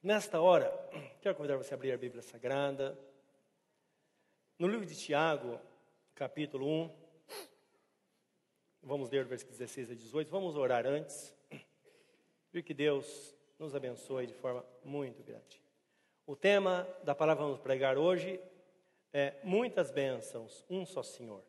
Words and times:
Nesta 0.00 0.40
hora, 0.40 0.70
quero 1.20 1.34
convidar 1.34 1.56
você 1.56 1.74
a 1.74 1.76
abrir 1.76 1.90
a 1.90 1.96
Bíblia 1.96 2.22
Sagrada. 2.22 2.96
No 4.56 4.68
livro 4.68 4.86
de 4.86 4.94
Tiago, 4.94 5.60
capítulo 6.14 6.68
1, 6.68 6.96
vamos 8.80 9.10
ler 9.10 9.24
o 9.24 9.28
versículo 9.28 9.58
16 9.58 9.90
a 9.90 9.94
18. 9.96 10.30
Vamos 10.30 10.54
orar 10.56 10.86
antes. 10.86 11.34
E 12.54 12.62
que 12.62 12.72
Deus 12.72 13.36
nos 13.58 13.74
abençoe 13.74 14.26
de 14.26 14.34
forma 14.34 14.64
muito 14.82 15.22
grande. 15.22 15.62
O 16.26 16.34
tema 16.34 16.88
da 17.04 17.14
palavra 17.14 17.44
que 17.44 17.50
vamos 17.50 17.60
pregar 17.60 17.98
hoje 17.98 18.40
é 19.12 19.34
Muitas 19.44 19.90
bênçãos, 19.90 20.64
um 20.68 20.86
só 20.86 21.02
Senhor. 21.02 21.44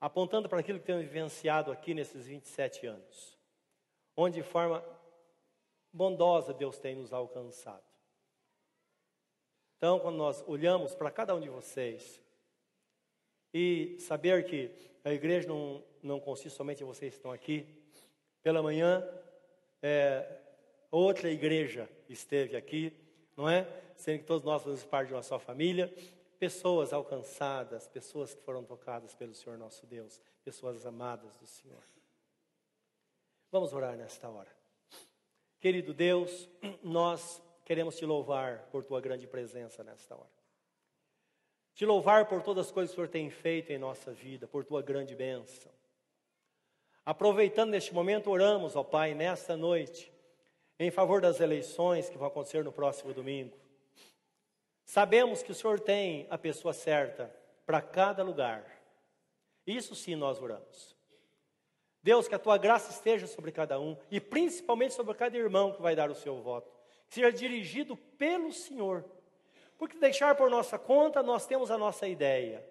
Apontando 0.00 0.48
para 0.48 0.60
aquilo 0.60 0.78
que 0.78 0.86
temos 0.86 1.02
vivenciado 1.02 1.72
aqui 1.72 1.94
nesses 1.94 2.26
27 2.26 2.86
anos, 2.86 3.36
onde 4.16 4.36
de 4.36 4.42
forma 4.42 4.82
bondosa 5.92 6.54
Deus 6.54 6.78
tem 6.78 6.96
nos 6.96 7.12
alcançado. 7.12 7.82
Então, 9.76 9.98
quando 9.98 10.16
nós 10.16 10.42
olhamos 10.46 10.94
para 10.94 11.10
cada 11.10 11.34
um 11.34 11.40
de 11.40 11.48
vocês 11.48 12.22
e 13.52 13.96
saber 13.98 14.44
que 14.44 14.70
a 15.04 15.12
igreja 15.12 15.48
não, 15.48 15.84
não 16.02 16.20
consiste 16.20 16.56
somente 16.56 16.82
em 16.82 16.86
vocês 16.86 17.12
que 17.12 17.18
estão 17.18 17.32
aqui, 17.32 17.66
pela 18.42 18.62
manhã, 18.62 19.06
é, 19.82 20.40
outra 20.90 21.30
igreja 21.30 21.88
esteve 22.08 22.56
aqui, 22.56 22.96
não 23.36 23.48
é? 23.48 23.66
Sendo 23.96 24.20
que 24.20 24.24
todos 24.24 24.44
nós 24.44 24.62
fazemos 24.62 24.84
parte 24.84 25.08
de 25.08 25.14
uma 25.14 25.22
só 25.22 25.38
família, 25.38 25.92
pessoas 26.38 26.92
alcançadas, 26.92 27.86
pessoas 27.88 28.34
que 28.34 28.42
foram 28.42 28.64
tocadas 28.64 29.14
pelo 29.14 29.34
Senhor 29.34 29.58
nosso 29.58 29.86
Deus, 29.86 30.20
pessoas 30.44 30.86
amadas 30.86 31.36
do 31.36 31.46
Senhor. 31.46 31.82
Vamos 33.50 33.72
orar 33.72 33.96
nesta 33.96 34.28
hora. 34.28 34.61
Querido 35.62 35.94
Deus, 35.94 36.48
nós 36.82 37.40
queremos 37.64 37.96
te 37.96 38.04
louvar 38.04 38.68
por 38.72 38.82
tua 38.82 39.00
grande 39.00 39.28
presença 39.28 39.84
nesta 39.84 40.12
hora. 40.16 40.42
Te 41.72 41.86
louvar 41.86 42.26
por 42.26 42.42
todas 42.42 42.66
as 42.66 42.72
coisas 42.72 42.90
que 42.90 43.00
o 43.00 43.04
Senhor 43.04 43.08
tem 43.08 43.30
feito 43.30 43.70
em 43.70 43.78
nossa 43.78 44.10
vida, 44.10 44.48
por 44.48 44.64
tua 44.64 44.82
grande 44.82 45.14
bênção. 45.14 45.70
Aproveitando 47.06 47.70
neste 47.70 47.94
momento, 47.94 48.28
oramos, 48.28 48.74
ó 48.74 48.82
Pai, 48.82 49.14
nesta 49.14 49.56
noite, 49.56 50.12
em 50.80 50.90
favor 50.90 51.20
das 51.20 51.38
eleições 51.38 52.10
que 52.10 52.18
vão 52.18 52.26
acontecer 52.26 52.64
no 52.64 52.72
próximo 52.72 53.14
domingo. 53.14 53.56
Sabemos 54.84 55.44
que 55.44 55.52
o 55.52 55.54
Senhor 55.54 55.78
tem 55.78 56.26
a 56.28 56.36
pessoa 56.36 56.74
certa 56.74 57.32
para 57.64 57.80
cada 57.80 58.24
lugar. 58.24 58.66
Isso 59.64 59.94
sim 59.94 60.16
nós 60.16 60.42
oramos. 60.42 60.96
Deus, 62.02 62.26
que 62.26 62.34
a 62.34 62.38
tua 62.38 62.58
graça 62.58 62.90
esteja 62.90 63.26
sobre 63.26 63.52
cada 63.52 63.78
um 63.78 63.96
e 64.10 64.20
principalmente 64.20 64.94
sobre 64.94 65.14
cada 65.14 65.36
irmão 65.36 65.72
que 65.72 65.80
vai 65.80 65.94
dar 65.94 66.10
o 66.10 66.14
seu 66.14 66.40
voto. 66.40 66.70
Que 67.08 67.14
seja 67.14 67.32
dirigido 67.32 67.96
pelo 67.96 68.52
Senhor. 68.52 69.04
Porque 69.78 69.98
deixar 69.98 70.34
por 70.34 70.50
nossa 70.50 70.78
conta, 70.78 71.22
nós 71.22 71.46
temos 71.46 71.70
a 71.70 71.78
nossa 71.78 72.08
ideia. 72.08 72.64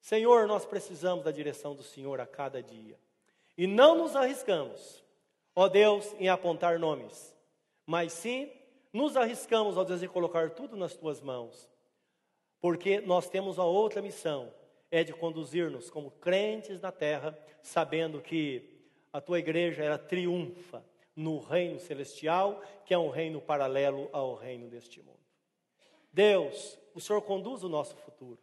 Senhor, 0.00 0.46
nós 0.46 0.64
precisamos 0.64 1.24
da 1.24 1.30
direção 1.30 1.74
do 1.74 1.82
Senhor 1.82 2.20
a 2.20 2.26
cada 2.26 2.62
dia. 2.62 2.98
E 3.56 3.66
não 3.66 3.96
nos 3.96 4.16
arriscamos, 4.16 5.04
ó 5.54 5.68
Deus, 5.68 6.14
em 6.18 6.28
apontar 6.28 6.78
nomes, 6.78 7.36
mas 7.84 8.12
sim 8.12 8.50
nos 8.92 9.16
arriscamos, 9.16 9.76
ó 9.76 9.84
Deus, 9.84 10.02
em 10.02 10.08
colocar 10.08 10.50
tudo 10.50 10.76
nas 10.76 10.94
tuas 10.94 11.20
mãos. 11.20 11.68
Porque 12.60 13.00
nós 13.00 13.28
temos 13.28 13.58
uma 13.58 13.66
outra 13.66 14.00
missão, 14.00 14.52
é 14.90 15.04
de 15.04 15.12
conduzir-nos 15.12 15.88
como 15.88 16.10
crentes 16.10 16.80
na 16.80 16.90
terra, 16.90 17.38
sabendo 17.62 18.20
que 18.20 18.80
a 19.12 19.20
tua 19.20 19.38
igreja 19.38 19.82
ela 19.82 19.98
triunfa 19.98 20.84
no 21.14 21.38
reino 21.38 21.78
celestial, 21.78 22.62
que 22.84 22.94
é 22.94 22.98
um 22.98 23.10
reino 23.10 23.40
paralelo 23.40 24.08
ao 24.12 24.34
reino 24.34 24.68
deste 24.68 25.00
mundo. 25.02 25.20
Deus, 26.12 26.78
o 26.94 27.00
Senhor 27.00 27.20
conduz 27.22 27.62
o 27.62 27.68
nosso 27.68 27.96
futuro. 27.96 28.38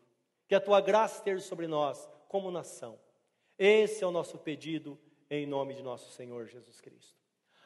Que 0.47 0.55
a 0.55 0.61
tua 0.61 0.79
graça 0.79 1.17
esteja 1.17 1.43
sobre 1.43 1.67
nós 1.67 2.09
como 2.29 2.51
nação. 2.51 2.97
Esse 3.57 4.03
é 4.03 4.07
o 4.07 4.11
nosso 4.11 4.37
pedido 4.37 4.97
em 5.29 5.45
nome 5.45 5.73
de 5.73 5.83
nosso 5.83 6.09
Senhor 6.11 6.45
Jesus 6.45 6.79
Cristo. 6.79 7.17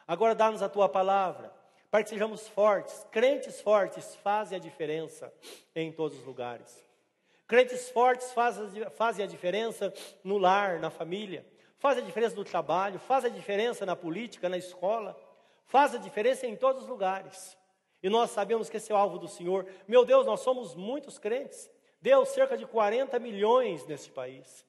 Agora 0.06 0.34
dá-nos 0.34 0.62
a 0.62 0.68
tua 0.68 0.88
palavra, 0.88 1.52
para 1.90 2.02
que 2.02 2.10
sejamos 2.10 2.48
fortes, 2.48 3.06
crentes 3.10 3.60
fortes 3.60 4.16
fazem 4.16 4.56
a 4.56 4.60
diferença 4.60 5.32
em 5.74 5.92
todos 5.92 6.18
os 6.18 6.24
lugares. 6.24 6.82
Crentes 7.52 7.90
fortes 7.90 8.32
fazem, 8.32 9.22
a 9.22 9.28
diferença 9.28 9.92
no 10.24 10.38
lar, 10.38 10.80
na 10.80 10.88
família, 10.88 11.44
fazem 11.76 12.02
a 12.02 12.06
diferença 12.06 12.34
no 12.34 12.44
trabalho, 12.44 12.98
fazem 12.98 13.30
a 13.30 13.34
diferença 13.34 13.84
na 13.84 13.94
política, 13.94 14.48
na 14.48 14.56
escola, 14.56 15.14
fazem 15.66 16.00
a 16.00 16.02
diferença 16.02 16.46
em 16.46 16.56
todos 16.56 16.84
os 16.84 16.88
lugares. 16.88 17.54
E 18.02 18.08
nós 18.08 18.30
sabemos 18.30 18.70
que 18.70 18.78
esse 18.78 18.90
é 18.90 18.94
o 18.94 18.96
alvo 18.98 19.18
do 19.18 19.28
Senhor. 19.28 19.66
Meu 19.86 20.02
Deus, 20.02 20.24
nós 20.24 20.40
somos 20.40 20.74
muitos 20.74 21.18
crentes. 21.18 21.70
Deus, 22.00 22.30
cerca 22.30 22.56
de 22.56 22.64
40 22.64 23.18
milhões 23.18 23.84
neste 23.84 24.10
país. 24.10 24.64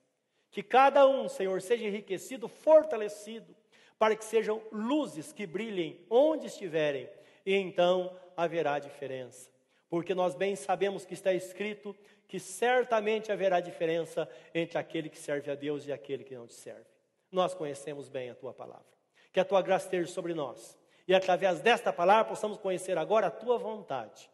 Que 0.52 0.62
cada 0.62 1.08
um, 1.08 1.30
Senhor, 1.30 1.62
seja 1.62 1.88
enriquecido, 1.88 2.50
fortalecido, 2.50 3.56
para 3.98 4.14
que 4.14 4.26
sejam 4.26 4.62
luzes 4.74 5.32
que 5.32 5.48
brilhem 5.48 6.06
onde 6.10 6.48
estiverem, 6.48 7.10
e 7.46 7.56
então 7.56 8.14
haverá 8.36 8.78
diferença. 8.78 9.50
Porque 9.90 10.14
nós 10.14 10.36
bem 10.36 10.56
sabemos 10.58 11.06
que 11.06 11.14
está 11.14 11.32
escrito 11.32 11.96
que 12.34 12.40
certamente 12.40 13.32
haverá 13.32 13.60
diferença 13.60 14.28
entre 14.56 14.80
aquele 14.80 15.08
que 15.08 15.20
serve 15.20 15.52
a 15.52 15.54
Deus 15.54 15.86
e 15.86 15.94
aquele 15.94 16.24
que 16.24 16.34
não 16.34 16.48
te 16.48 16.56
serve. 16.56 16.88
Nós 17.32 17.54
conhecemos 17.54 18.10
bem 18.10 18.32
a 18.32 18.34
tua 18.34 18.52
palavra. 18.52 18.88
Que 19.32 19.40
a 19.40 19.46
tua 19.46 19.62
graça 19.62 19.86
esteja 19.86 20.12
sobre 20.12 20.34
nós. 20.34 20.76
E 21.08 21.14
através 21.14 21.60
desta 21.62 21.94
palavra 21.94 22.32
possamos 22.32 22.58
conhecer 22.58 22.98
agora 22.98 23.28
a 23.28 23.30
tua 23.30 23.60
vontade. 23.60 24.32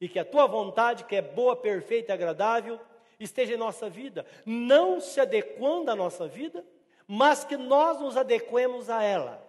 E 0.00 0.08
que 0.08 0.18
a 0.18 0.24
tua 0.24 0.46
vontade, 0.46 1.04
que 1.04 1.16
é 1.16 1.20
boa, 1.20 1.54
perfeita 1.54 2.12
e 2.12 2.14
agradável, 2.14 2.80
esteja 3.20 3.52
em 3.52 3.58
nossa 3.58 3.90
vida, 3.90 4.24
não 4.46 4.98
se 4.98 5.20
adequando 5.20 5.90
à 5.90 5.94
nossa 5.94 6.26
vida, 6.26 6.64
mas 7.06 7.44
que 7.44 7.58
nós 7.58 8.00
nos 8.00 8.16
adequemos 8.16 8.88
a 8.88 9.02
ela. 9.02 9.46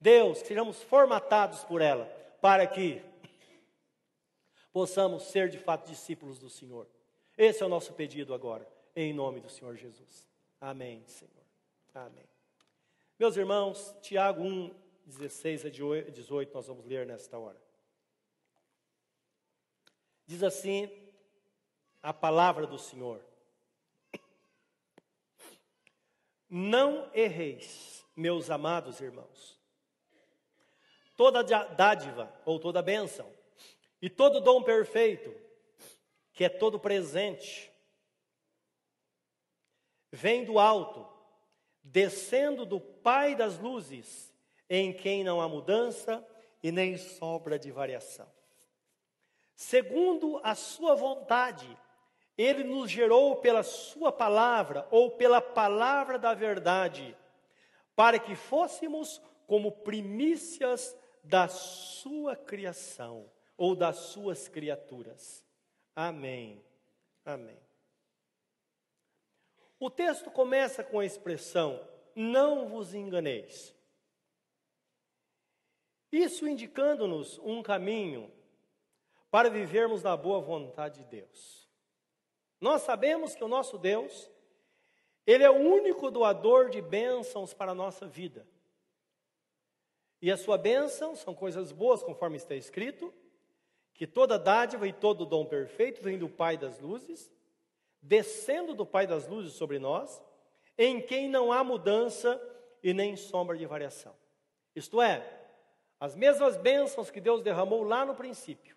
Deus, 0.00 0.40
que 0.40 0.46
sejamos 0.46 0.84
formatados 0.84 1.64
por 1.64 1.80
ela, 1.80 2.04
para 2.40 2.64
que 2.64 3.02
possamos 4.72 5.24
ser 5.24 5.48
de 5.48 5.58
fato 5.58 5.90
discípulos 5.90 6.38
do 6.38 6.48
Senhor. 6.48 6.86
Esse 7.38 7.62
é 7.62 7.66
o 7.66 7.68
nosso 7.68 7.92
pedido 7.92 8.34
agora, 8.34 8.68
em 8.96 9.12
nome 9.12 9.38
do 9.38 9.48
Senhor 9.48 9.76
Jesus. 9.76 10.28
Amém, 10.60 11.04
Senhor. 11.06 11.32
Amém. 11.94 12.28
Meus 13.16 13.36
irmãos, 13.36 13.94
Tiago 14.02 14.42
1, 14.42 14.74
16 15.06 15.66
a 15.66 15.68
18, 15.68 16.52
nós 16.52 16.66
vamos 16.66 16.84
ler 16.84 17.06
nesta 17.06 17.38
hora. 17.38 17.56
Diz 20.26 20.42
assim 20.42 20.90
a 22.02 22.12
palavra 22.12 22.66
do 22.66 22.76
Senhor: 22.76 23.24
Não 26.50 27.08
erreis, 27.14 28.04
meus 28.16 28.50
amados 28.50 29.00
irmãos. 29.00 29.56
Toda 31.16 31.44
dádiva 31.44 32.32
ou 32.44 32.58
toda 32.58 32.82
bênção 32.82 33.32
e 34.02 34.10
todo 34.10 34.40
dom 34.40 34.60
perfeito 34.64 35.47
que 36.38 36.44
é 36.44 36.48
todo 36.48 36.78
presente, 36.78 37.68
vem 40.12 40.44
do 40.44 40.56
alto, 40.60 41.04
descendo 41.82 42.64
do 42.64 42.78
Pai 42.80 43.34
das 43.34 43.58
luzes, 43.58 44.32
em 44.70 44.92
quem 44.92 45.24
não 45.24 45.40
há 45.40 45.48
mudança 45.48 46.24
e 46.62 46.70
nem 46.70 46.96
sombra 46.96 47.58
de 47.58 47.72
variação. 47.72 48.32
Segundo 49.56 50.40
a 50.44 50.54
sua 50.54 50.94
vontade, 50.94 51.76
ele 52.36 52.62
nos 52.62 52.88
gerou 52.88 53.34
pela 53.38 53.64
sua 53.64 54.12
palavra 54.12 54.86
ou 54.92 55.10
pela 55.16 55.40
palavra 55.40 56.20
da 56.20 56.34
verdade, 56.34 57.16
para 57.96 58.16
que 58.16 58.36
fôssemos 58.36 59.20
como 59.44 59.72
primícias 59.72 60.96
da 61.24 61.48
sua 61.48 62.36
criação 62.36 63.28
ou 63.56 63.74
das 63.74 63.96
suas 63.96 64.46
criaturas. 64.46 65.47
Amém. 66.00 66.64
Amém. 67.24 67.58
O 69.80 69.90
texto 69.90 70.30
começa 70.30 70.84
com 70.84 71.00
a 71.00 71.04
expressão: 71.04 71.84
não 72.14 72.68
vos 72.68 72.94
enganeis. 72.94 73.74
Isso 76.12 76.46
indicando-nos 76.46 77.40
um 77.40 77.64
caminho 77.64 78.32
para 79.28 79.50
vivermos 79.50 80.00
na 80.04 80.16
boa 80.16 80.38
vontade 80.38 81.02
de 81.02 81.10
Deus. 81.10 81.68
Nós 82.60 82.82
sabemos 82.82 83.34
que 83.34 83.42
o 83.42 83.48
nosso 83.48 83.76
Deus, 83.76 84.30
Ele 85.26 85.42
é 85.42 85.50
o 85.50 85.58
único 85.58 86.12
doador 86.12 86.70
de 86.70 86.80
bênçãos 86.80 87.52
para 87.52 87.72
a 87.72 87.74
nossa 87.74 88.06
vida. 88.06 88.46
E 90.22 90.30
a 90.30 90.36
sua 90.36 90.56
bênção 90.56 91.16
são 91.16 91.34
coisas 91.34 91.72
boas, 91.72 92.04
conforme 92.04 92.36
está 92.36 92.54
escrito, 92.54 93.12
que 93.98 94.06
toda 94.06 94.38
dádiva 94.38 94.86
e 94.86 94.92
todo 94.92 95.26
dom 95.26 95.44
perfeito 95.44 96.00
vem 96.00 96.16
do 96.16 96.28
Pai 96.28 96.56
das 96.56 96.78
luzes, 96.78 97.30
descendo 98.00 98.72
do 98.72 98.86
Pai 98.86 99.08
das 99.08 99.26
luzes 99.26 99.54
sobre 99.54 99.80
nós, 99.80 100.22
em 100.78 101.02
quem 101.02 101.28
não 101.28 101.50
há 101.50 101.64
mudança 101.64 102.40
e 102.80 102.94
nem 102.94 103.16
sombra 103.16 103.58
de 103.58 103.66
variação. 103.66 104.14
Isto 104.74 105.02
é, 105.02 105.36
As 105.98 106.14
mesmas 106.14 106.56
bênçãos 106.56 107.10
que 107.10 107.20
Deus 107.20 107.42
derramou 107.42 107.82
lá 107.82 108.06
no 108.06 108.14
princípio, 108.14 108.76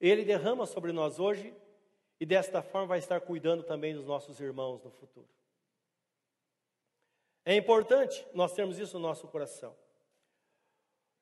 Ele 0.00 0.24
derrama 0.24 0.66
sobre 0.66 0.90
nós 0.90 1.20
hoje 1.20 1.54
e 2.18 2.26
desta 2.26 2.60
forma 2.60 2.88
vai 2.88 2.98
estar 2.98 3.20
cuidando 3.20 3.62
também 3.62 3.94
dos 3.94 4.04
nossos 4.04 4.40
irmãos 4.40 4.82
no 4.82 4.90
futuro. 4.90 5.28
É 7.44 7.54
importante 7.54 8.26
nós 8.34 8.52
termos 8.52 8.76
isso 8.76 8.98
no 8.98 9.06
nosso 9.06 9.28
coração. 9.28 9.72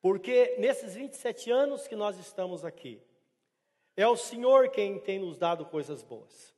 Porque 0.01 0.57
nesses 0.59 0.95
27 0.95 1.51
anos 1.51 1.87
que 1.89 1.97
nós 1.97 2.19
estamos 2.19 2.65
aqui, 2.65 3.03
é 3.97 4.07
o 4.07 4.17
Senhor 4.17 4.71
quem 4.71 4.99
tem 4.99 5.19
nos 5.19 5.39
dado 5.39 5.65
coisas 5.65 6.03
boas. 6.03 6.55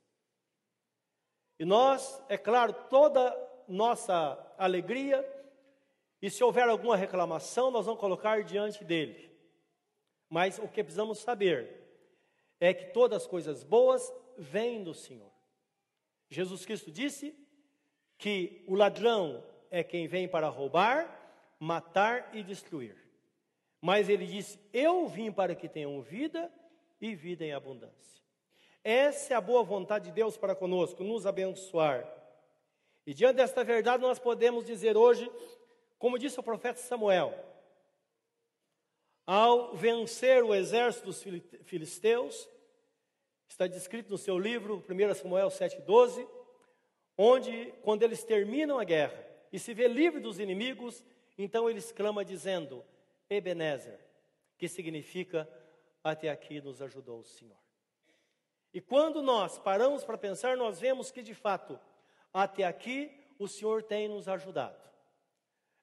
E 1.57 1.65
nós, 1.65 2.21
é 2.29 2.37
claro, 2.37 2.73
toda 2.89 3.35
nossa 3.67 4.37
alegria, 4.57 5.25
e 6.21 6.29
se 6.29 6.43
houver 6.43 6.67
alguma 6.67 6.97
reclamação, 6.97 7.71
nós 7.71 7.85
vamos 7.85 7.99
colocar 7.99 8.43
diante 8.43 8.83
dele. 8.83 9.29
Mas 10.29 10.59
o 10.59 10.67
que 10.67 10.83
precisamos 10.83 11.19
saber 11.19 11.79
é 12.59 12.73
que 12.73 12.91
todas 12.91 13.23
as 13.23 13.27
coisas 13.27 13.63
boas 13.63 14.13
vêm 14.37 14.83
do 14.83 14.93
Senhor. 14.93 15.31
Jesus 16.29 16.65
Cristo 16.65 16.91
disse 16.91 17.35
que 18.17 18.63
o 18.67 18.75
ladrão 18.75 19.43
é 19.71 19.83
quem 19.83 20.07
vem 20.07 20.27
para 20.27 20.49
roubar, 20.49 21.55
matar 21.59 22.29
e 22.35 22.43
destruir. 22.43 22.95
Mas 23.81 24.09
ele 24.09 24.25
disse: 24.25 24.59
Eu 24.73 25.07
vim 25.07 25.31
para 25.31 25.55
que 25.55 25.69
tenham 25.69 26.01
vida 26.01 26.51
e 26.99 27.15
vida 27.15 27.45
em 27.45 27.53
abundância. 27.53 28.21
Essa 28.83 29.33
é 29.33 29.37
a 29.37 29.41
boa 29.41 29.63
vontade 29.63 30.05
de 30.05 30.11
Deus 30.11 30.37
para 30.37 30.55
conosco, 30.55 31.03
nos 31.03 31.25
abençoar. 31.25 32.07
E 33.05 33.13
diante 33.13 33.37
desta 33.37 33.63
verdade, 33.63 34.03
nós 34.03 34.19
podemos 34.19 34.65
dizer 34.65 34.95
hoje, 34.95 35.29
como 35.97 36.19
disse 36.19 36.39
o 36.39 36.43
profeta 36.43 36.79
Samuel, 36.79 37.33
ao 39.25 39.75
vencer 39.75 40.43
o 40.43 40.55
exército 40.55 41.05
dos 41.05 41.23
filisteus, 41.63 42.49
está 43.47 43.67
descrito 43.67 44.09
no 44.09 44.17
seu 44.17 44.37
livro, 44.37 44.83
1 44.89 45.13
Samuel 45.13 45.49
7,12, 45.49 46.27
onde, 47.17 47.73
quando 47.81 48.03
eles 48.03 48.23
terminam 48.23 48.79
a 48.79 48.83
guerra 48.83 49.23
e 49.51 49.59
se 49.59 49.73
vê 49.73 49.87
livre 49.87 50.19
dos 50.19 50.39
inimigos, 50.39 51.03
então 51.37 51.69
eles 51.69 51.91
clamam 51.91 52.23
dizendo: 52.23 52.83
Ebenezer, 53.29 53.99
que 54.57 54.67
significa 54.67 55.47
até 56.03 56.29
aqui 56.29 56.61
nos 56.61 56.81
ajudou 56.81 57.19
o 57.19 57.23
Senhor. 57.23 57.57
E 58.73 58.79
quando 58.79 59.21
nós 59.21 59.57
paramos 59.57 60.03
para 60.03 60.17
pensar, 60.17 60.55
nós 60.55 60.79
vemos 60.79 61.11
que 61.11 61.21
de 61.21 61.33
fato, 61.33 61.79
até 62.33 62.63
aqui 62.63 63.11
o 63.37 63.47
Senhor 63.47 63.83
tem 63.83 64.07
nos 64.07 64.27
ajudado. 64.27 64.79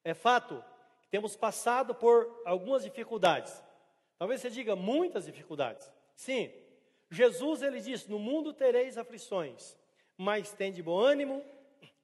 É 0.05 0.15
fato 0.15 0.65
que 1.01 1.09
temos 1.09 1.37
passado 1.37 1.95
por 1.95 2.43
algumas 2.45 2.85
dificuldades. 2.85 3.63
Talvez 4.19 4.41
você 4.41 4.51
diga 4.51 4.77
muitas 4.77 5.27
dificuldades. 5.27 5.91
Sim, 6.15 6.53
Jesus 7.11 7.63
ele 7.63 7.81
disse: 7.81 8.11
No 8.11 8.19
mundo 8.19 8.53
tereis 8.53 8.97
aflições, 8.97 9.77
mas 10.17 10.53
tem 10.53 10.73
de 10.73 10.83
bom 10.83 10.99
ânimo, 10.99 11.45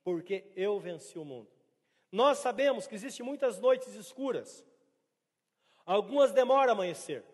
porque 0.02 0.52
eu 0.56 0.78
venci 0.80 1.18
o 1.18 1.24
mundo. 1.24 1.48
Nós 2.10 2.38
sabemos 2.38 2.86
que 2.86 2.94
existem 2.94 3.24
muitas 3.24 3.58
noites 3.60 3.94
escuras. 3.94 4.64
Algumas 5.84 6.32
demoram 6.32 6.70
a 6.70 6.72
amanhecer. 6.72 7.24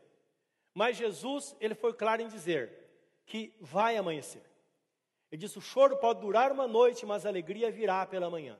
Mas 0.75 0.97
Jesus, 0.97 1.57
ele 1.61 1.75
foi 1.75 1.93
claro 1.93 2.23
em 2.23 2.29
dizer: 2.29 2.73
que 3.27 3.55
vai 3.61 3.97
amanhecer. 3.97 4.43
Ele 5.31 5.41
disse: 5.41 5.59
o 5.59 5.63
choro 5.63 5.97
pode 5.97 6.21
durar 6.21 6.51
uma 6.51 6.67
noite, 6.67 7.05
mas 7.05 7.27
a 7.27 7.29
alegria 7.29 7.71
virá 7.71 8.05
pela 8.07 8.31
manhã. 8.31 8.59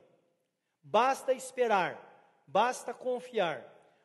Basta 0.81 1.33
esperar, 1.33 2.43
basta 2.47 2.93
confiar, 2.93 3.63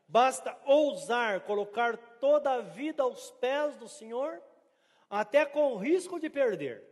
basta 0.09 0.59
ousar 0.65 1.41
colocar 1.41 1.97
toda 2.19 2.53
a 2.53 2.61
vida 2.61 3.03
aos 3.03 3.31
pés 3.33 3.77
do 3.77 3.89
Senhor, 3.89 4.43
até 5.09 5.45
com 5.45 5.73
o 5.73 5.77
risco 5.77 6.19
de 6.19 6.31
perder. 6.31 6.83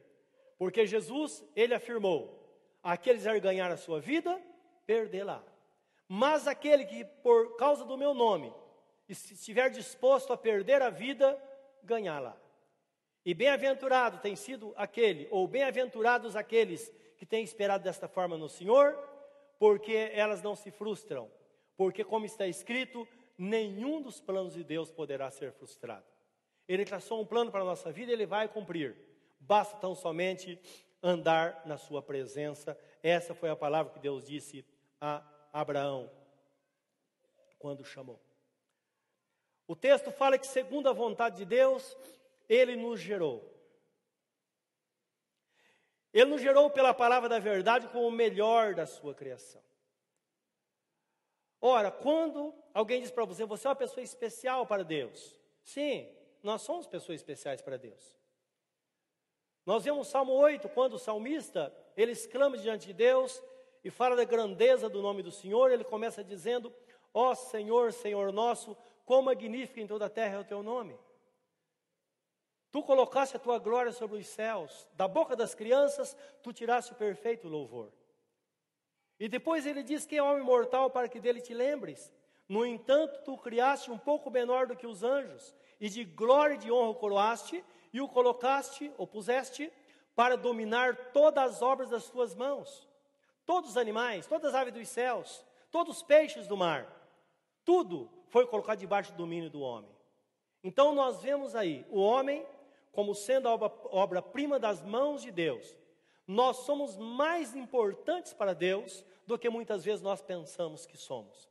Porque 0.58 0.86
Jesus, 0.86 1.44
ele 1.56 1.74
afirmou: 1.74 2.38
aqueles 2.82 3.26
a 3.26 3.38
ganhar 3.38 3.70
a 3.70 3.76
sua 3.76 4.00
vida, 4.00 4.40
perdê-la. 4.86 5.42
Mas 6.08 6.46
aquele 6.46 6.84
que, 6.84 7.04
por 7.04 7.56
causa 7.56 7.84
do 7.84 7.96
meu 7.96 8.12
nome, 8.12 8.52
estiver 9.12 9.70
disposto 9.70 10.32
a 10.32 10.36
perder 10.36 10.82
a 10.82 10.90
vida, 10.90 11.40
ganhá-la. 11.82 12.36
E 13.24 13.34
bem-aventurado 13.34 14.18
tem 14.18 14.34
sido 14.34 14.72
aquele, 14.76 15.28
ou 15.30 15.46
bem-aventurados 15.46 16.34
aqueles 16.34 16.92
que 17.16 17.24
têm 17.24 17.44
esperado 17.44 17.84
desta 17.84 18.08
forma 18.08 18.36
no 18.36 18.48
Senhor, 18.48 18.98
porque 19.58 20.10
elas 20.12 20.42
não 20.42 20.56
se 20.56 20.70
frustram. 20.70 21.30
Porque, 21.76 22.02
como 22.02 22.26
está 22.26 22.46
escrito, 22.46 23.06
nenhum 23.38 24.02
dos 24.02 24.20
planos 24.20 24.54
de 24.54 24.64
Deus 24.64 24.90
poderá 24.90 25.30
ser 25.30 25.52
frustrado. 25.52 26.04
Ele 26.66 26.84
traçou 26.84 27.20
um 27.20 27.26
plano 27.26 27.50
para 27.50 27.62
a 27.62 27.64
nossa 27.64 27.92
vida 27.92 28.10
e 28.10 28.14
ele 28.14 28.26
vai 28.26 28.48
cumprir. 28.48 28.96
Basta 29.38 29.76
tão 29.76 29.94
somente 29.94 30.60
andar 31.02 31.62
na 31.64 31.76
sua 31.76 32.02
presença. 32.02 32.78
Essa 33.02 33.34
foi 33.34 33.50
a 33.50 33.56
palavra 33.56 33.92
que 33.92 34.00
Deus 34.00 34.26
disse 34.26 34.64
a 35.00 35.22
Abraão 35.52 36.10
quando 37.58 37.84
chamou. 37.84 38.20
O 39.72 39.74
texto 39.74 40.10
fala 40.10 40.36
que, 40.36 40.46
segundo 40.46 40.86
a 40.90 40.92
vontade 40.92 41.38
de 41.38 41.44
Deus, 41.46 41.96
ele 42.46 42.76
nos 42.76 43.00
gerou. 43.00 43.42
Ele 46.12 46.26
nos 46.26 46.42
gerou 46.42 46.68
pela 46.68 46.92
palavra 46.92 47.26
da 47.26 47.38
verdade 47.38 47.88
como 47.88 48.06
o 48.06 48.10
melhor 48.10 48.74
da 48.74 48.84
sua 48.84 49.14
criação. 49.14 49.62
Ora, 51.58 51.90
quando 51.90 52.54
alguém 52.74 53.00
diz 53.00 53.10
para 53.10 53.24
você, 53.24 53.46
você 53.46 53.66
é 53.66 53.70
uma 53.70 53.74
pessoa 53.74 54.04
especial 54.04 54.66
para 54.66 54.84
Deus. 54.84 55.34
Sim, 55.62 56.06
nós 56.42 56.60
somos 56.60 56.86
pessoas 56.86 57.20
especiais 57.20 57.62
para 57.62 57.78
Deus. 57.78 58.20
Nós 59.64 59.84
vemos 59.84 60.06
o 60.06 60.10
Salmo 60.10 60.32
8, 60.32 60.68
quando 60.68 60.96
o 60.96 60.98
salmista, 60.98 61.74
ele 61.96 62.12
exclama 62.12 62.58
diante 62.58 62.88
de 62.88 62.92
Deus 62.92 63.42
e 63.82 63.88
fala 63.88 64.16
da 64.16 64.24
grandeza 64.24 64.86
do 64.86 65.00
nome 65.00 65.22
do 65.22 65.32
Senhor, 65.32 65.70
ele 65.70 65.82
começa 65.82 66.22
dizendo: 66.22 66.70
Ó 67.14 67.30
oh, 67.30 67.34
Senhor, 67.34 67.90
Senhor 67.90 68.30
nosso, 68.34 68.76
quão 69.04 69.22
magnífico 69.22 69.80
em 69.80 69.86
toda 69.86 70.06
a 70.06 70.10
terra 70.10 70.36
é 70.36 70.38
o 70.38 70.44
teu 70.44 70.62
nome. 70.62 70.98
Tu 72.70 72.82
colocaste 72.82 73.36
a 73.36 73.40
tua 73.40 73.58
glória 73.58 73.92
sobre 73.92 74.18
os 74.18 74.26
céus, 74.26 74.88
da 74.94 75.06
boca 75.06 75.36
das 75.36 75.54
crianças 75.54 76.16
tu 76.42 76.52
tiraste 76.52 76.92
o 76.92 76.96
perfeito 76.96 77.46
louvor. 77.46 77.92
E 79.20 79.28
depois 79.28 79.66
ele 79.66 79.82
diz 79.82 80.06
que 80.06 80.16
é 80.16 80.22
homem 80.22 80.42
mortal 80.42 80.90
para 80.90 81.08
que 81.08 81.20
dele 81.20 81.40
te 81.40 81.52
lembres. 81.52 82.12
No 82.48 82.64
entanto, 82.64 83.22
tu 83.24 83.36
criaste 83.36 83.90
um 83.90 83.98
pouco 83.98 84.30
menor 84.30 84.66
do 84.66 84.74
que 84.74 84.86
os 84.86 85.02
anjos, 85.02 85.54
e 85.78 85.88
de 85.88 86.02
glória 86.04 86.54
e 86.54 86.58
de 86.58 86.72
honra 86.72 86.90
o 86.90 86.94
coroaste, 86.94 87.62
e 87.92 88.00
o 88.00 88.08
colocaste, 88.08 88.90
ou 88.96 89.06
puseste, 89.06 89.70
para 90.14 90.36
dominar 90.36 91.12
todas 91.12 91.56
as 91.56 91.62
obras 91.62 91.90
das 91.90 92.08
tuas 92.08 92.34
mãos. 92.34 92.88
Todos 93.44 93.70
os 93.70 93.76
animais, 93.76 94.26
todas 94.26 94.54
as 94.54 94.60
aves 94.60 94.72
dos 94.72 94.88
céus, 94.88 95.44
todos 95.70 95.98
os 95.98 96.02
peixes 96.02 96.46
do 96.46 96.56
mar, 96.56 96.86
tudo 97.64 98.10
foi 98.32 98.44
colocado 98.46 98.80
debaixo 98.80 99.12
do 99.12 99.18
domínio 99.18 99.48
do 99.48 99.60
homem. 99.60 99.90
Então 100.64 100.92
nós 100.92 101.22
vemos 101.22 101.54
aí 101.54 101.86
o 101.90 102.00
homem 102.00 102.44
como 102.90 103.14
sendo 103.14 103.48
a 103.48 103.54
obra-prima 103.54 104.58
das 104.58 104.82
mãos 104.82 105.22
de 105.22 105.30
Deus, 105.30 105.76
nós 106.26 106.58
somos 106.58 106.96
mais 106.96 107.54
importantes 107.54 108.32
para 108.32 108.54
Deus 108.54 109.04
do 109.26 109.38
que 109.38 109.48
muitas 109.48 109.84
vezes 109.84 110.02
nós 110.02 110.20
pensamos 110.20 110.86
que 110.86 110.96
somos. 110.96 111.48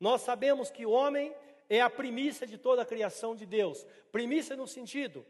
Nós 0.00 0.22
sabemos 0.22 0.70
que 0.70 0.86
o 0.86 0.90
homem 0.90 1.34
é 1.68 1.80
a 1.80 1.90
primícia 1.90 2.46
de 2.46 2.58
toda 2.58 2.82
a 2.82 2.86
criação 2.86 3.34
de 3.34 3.46
Deus. 3.46 3.86
Primícia 4.10 4.56
no 4.56 4.66
sentido 4.66 5.24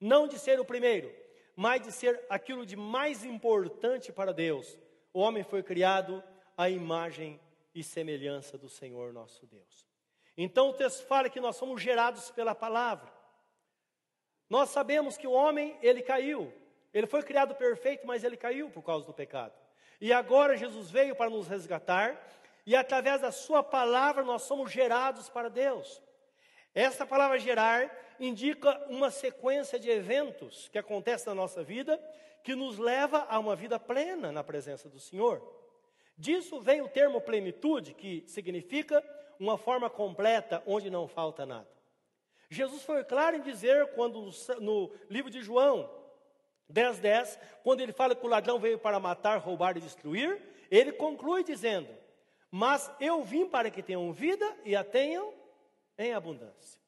não 0.00 0.28
de 0.28 0.38
ser 0.38 0.60
o 0.60 0.64
primeiro, 0.64 1.12
mas 1.56 1.82
de 1.82 1.90
ser 1.90 2.24
aquilo 2.28 2.64
de 2.64 2.76
mais 2.76 3.24
importante 3.24 4.12
para 4.12 4.32
Deus. 4.32 4.78
O 5.12 5.20
homem 5.20 5.42
foi 5.42 5.62
criado 5.62 6.22
à 6.56 6.70
imagem 6.70 7.40
e 7.74 7.82
semelhança 7.82 8.56
do 8.56 8.68
Senhor 8.68 9.12
nosso 9.12 9.46
Deus. 9.46 9.86
Então 10.36 10.70
o 10.70 10.74
texto 10.74 11.06
fala 11.06 11.28
que 11.28 11.40
nós 11.40 11.56
somos 11.56 11.82
gerados 11.82 12.30
pela 12.30 12.54
palavra. 12.54 13.12
Nós 14.48 14.70
sabemos 14.70 15.16
que 15.16 15.26
o 15.26 15.32
homem, 15.32 15.76
ele 15.82 16.02
caiu. 16.02 16.52
Ele 16.94 17.06
foi 17.06 17.22
criado 17.22 17.54
perfeito, 17.54 18.06
mas 18.06 18.24
ele 18.24 18.36
caiu 18.36 18.70
por 18.70 18.82
causa 18.82 19.04
do 19.04 19.12
pecado. 19.12 19.52
E 20.00 20.12
agora 20.12 20.56
Jesus 20.56 20.90
veio 20.90 21.14
para 21.14 21.28
nos 21.28 21.48
resgatar, 21.48 22.16
e 22.64 22.76
através 22.76 23.20
da 23.20 23.32
sua 23.32 23.62
palavra 23.62 24.22
nós 24.22 24.42
somos 24.42 24.70
gerados 24.70 25.28
para 25.28 25.50
Deus. 25.50 26.00
Essa 26.74 27.04
palavra 27.04 27.38
gerar 27.38 27.90
indica 28.20 28.78
uma 28.88 29.10
sequência 29.10 29.78
de 29.78 29.90
eventos 29.90 30.68
que 30.68 30.78
acontecem 30.78 31.28
na 31.28 31.34
nossa 31.34 31.62
vida, 31.62 32.00
que 32.44 32.54
nos 32.54 32.78
leva 32.78 33.26
a 33.28 33.38
uma 33.38 33.56
vida 33.56 33.78
plena 33.80 34.30
na 34.30 34.44
presença 34.44 34.88
do 34.88 35.00
Senhor. 35.00 35.42
Disso 36.18 36.60
vem 36.60 36.82
o 36.82 36.88
termo 36.88 37.20
plenitude, 37.20 37.94
que 37.94 38.24
significa 38.26 39.02
uma 39.38 39.56
forma 39.56 39.88
completa, 39.88 40.60
onde 40.66 40.90
não 40.90 41.06
falta 41.06 41.46
nada. 41.46 41.68
Jesus 42.50 42.82
foi 42.82 43.04
claro 43.04 43.36
em 43.36 43.40
dizer, 43.40 43.92
quando 43.92 44.30
no 44.60 44.90
livro 45.08 45.30
de 45.30 45.40
João 45.42 45.88
10, 46.68 46.98
10, 46.98 47.38
quando 47.62 47.80
ele 47.80 47.92
fala 47.92 48.14
que 48.14 48.26
o 48.26 48.28
ladrão 48.28 48.58
veio 48.58 48.78
para 48.78 48.98
matar, 48.98 49.38
roubar 49.38 49.76
e 49.76 49.80
destruir, 49.80 50.42
ele 50.70 50.92
conclui 50.92 51.44
dizendo: 51.44 51.88
Mas 52.50 52.90
eu 53.00 53.22
vim 53.22 53.46
para 53.46 53.70
que 53.70 53.82
tenham 53.82 54.12
vida 54.12 54.56
e 54.64 54.74
a 54.74 54.82
tenham 54.82 55.32
em 55.96 56.12
abundância. 56.12 56.80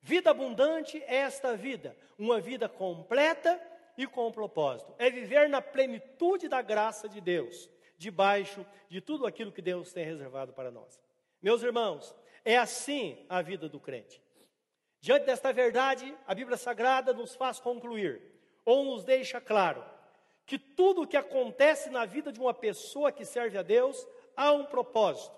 Vida 0.00 0.30
abundante 0.30 1.02
é 1.06 1.16
esta 1.16 1.56
vida, 1.56 1.96
uma 2.18 2.40
vida 2.40 2.68
completa 2.68 3.60
e 3.98 4.06
com 4.06 4.30
propósito. 4.30 4.94
É 4.98 5.10
viver 5.10 5.48
na 5.48 5.60
plenitude 5.60 6.48
da 6.48 6.62
graça 6.62 7.08
de 7.08 7.20
Deus, 7.20 7.68
debaixo 7.96 8.64
de 8.88 9.00
tudo 9.00 9.26
aquilo 9.26 9.52
que 9.52 9.62
Deus 9.62 9.92
tem 9.92 10.04
reservado 10.04 10.52
para 10.52 10.70
nós. 10.70 11.00
Meus 11.42 11.62
irmãos, 11.62 12.14
é 12.44 12.56
assim 12.56 13.24
a 13.28 13.42
vida 13.42 13.68
do 13.68 13.80
crente. 13.80 14.22
Diante 15.00 15.26
desta 15.26 15.52
verdade, 15.52 16.16
a 16.26 16.34
Bíblia 16.34 16.56
Sagrada 16.56 17.12
nos 17.12 17.34
faz 17.34 17.60
concluir, 17.60 18.22
ou 18.64 18.84
nos 18.84 19.04
deixa 19.04 19.40
claro, 19.40 19.84
que 20.44 20.58
tudo 20.58 21.02
o 21.02 21.06
que 21.06 21.16
acontece 21.16 21.90
na 21.90 22.04
vida 22.04 22.32
de 22.32 22.40
uma 22.40 22.54
pessoa 22.54 23.12
que 23.12 23.24
serve 23.24 23.58
a 23.58 23.62
Deus 23.62 24.06
há 24.36 24.52
um 24.52 24.64
propósito. 24.64 25.34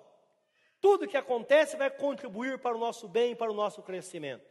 Tudo 0.80 1.04
o 1.04 1.08
que 1.08 1.16
acontece 1.16 1.76
vai 1.76 1.90
contribuir 1.90 2.58
para 2.58 2.76
o 2.76 2.78
nosso 2.78 3.08
bem 3.08 3.32
e 3.32 3.36
para 3.36 3.50
o 3.50 3.54
nosso 3.54 3.82
crescimento. 3.82 4.46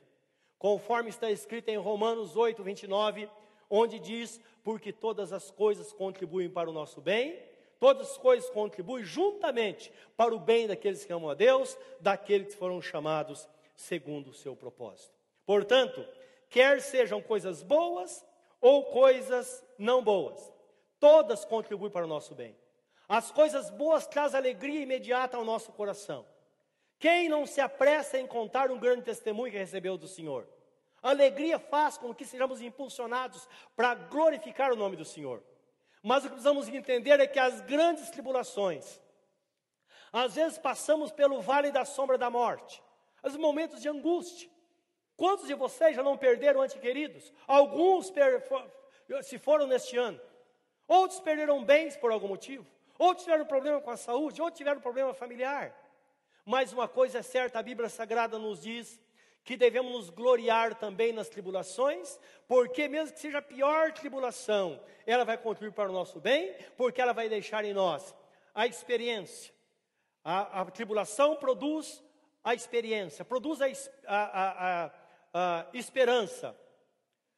Conforme 0.57 1.09
está 1.09 1.31
escrito 1.31 1.69
em 1.69 1.77
Romanos 1.77 2.35
8, 2.35 2.61
29, 2.63 3.29
onde 3.69 3.99
diz: 3.99 4.41
Porque 4.63 4.91
todas 4.91 5.31
as 5.31 5.51
coisas 5.51 5.93
contribuem 5.93 6.49
para 6.49 6.69
o 6.69 6.73
nosso 6.73 6.99
bem, 6.99 7.39
todas 7.79 8.11
as 8.11 8.17
coisas 8.17 8.49
contribuem 8.49 9.03
juntamente 9.03 9.91
para 10.15 10.33
o 10.33 10.39
bem 10.39 10.67
daqueles 10.67 11.05
que 11.05 11.13
amam 11.13 11.29
a 11.29 11.33
Deus, 11.33 11.77
daqueles 11.99 12.53
que 12.53 12.59
foram 12.59 12.81
chamados 12.81 13.47
segundo 13.75 14.29
o 14.29 14.33
seu 14.33 14.55
propósito. 14.55 15.13
Portanto, 15.45 16.05
quer 16.49 16.81
sejam 16.81 17.21
coisas 17.21 17.63
boas 17.63 18.25
ou 18.59 18.85
coisas 18.85 19.63
não 19.77 20.03
boas, 20.03 20.51
todas 20.99 21.45
contribuem 21.45 21.91
para 21.91 22.05
o 22.05 22.09
nosso 22.09 22.33
bem. 22.35 22.55
As 23.07 23.31
coisas 23.31 23.69
boas 23.69 24.05
trazem 24.05 24.37
alegria 24.37 24.81
imediata 24.81 25.37
ao 25.37 25.45
nosso 25.45 25.71
coração. 25.71 26.25
Quem 26.99 27.29
não 27.29 27.45
se 27.45 27.61
apressa 27.61 28.17
em 28.17 28.27
contar 28.27 28.71
um 28.71 28.79
grande 28.79 29.03
testemunho 29.03 29.51
que 29.51 29.57
recebeu 29.57 29.97
do 29.97 30.07
Senhor? 30.07 30.47
A 31.01 31.11
alegria 31.11 31.59
faz 31.59 31.97
com 31.97 32.13
que 32.13 32.25
sejamos 32.25 32.61
impulsionados 32.61 33.47
para 33.75 33.93
glorificar 33.95 34.73
o 34.73 34.75
nome 34.75 34.97
do 34.97 35.05
Senhor. 35.05 35.41
Mas 36.07 36.23
o 36.23 36.27
que 36.27 36.35
precisamos 36.35 36.69
entender 36.69 37.19
é 37.19 37.27
que 37.27 37.37
as 37.37 37.59
grandes 37.59 38.09
tribulações, 38.09 39.01
às 40.13 40.35
vezes 40.35 40.57
passamos 40.57 41.11
pelo 41.11 41.41
vale 41.41 41.69
da 41.69 41.83
sombra 41.83 42.17
da 42.17 42.29
morte, 42.29 42.81
os 43.21 43.35
momentos 43.35 43.81
de 43.81 43.89
angústia. 43.89 44.49
Quantos 45.17 45.47
de 45.47 45.53
vocês 45.53 45.97
já 45.97 46.01
não 46.01 46.17
perderam 46.17 46.61
ante 46.61 46.79
queridos? 46.79 47.33
Alguns 47.45 48.09
se 49.21 49.37
foram 49.37 49.67
neste 49.67 49.97
ano. 49.97 50.17
Outros 50.87 51.19
perderam 51.19 51.61
bens 51.65 51.97
por 51.97 52.09
algum 52.09 52.29
motivo. 52.29 52.65
Outros 52.97 53.25
tiveram 53.25 53.45
problema 53.45 53.81
com 53.81 53.89
a 53.89 53.97
saúde. 53.97 54.41
Outros 54.41 54.59
tiveram 54.59 54.79
problema 54.79 55.13
familiar. 55.13 55.75
Mas 56.45 56.71
uma 56.71 56.87
coisa 56.87 57.19
é 57.19 57.21
certa, 57.21 57.59
a 57.59 57.63
Bíblia 57.63 57.89
Sagrada 57.89 58.39
nos 58.39 58.61
diz 58.61 58.97
que 59.47 59.55
devemos 59.55 59.93
nos 59.93 60.09
gloriar 60.09 60.75
também 60.75 61.13
nas 61.13 61.29
tribulações, 61.29 62.19
porque 62.49 62.89
mesmo 62.89 63.13
que 63.13 63.21
seja 63.21 63.37
a 63.37 63.41
pior 63.41 63.93
tribulação, 63.93 64.77
ela 65.05 65.23
vai 65.23 65.37
contribuir 65.37 65.73
para 65.73 65.89
o 65.89 65.93
nosso 65.93 66.19
bem, 66.19 66.53
porque 66.75 67.01
ela 67.01 67.13
vai 67.13 67.29
deixar 67.29 67.63
em 67.63 67.73
nós 67.73 68.13
a 68.53 68.67
experiência. 68.67 69.53
A, 70.21 70.59
a 70.63 70.65
tribulação 70.65 71.37
produz 71.37 72.03
a 72.43 72.53
experiência, 72.53 73.23
produz 73.23 73.61
a, 73.61 73.67
a, 74.05 74.91
a 75.33 75.67
esperança, 75.73 76.53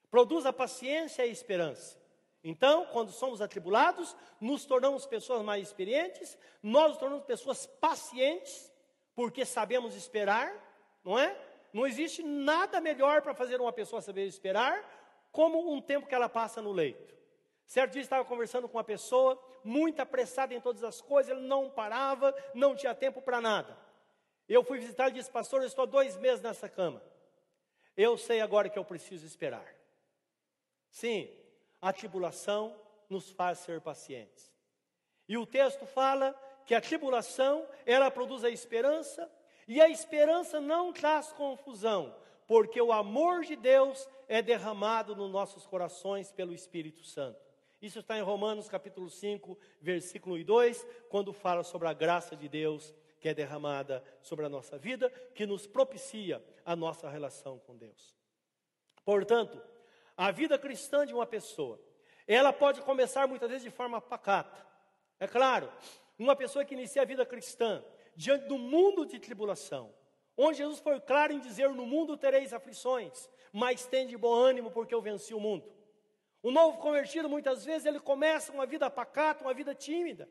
produz 0.10 0.48
a 0.48 0.51
paciência 0.51 1.24
e 1.24 1.30
a 1.30 1.32
esperança. 1.32 1.96
Então, 2.44 2.88
quando 2.88 3.12
somos 3.12 3.39
atribulados, 3.39 4.16
nos 4.42 4.66
tornamos 4.66 5.06
pessoas 5.06 5.44
mais 5.44 5.68
experientes, 5.68 6.36
nós 6.63 6.89
nos 6.89 6.98
tornamos 6.98 7.25
pessoas 7.25 7.68
pacientes, 7.68 8.74
porque 9.13 9.46
sabemos 9.46 9.96
esperar, 9.96 10.51
não 11.06 11.20
é? 11.20 11.49
Não 11.73 11.85
existe 11.85 12.23
nada 12.23 12.81
melhor 12.81 13.21
para 13.21 13.33
fazer 13.33 13.59
uma 13.61 13.71
pessoa 13.71 14.01
saber 14.01 14.25
esperar, 14.25 14.97
como 15.31 15.71
um 15.71 15.81
tempo 15.81 16.07
que 16.07 16.15
ela 16.15 16.29
passa 16.29 16.61
no 16.61 16.71
leito. 16.71 17.15
Certo 17.65 17.93
dia 17.93 18.01
estava 18.01 18.25
conversando 18.25 18.67
com 18.67 18.77
uma 18.77 18.83
pessoa, 18.83 19.39
muito 19.63 19.99
apressada 19.99 20.53
em 20.53 20.61
todas 20.61 20.83
as 20.83 21.01
coisas, 21.01 21.31
ele 21.31 21.45
não 21.45 21.69
parava, 21.69 22.35
não 22.55 22.75
tinha 22.75 22.95
tempo 22.95 23.21
para 23.21 23.39
nada. 23.39 23.77
Eu 24.47 24.63
fui 24.63 24.79
visitar 24.79 25.09
e 25.09 25.13
disse, 25.13 25.29
pastor, 25.29 25.61
eu 25.61 25.67
estou 25.67 25.83
há 25.83 25.85
dois 25.85 26.17
meses 26.17 26.41
nessa 26.41 26.67
cama. 26.67 27.01
Eu 27.95 28.17
sei 28.17 28.41
agora 28.41 28.69
que 28.69 28.79
eu 28.79 28.83
preciso 28.83 29.25
esperar. 29.25 29.75
Sim, 30.89 31.29
a 31.79 31.93
tribulação 31.93 32.75
nos 33.07 33.29
faz 33.29 33.59
ser 33.59 33.79
pacientes. 33.81 34.51
E 35.27 35.38
o 35.38 35.45
texto 35.45 35.85
fala 35.85 36.33
que 36.65 36.73
a 36.73 36.81
tribulação, 36.81 37.67
ela 37.85 38.09
produz 38.09 38.43
a 38.43 38.49
esperança, 38.49 39.31
e 39.69 39.79
a 39.79 39.88
esperança 39.88 40.59
não 40.59 40.91
traz 40.91 41.31
confusão, 41.31 42.15
porque 42.47 42.81
o 42.81 42.91
amor 42.91 43.43
de 43.43 43.55
Deus 43.55 44.09
é 44.27 44.41
derramado 44.41 45.15
nos 45.15 45.31
nossos 45.31 45.67
corações 45.67 46.31
pelo 46.31 46.55
Espírito 46.55 47.03
Santo. 47.03 47.39
Isso 47.79 47.99
está 47.99 48.17
em 48.17 48.23
Romanos 48.23 48.67
capítulo 48.67 49.11
5, 49.11 49.55
versículo 49.79 50.43
2, 50.43 50.88
quando 51.07 51.31
fala 51.31 51.63
sobre 51.63 51.88
a 51.88 51.93
graça 51.93 52.35
de 52.35 52.49
Deus 52.49 52.95
que 53.19 53.29
é 53.29 53.33
derramada 53.33 54.03
sobre 54.23 54.43
a 54.43 54.49
nossa 54.49 54.75
vida, 54.75 55.07
que 55.35 55.45
nos 55.45 55.67
propicia 55.67 56.43
a 56.65 56.75
nossa 56.75 57.07
relação 57.07 57.59
com 57.59 57.77
Deus. 57.77 58.17
Portanto, 59.05 59.61
a 60.17 60.31
vida 60.31 60.57
cristã 60.57 61.05
de 61.05 61.13
uma 61.13 61.27
pessoa, 61.27 61.79
ela 62.27 62.51
pode 62.51 62.81
começar 62.81 63.27
muitas 63.27 63.49
vezes 63.49 63.65
de 63.65 63.69
forma 63.69 64.01
pacata. 64.01 64.65
É 65.19 65.27
claro, 65.27 65.71
uma 66.17 66.35
pessoa 66.35 66.65
que 66.65 66.73
inicia 66.73 67.03
a 67.03 67.05
vida 67.05 67.23
cristã, 67.23 67.83
diante 68.19 68.47
do 68.49 68.57
mundo 68.57 69.05
de 69.05 69.17
tribulação, 69.17 69.95
onde 70.35 70.57
Jesus 70.57 70.79
foi 70.79 70.99
claro 70.99 71.31
em 71.31 71.39
dizer: 71.39 71.69
No 71.69 71.85
mundo 71.85 72.17
tereis 72.17 72.51
aflições, 72.51 73.29
mas 73.53 73.85
tende 73.85 74.17
bom 74.17 74.33
ânimo, 74.33 74.71
porque 74.71 74.93
eu 74.93 75.01
venci 75.01 75.33
o 75.33 75.39
mundo. 75.39 75.71
O 76.43 76.51
novo 76.51 76.79
convertido, 76.79 77.29
muitas 77.29 77.63
vezes, 77.63 77.85
ele 77.85 77.99
começa 77.99 78.51
uma 78.51 78.65
vida 78.65 78.89
pacata, 78.89 79.45
uma 79.45 79.53
vida 79.53 79.73
tímida. 79.73 80.29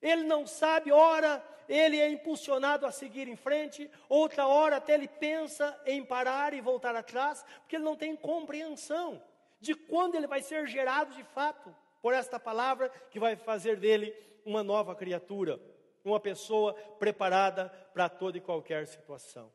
Ele 0.00 0.22
não 0.22 0.46
sabe, 0.46 0.90
ora, 0.90 1.44
ele 1.68 2.00
é 2.00 2.08
impulsionado 2.08 2.86
a 2.86 2.90
seguir 2.90 3.28
em 3.28 3.36
frente, 3.36 3.90
outra 4.08 4.46
hora 4.46 4.76
até 4.76 4.94
ele 4.94 5.08
pensa 5.08 5.78
em 5.84 6.02
parar 6.02 6.54
e 6.54 6.62
voltar 6.62 6.96
atrás, 6.96 7.44
porque 7.60 7.76
ele 7.76 7.84
não 7.84 7.96
tem 7.96 8.16
compreensão 8.16 9.22
de 9.60 9.74
quando 9.74 10.14
ele 10.14 10.26
vai 10.26 10.40
ser 10.40 10.66
gerado 10.66 11.14
de 11.14 11.24
fato 11.24 11.76
por 12.00 12.14
esta 12.14 12.40
palavra 12.40 12.88
que 13.10 13.20
vai 13.20 13.36
fazer 13.36 13.76
dele 13.76 14.14
uma 14.46 14.62
nova 14.62 14.94
criatura 14.94 15.60
uma 16.04 16.20
pessoa 16.20 16.74
preparada 16.98 17.68
para 17.92 18.08
toda 18.08 18.38
e 18.38 18.40
qualquer 18.40 18.86
situação. 18.86 19.52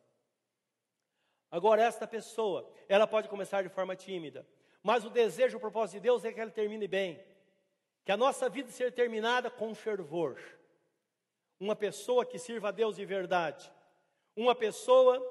Agora, 1.49 1.83
esta 1.83 2.07
pessoa, 2.07 2.69
ela 2.89 3.05
pode 3.05 3.29
começar 3.29 3.61
de 3.61 3.69
forma 3.69 3.95
tímida, 3.95 4.47
mas 4.81 5.05
o 5.05 5.09
desejo, 5.09 5.57
o 5.57 5.59
propósito 5.59 5.95
de 5.95 6.01
Deus 6.01 6.25
é 6.25 6.33
que 6.33 6.39
ela 6.39 6.51
termine 6.51 6.87
bem, 6.87 7.23
que 8.03 8.11
a 8.11 8.17
nossa 8.17 8.49
vida 8.49 8.69
seja 8.71 8.91
terminada 8.91 9.49
com 9.49 9.73
fervor. 9.73 10.41
Uma 11.59 11.75
pessoa 11.75 12.25
que 12.25 12.39
sirva 12.39 12.69
a 12.69 12.71
Deus 12.71 12.95
de 12.95 13.05
verdade, 13.05 13.71
uma 14.35 14.55
pessoa 14.55 15.21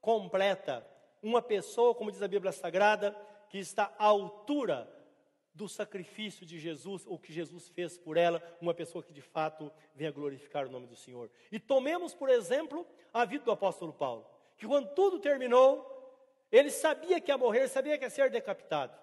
completa, 0.00 0.86
uma 1.22 1.40
pessoa, 1.40 1.94
como 1.94 2.12
diz 2.12 2.22
a 2.22 2.28
Bíblia 2.28 2.52
Sagrada, 2.52 3.16
que 3.48 3.58
está 3.58 3.92
à 3.98 4.04
altura 4.04 4.88
do 5.54 5.68
sacrifício 5.68 6.46
de 6.46 6.58
Jesus, 6.58 7.04
o 7.06 7.18
que 7.18 7.32
Jesus 7.32 7.68
fez 7.68 7.98
por 7.98 8.16
ela, 8.16 8.42
uma 8.60 8.72
pessoa 8.72 9.04
que 9.04 9.12
de 9.12 9.20
fato 9.20 9.70
venha 9.94 10.10
glorificar 10.10 10.66
o 10.66 10.70
nome 10.70 10.86
do 10.86 10.96
Senhor. 10.96 11.30
E 11.50 11.58
tomemos, 11.58 12.14
por 12.14 12.30
exemplo, 12.30 12.86
a 13.12 13.24
vida 13.24 13.44
do 13.44 13.52
apóstolo 13.52 13.92
Paulo, 13.92 14.26
que 14.56 14.66
quando 14.66 14.94
tudo 14.94 15.18
terminou, 15.18 15.88
ele 16.50 16.70
sabia 16.70 17.20
que 17.20 17.30
ia 17.30 17.38
morrer, 17.38 17.68
sabia 17.68 17.98
que 17.98 18.04
ia 18.04 18.10
ser 18.10 18.30
decapitado. 18.30 18.96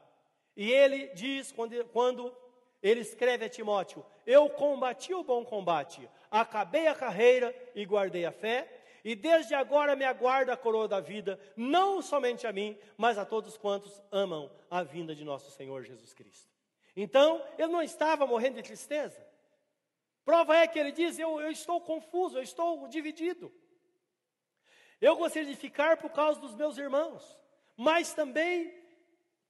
E 0.55 0.71
ele 0.71 1.07
diz, 1.09 1.51
quando, 1.51 1.83
quando 1.85 2.35
ele 2.81 3.01
escreve 3.01 3.45
a 3.45 3.49
Timóteo: 3.49 4.05
Eu 4.25 4.49
combati 4.49 5.13
o 5.13 5.23
bom 5.23 5.45
combate, 5.45 6.09
acabei 6.29 6.87
a 6.87 6.95
carreira 6.95 7.55
e 7.75 7.85
guardei 7.85 8.25
a 8.25 8.31
fé, 8.31 8.78
e 9.03 9.15
desde 9.15 9.53
agora 9.55 9.95
me 9.95 10.05
aguarda 10.05 10.53
a 10.53 10.57
coroa 10.57 10.87
da 10.87 10.99
vida, 10.99 11.39
não 11.55 12.01
somente 12.01 12.45
a 12.45 12.53
mim, 12.53 12.77
mas 12.97 13.17
a 13.17 13.25
todos 13.25 13.57
quantos 13.57 14.01
amam 14.11 14.51
a 14.69 14.83
vinda 14.83 15.15
de 15.15 15.23
nosso 15.23 15.51
Senhor 15.51 15.83
Jesus 15.83 16.13
Cristo. 16.13 16.49
Então, 16.95 17.45
ele 17.57 17.71
não 17.71 17.81
estava 17.81 18.27
morrendo 18.27 18.55
de 18.55 18.63
tristeza. 18.63 19.25
Prova 20.25 20.55
é 20.57 20.67
que 20.67 20.77
ele 20.77 20.91
diz: 20.91 21.17
eu, 21.17 21.39
eu 21.39 21.51
estou 21.51 21.79
confuso, 21.81 22.37
eu 22.37 22.43
estou 22.43 22.87
dividido. 22.87 23.51
Eu 24.99 25.15
gostaria 25.15 25.47
de 25.47 25.55
ficar 25.55 25.97
por 25.97 26.11
causa 26.11 26.39
dos 26.39 26.53
meus 26.55 26.77
irmãos, 26.77 27.39
mas 27.77 28.13
também 28.13 28.73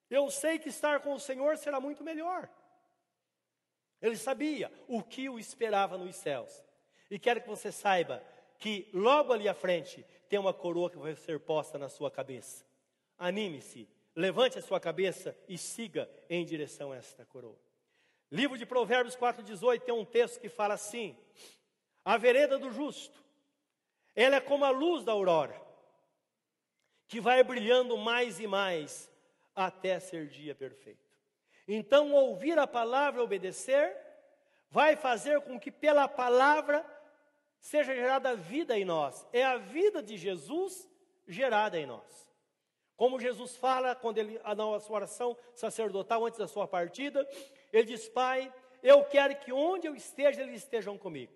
eu 0.10 0.30
sei 0.30 0.60
que 0.60 0.70
estar 0.70 1.00
com 1.00 1.14
o 1.14 1.20
Senhor 1.20 1.58
será 1.58 1.80
muito 1.80 2.04
melhor. 2.04 2.50
Ele 4.02 4.16
sabia 4.16 4.72
o 4.88 5.04
que 5.04 5.28
o 5.28 5.40
esperava 5.40 5.98
nos 5.98 6.16
céus. 6.16 6.64
E 7.10 7.20
quero 7.20 7.42
que 7.42 7.50
você 7.50 7.72
saiba 7.72 8.24
que 8.60 8.90
logo 8.94 9.32
ali 9.32 9.48
à 9.48 9.54
frente 9.54 10.06
tem 10.28 10.38
uma 10.38 10.54
coroa 10.54 10.90
que 10.90 10.98
vai 10.98 11.16
ser 11.16 11.40
posta 11.40 11.80
na 11.80 11.90
sua 11.90 12.12
cabeça. 12.12 12.66
Anime-se, 13.18 13.88
levante 14.16 14.60
a 14.60 14.62
sua 14.62 14.80
cabeça 14.80 15.36
e 15.48 15.58
siga 15.58 16.10
em 16.30 16.46
direção 16.46 16.92
a 16.92 16.98
esta 16.98 17.26
coroa. 17.26 17.58
Livro 18.30 18.58
de 18.58 18.66
Provérbios 18.66 19.16
4,18 19.16 19.82
tem 19.82 19.94
um 19.94 20.06
texto 20.06 20.40
que 20.40 20.50
fala 20.50 20.74
assim: 20.74 21.18
A 22.04 22.18
vereda 22.18 22.60
do 22.60 22.70
justo, 22.70 23.24
ela 24.16 24.36
é 24.36 24.42
como 24.42 24.66
a 24.66 24.70
luz 24.70 25.04
da 25.04 25.14
aurora, 25.14 25.60
que 27.08 27.20
vai 27.20 27.44
brilhando 27.44 27.98
mais 27.98 28.40
e 28.40 28.46
mais 28.46 29.10
até 29.56 30.00
ser 30.00 30.28
dia 30.28 30.54
perfeito. 30.54 31.10
Então, 31.68 32.12
ouvir 32.12 32.58
a 32.60 32.68
palavra 32.68 33.22
e 33.22 33.24
obedecer 33.24 33.96
vai 34.70 34.96
fazer 34.96 35.42
com 35.42 35.60
que 35.60 35.72
pela 35.72 36.08
palavra 36.08 36.86
seja 37.60 37.94
gerada 37.94 38.36
vida 38.36 38.78
em 38.78 38.86
nós. 38.86 39.28
É 39.32 39.44
a 39.44 39.58
vida 39.58 40.02
de 40.02 40.18
Jesus 40.18 40.90
gerada 41.28 41.80
em 41.80 41.86
nós. 41.86 42.30
Como 42.96 43.20
Jesus 43.20 43.56
fala 43.56 43.96
quando 43.96 44.18
ele 44.18 44.40
na 44.44 44.80
sua 44.80 44.98
oração 44.98 45.38
sacerdotal 45.56 46.26
antes 46.26 46.38
da 46.38 46.48
sua 46.48 46.68
partida, 46.68 47.28
ele 47.72 47.86
diz: 47.86 48.10
"Pai, 48.10 48.54
eu 48.84 49.04
quero 49.06 49.36
que 49.38 49.54
onde 49.54 49.88
eu 49.88 49.96
esteja 49.96 50.42
eles 50.42 50.64
estejam 50.64 50.98
comigo. 50.98 51.32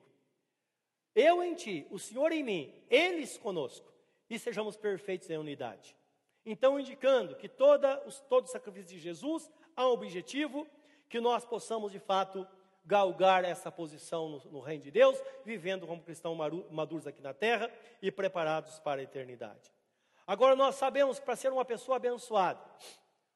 Eu 1.15 1.43
em 1.43 1.53
ti, 1.53 1.87
o 1.89 1.99
Senhor 1.99 2.31
em 2.31 2.43
mim, 2.43 2.73
eles 2.89 3.37
conosco, 3.37 3.93
e 4.29 4.37
sejamos 4.37 4.75
perfeitos 4.75 5.29
em 5.29 5.37
unidade." 5.37 5.95
Então, 6.45 6.77
indicando 6.77 7.35
que 7.35 7.47
toda, 7.47 8.03
os, 8.05 8.19
todo 8.21 8.45
o 8.45 8.49
sacrifício 8.49 8.89
de 8.89 8.99
Jesus 8.99 9.49
há 9.75 9.87
um 9.87 9.91
objetivo, 9.91 10.67
que 11.07 11.21
nós 11.21 11.45
possamos 11.45 11.91
de 11.91 11.99
fato 11.99 12.45
galgar 12.85 13.45
essa 13.45 13.71
posição 13.71 14.29
no, 14.29 14.51
no, 14.51 14.59
reino 14.59 14.83
de 14.83 14.91
Deus, 14.91 15.21
vivendo 15.45 15.87
como 15.87 16.01
cristãos 16.01 16.37
maduros 16.69 17.07
aqui 17.07 17.21
na 17.21 17.33
terra 17.33 17.71
e 18.01 18.11
preparados 18.11 18.79
para 18.79 19.01
a 19.01 19.03
eternidade. 19.03 19.71
Agora, 20.27 20.55
nós 20.55 20.75
sabemos 20.75 21.19
que 21.19 21.25
para 21.25 21.35
ser 21.35 21.51
uma 21.51 21.65
pessoa 21.65 21.97
abençoada, 21.97 22.59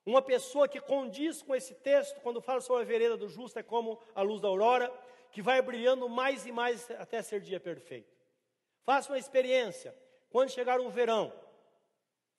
uma 0.06 0.22
pessoa 0.22 0.68
que 0.68 0.80
condiz 0.80 1.42
com 1.42 1.54
esse 1.54 1.75
texto, 1.75 2.20
quando 2.22 2.42
fala 2.42 2.62
sobre 2.62 2.84
a 2.84 2.86
vereda 2.86 3.18
do 3.18 3.27
justo, 3.27 3.60
é 3.60 3.63
como 3.63 4.00
a 4.16 4.22
luz 4.22 4.42
da 4.42 4.48
aurora, 4.48 4.92
que 5.32 5.42
vai 5.42 5.62
brilhando 5.62 6.08
mais 6.08 6.46
e 6.46 6.51
mais 6.51 6.89
até 6.92 7.22
ser 7.22 7.42
dia 7.42 7.60
perfeito. 7.60 8.16
Faça 8.84 9.12
uma 9.12 9.20
experiência. 9.20 9.94
Quando 10.30 10.50
chegar 10.50 10.80
o 10.80 10.89
verão, 10.89 11.34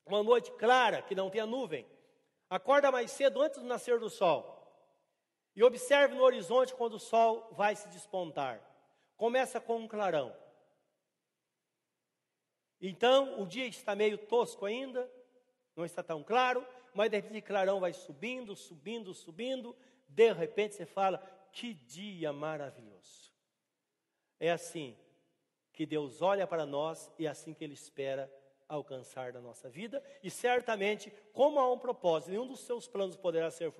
uma 0.06 0.22
noite 0.22 0.50
clara, 0.52 1.02
que 1.02 1.14
não 1.14 1.28
tenha 1.28 1.44
nuvem, 1.44 1.86
acorda 2.48 2.90
mais 2.90 3.10
cedo 3.10 3.42
antes 3.42 3.60
do 3.60 3.66
nascer 3.66 3.98
do 3.98 4.08
sol 4.08 4.57
e 5.54 5.62
observe 5.62 6.14
no 6.14 6.22
horizonte 6.22 6.74
quando 6.74 6.94
o 6.94 7.00
sol 7.00 7.52
vai 7.52 7.74
se 7.74 7.88
despontar. 7.88 8.60
Começa 9.16 9.60
com 9.60 9.78
um 9.78 9.88
clarão. 9.88 10.34
Então, 12.80 13.40
o 13.42 13.46
dia 13.46 13.66
está 13.66 13.94
meio 13.94 14.16
tosco 14.16 14.64
ainda, 14.64 15.10
não 15.74 15.84
está 15.84 16.02
tão 16.02 16.22
claro, 16.22 16.66
mas 16.94 17.10
de 17.10 17.16
repente 17.16 17.38
o 17.38 17.46
clarão 17.46 17.80
vai 17.80 17.92
subindo, 17.92 18.54
subindo, 18.54 19.12
subindo. 19.12 19.76
De 20.08 20.32
repente 20.32 20.74
você 20.74 20.86
fala: 20.86 21.18
Que 21.52 21.74
dia 21.74 22.32
maravilhoso! 22.32 23.32
É 24.38 24.50
assim 24.50 24.96
que 25.72 25.84
Deus 25.84 26.22
olha 26.22 26.46
para 26.46 26.64
nós 26.64 27.10
e 27.18 27.26
é 27.26 27.28
assim 27.28 27.52
que 27.52 27.64
Ele 27.64 27.74
espera 27.74 28.32
alcançar 28.68 29.32
na 29.32 29.40
nossa 29.40 29.68
vida, 29.68 30.02
e 30.22 30.30
certamente, 30.30 31.12
como 31.32 31.58
há 31.58 31.72
um 31.72 31.78
propósito, 31.78 32.30
nenhum 32.30 32.46
dos 32.46 32.60
seus 32.60 32.86
planos 32.86 33.16
poderá 33.16 33.50
ser, 33.50 33.72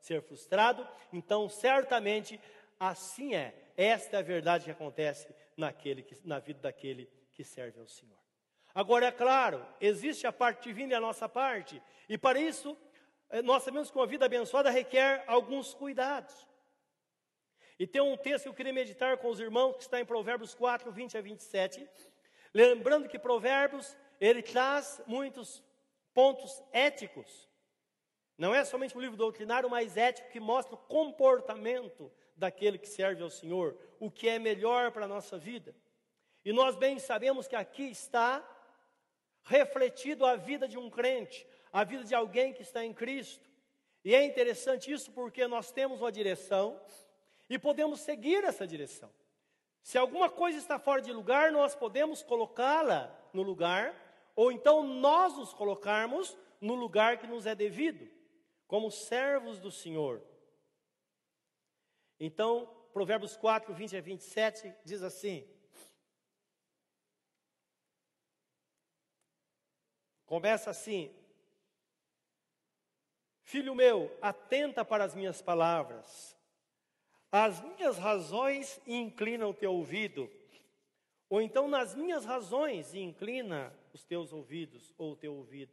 ser 0.00 0.20
frustrado, 0.22 0.86
então 1.12 1.48
certamente 1.48 2.40
assim 2.78 3.34
é. 3.34 3.54
Esta 3.76 4.16
é 4.16 4.18
a 4.18 4.22
verdade 4.22 4.64
que 4.64 4.70
acontece 4.70 5.32
naquele 5.56 6.02
que, 6.02 6.16
na 6.24 6.38
vida 6.38 6.60
daquele 6.60 7.08
que 7.30 7.44
serve 7.44 7.80
ao 7.80 7.86
Senhor. 7.86 8.18
Agora, 8.74 9.06
é 9.06 9.12
claro, 9.12 9.64
existe 9.80 10.26
a 10.26 10.32
parte 10.32 10.64
divina 10.64 10.92
e 10.92 10.96
a 10.96 11.00
nossa 11.00 11.28
parte, 11.28 11.80
e 12.08 12.18
para 12.18 12.40
isso, 12.40 12.76
eh, 13.30 13.42
nós 13.42 13.62
sabemos 13.62 13.90
que 13.90 13.96
uma 13.96 14.06
vida 14.06 14.26
abençoada 14.26 14.70
requer 14.70 15.24
alguns 15.26 15.72
cuidados. 15.72 16.46
E 17.78 17.86
tem 17.86 18.00
um 18.00 18.16
texto 18.16 18.44
que 18.44 18.48
eu 18.48 18.54
queria 18.54 18.72
meditar 18.72 19.16
com 19.18 19.28
os 19.28 19.40
irmãos, 19.40 19.76
que 19.76 19.82
está 19.82 20.00
em 20.00 20.04
Provérbios 20.04 20.54
4, 20.54 20.90
20 20.90 21.18
a 21.18 21.20
27. 21.20 21.88
Lembrando 22.54 23.08
que 23.08 23.18
Provérbios 23.18 23.96
ele 24.22 24.40
traz 24.40 25.02
muitos 25.04 25.60
pontos 26.14 26.62
éticos. 26.72 27.50
Não 28.38 28.54
é 28.54 28.64
somente 28.64 28.96
um 28.96 29.00
livro 29.00 29.16
doutrinário, 29.16 29.68
mas 29.68 29.96
ético 29.96 30.30
que 30.30 30.38
mostra 30.38 30.76
o 30.76 30.78
comportamento 30.78 32.10
daquele 32.36 32.78
que 32.78 32.88
serve 32.88 33.20
ao 33.20 33.28
Senhor, 33.28 33.76
o 33.98 34.12
que 34.12 34.28
é 34.28 34.38
melhor 34.38 34.92
para 34.92 35.06
a 35.06 35.08
nossa 35.08 35.36
vida. 35.36 35.74
E 36.44 36.52
nós 36.52 36.76
bem 36.76 37.00
sabemos 37.00 37.48
que 37.48 37.56
aqui 37.56 37.90
está 37.90 38.48
refletido 39.42 40.24
a 40.24 40.36
vida 40.36 40.68
de 40.68 40.78
um 40.78 40.88
crente, 40.88 41.44
a 41.72 41.82
vida 41.82 42.04
de 42.04 42.14
alguém 42.14 42.52
que 42.52 42.62
está 42.62 42.84
em 42.84 42.94
Cristo. 42.94 43.50
E 44.04 44.14
é 44.14 44.24
interessante 44.24 44.92
isso 44.92 45.10
porque 45.10 45.48
nós 45.48 45.72
temos 45.72 46.00
uma 46.00 46.12
direção 46.12 46.80
e 47.50 47.58
podemos 47.58 47.98
seguir 47.98 48.44
essa 48.44 48.68
direção. 48.68 49.10
Se 49.82 49.98
alguma 49.98 50.30
coisa 50.30 50.58
está 50.58 50.78
fora 50.78 51.02
de 51.02 51.12
lugar, 51.12 51.50
nós 51.50 51.74
podemos 51.74 52.22
colocá-la 52.22 53.12
no 53.32 53.42
lugar 53.42 54.01
ou 54.34 54.50
então 54.50 54.82
nós 54.82 55.36
nos 55.36 55.52
colocarmos 55.52 56.36
no 56.60 56.74
lugar 56.74 57.18
que 57.18 57.26
nos 57.26 57.46
é 57.46 57.54
devido, 57.54 58.08
como 58.66 58.90
servos 58.90 59.58
do 59.58 59.70
Senhor. 59.70 60.22
Então, 62.18 62.66
Provérbios 62.92 63.36
4, 63.36 63.74
20 63.74 63.96
a 63.96 64.00
27 64.00 64.74
diz 64.84 65.02
assim: 65.02 65.46
Começa 70.24 70.70
assim: 70.70 71.14
Filho 73.42 73.74
meu, 73.74 74.16
atenta 74.22 74.84
para 74.84 75.04
as 75.04 75.14
minhas 75.14 75.42
palavras, 75.42 76.36
as 77.30 77.60
minhas 77.60 77.98
razões 77.98 78.80
inclinam 78.86 79.50
o 79.50 79.54
teu 79.54 79.74
ouvido, 79.74 80.30
ou 81.28 81.42
então 81.42 81.66
nas 81.66 81.94
minhas 81.94 82.24
razões 82.24 82.94
inclina 82.94 83.76
os 83.92 84.04
teus 84.04 84.32
ouvidos 84.32 84.92
ou 84.96 85.12
o 85.12 85.16
teu 85.16 85.34
ouvido. 85.34 85.72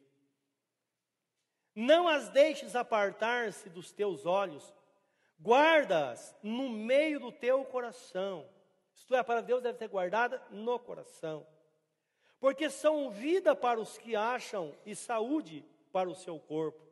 Não 1.75 2.07
as 2.07 2.29
deixes 2.29 2.75
apartar-se 2.75 3.69
dos 3.69 3.91
teus 3.91 4.25
olhos, 4.25 4.73
guarda-as 5.41 6.35
no 6.43 6.69
meio 6.69 7.19
do 7.19 7.31
teu 7.31 7.63
coração. 7.63 8.47
Isto 8.93 9.15
é, 9.15 9.23
para 9.23 9.41
Deus 9.41 9.63
deve 9.63 9.77
ser 9.77 9.87
guardada 9.87 10.43
no 10.49 10.77
coração. 10.77 11.47
Porque 12.39 12.69
são 12.69 13.09
vida 13.11 13.55
para 13.55 13.79
os 13.79 13.97
que 13.97 14.15
acham 14.15 14.75
e 14.85 14.95
saúde 14.95 15.65
para 15.91 16.09
o 16.09 16.15
seu 16.15 16.39
corpo. 16.39 16.85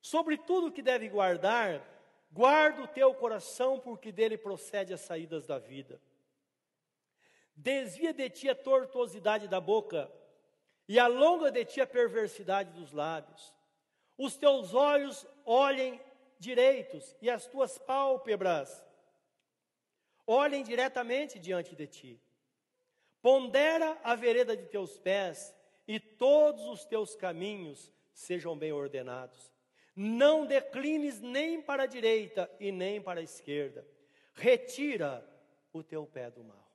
Sobre 0.00 0.36
tudo 0.36 0.72
que 0.72 0.82
deve 0.82 1.08
guardar, 1.08 1.82
guarda 2.30 2.82
o 2.82 2.88
teu 2.88 3.14
coração, 3.14 3.78
porque 3.80 4.12
dele 4.12 4.36
procede 4.36 4.92
as 4.92 5.00
saídas 5.00 5.46
da 5.46 5.58
vida. 5.58 6.00
Desvia 7.56 8.12
de 8.12 8.28
ti 8.28 8.48
a 8.50 8.54
tortuosidade 8.54 9.48
da 9.48 9.60
boca 9.60 10.10
e 10.88 10.98
alonga 10.98 11.50
de 11.50 11.64
ti 11.64 11.80
a 11.80 11.86
perversidade 11.86 12.70
dos 12.72 12.92
lábios. 12.92 13.54
Os 14.16 14.36
teus 14.36 14.74
olhos 14.74 15.26
olhem 15.44 16.00
direitos 16.38 17.16
e 17.20 17.30
as 17.30 17.46
tuas 17.46 17.78
pálpebras 17.78 18.84
olhem 20.26 20.62
diretamente 20.62 21.38
diante 21.38 21.74
de 21.74 21.86
ti. 21.86 22.20
Pondera 23.20 23.98
a 24.02 24.14
vereda 24.14 24.56
de 24.56 24.66
teus 24.66 24.98
pés 24.98 25.54
e 25.88 25.98
todos 25.98 26.64
os 26.66 26.84
teus 26.84 27.14
caminhos 27.14 27.90
sejam 28.12 28.56
bem 28.56 28.72
ordenados. 28.72 29.52
Não 29.96 30.44
declines 30.44 31.20
nem 31.20 31.62
para 31.62 31.84
a 31.84 31.86
direita 31.86 32.50
e 32.58 32.72
nem 32.72 33.00
para 33.00 33.20
a 33.20 33.22
esquerda. 33.22 33.86
Retira 34.34 35.24
o 35.72 35.82
teu 35.82 36.06
pé 36.06 36.30
do 36.30 36.42
mal. 36.42 36.68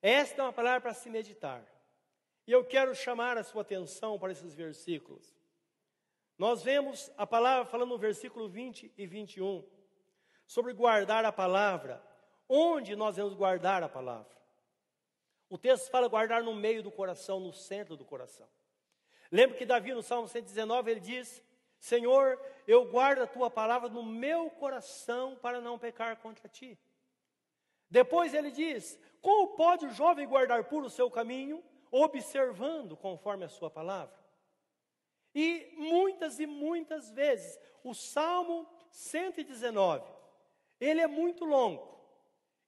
Esta 0.00 0.42
é 0.42 0.44
uma 0.44 0.52
palavra 0.52 0.80
para 0.80 0.94
se 0.94 1.08
meditar. 1.08 1.64
E 2.46 2.52
eu 2.52 2.64
quero 2.64 2.94
chamar 2.94 3.38
a 3.38 3.44
sua 3.44 3.62
atenção 3.62 4.18
para 4.18 4.32
esses 4.32 4.54
versículos. 4.54 5.34
Nós 6.36 6.62
vemos 6.62 7.10
a 7.16 7.26
palavra 7.26 7.64
falando 7.64 7.90
no 7.90 7.98
versículo 7.98 8.48
20 8.48 8.92
e 8.96 9.06
21 9.06 9.64
sobre 10.46 10.72
guardar 10.72 11.24
a 11.24 11.32
palavra. 11.32 12.02
Onde 12.48 12.96
nós 12.96 13.16
vamos 13.16 13.34
guardar 13.34 13.82
a 13.82 13.88
palavra? 13.88 14.36
O 15.48 15.56
texto 15.56 15.90
fala 15.90 16.08
guardar 16.08 16.42
no 16.42 16.54
meio 16.54 16.82
do 16.82 16.90
coração, 16.90 17.38
no 17.38 17.52
centro 17.52 17.96
do 17.96 18.04
coração. 18.04 18.48
Lembra 19.30 19.56
que 19.56 19.64
Davi 19.64 19.94
no 19.94 20.02
Salmo 20.02 20.26
119 20.26 20.90
ele 20.90 21.00
diz: 21.00 21.42
Senhor, 21.78 22.40
eu 22.66 22.84
guardo 22.86 23.22
a 23.22 23.26
tua 23.26 23.50
palavra 23.50 23.88
no 23.88 24.02
meu 24.02 24.50
coração 24.50 25.36
para 25.36 25.60
não 25.60 25.78
pecar 25.78 26.16
contra 26.18 26.48
ti. 26.48 26.78
Depois 27.90 28.34
ele 28.34 28.50
diz: 28.50 28.98
Como 29.20 29.56
pode 29.56 29.86
o 29.86 29.92
jovem 29.92 30.26
guardar 30.26 30.64
puro 30.64 30.86
o 30.86 30.90
seu 30.90 31.10
caminho? 31.10 31.62
Observando 31.92 32.96
conforme 32.96 33.44
a 33.44 33.48
sua 33.48 33.70
palavra. 33.70 34.16
E 35.34 35.72
muitas 35.76 36.40
e 36.40 36.46
muitas 36.46 37.10
vezes, 37.10 37.60
o 37.84 37.94
Salmo 37.94 38.66
119, 38.90 40.10
ele 40.80 41.00
é 41.00 41.06
muito 41.06 41.44
longo. 41.44 41.92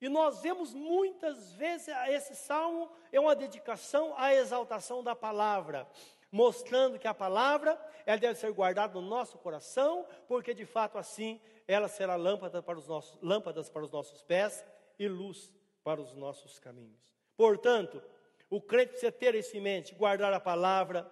E 0.01 0.09
nós 0.09 0.43
vemos 0.43 0.75
muitas 0.75 1.55
vezes 1.55 1.89
esse 2.09 2.37
salmo 2.37 2.91
é 3.11 3.19
uma 3.19 3.35
dedicação 3.35 4.13
à 4.17 4.35
exaltação 4.35 5.03
da 5.03 5.17
palavra, 5.17 5.89
mostrando 6.31 6.99
que 6.99 7.09
a 7.09 7.15
palavra 7.15 7.81
ela 8.05 8.19
deve 8.19 8.39
ser 8.39 8.53
guardada 8.53 9.01
no 9.01 9.07
nosso 9.07 9.39
coração, 9.39 10.07
porque 10.29 10.53
de 10.53 10.67
fato 10.67 10.99
assim 10.99 11.41
ela 11.67 11.89
será 11.89 12.17
lâmpada 12.17 12.63
para 12.63 12.79
os 12.79 12.87
nossos, 12.87 13.19
lâmpadas 13.23 13.71
para 13.71 13.83
os 13.83 13.91
nossos 13.91 14.23
pés 14.23 14.65
e 14.99 15.09
luz 15.09 15.55
para 15.83 16.01
os 16.01 16.15
nossos 16.15 16.59
caminhos. 16.59 17.15
Portanto, 17.37 18.03
o 18.51 18.61
crente 18.61 18.91
precisa 18.91 19.13
ter 19.13 19.35
isso 19.35 19.57
em 19.57 19.61
mente, 19.61 19.95
guardar 19.95 20.33
a 20.33 20.41
palavra 20.41 21.11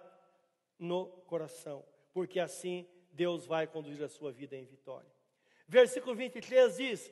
no 0.77 1.07
coração, 1.27 1.85
porque 2.13 2.39
assim 2.39 2.87
Deus 3.11 3.45
vai 3.45 3.67
conduzir 3.67 4.03
a 4.03 4.09
sua 4.09 4.31
vida 4.31 4.55
em 4.55 4.65
vitória. 4.65 5.11
Versículo 5.67 6.15
23 6.15 6.77
diz: 6.77 7.11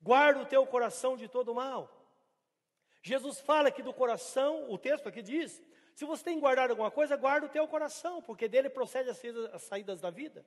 Guarda 0.00 0.42
o 0.42 0.46
teu 0.46 0.66
coração 0.66 1.16
de 1.16 1.28
todo 1.28 1.54
mal. 1.54 1.98
Jesus 3.02 3.40
fala 3.40 3.68
aqui 3.68 3.82
do 3.82 3.92
coração, 3.92 4.70
o 4.70 4.78
texto 4.78 5.08
aqui 5.08 5.22
diz: 5.22 5.62
se 5.94 6.04
você 6.04 6.24
tem 6.24 6.40
guardado 6.40 6.70
alguma 6.70 6.90
coisa, 6.90 7.16
guarda 7.16 7.46
o 7.46 7.50
teu 7.50 7.66
coração, 7.68 8.22
porque 8.22 8.48
dele 8.48 8.70
procede 8.70 9.10
as 9.10 9.18
saídas, 9.18 9.54
as 9.54 9.62
saídas 9.62 10.00
da 10.00 10.10
vida. 10.10 10.46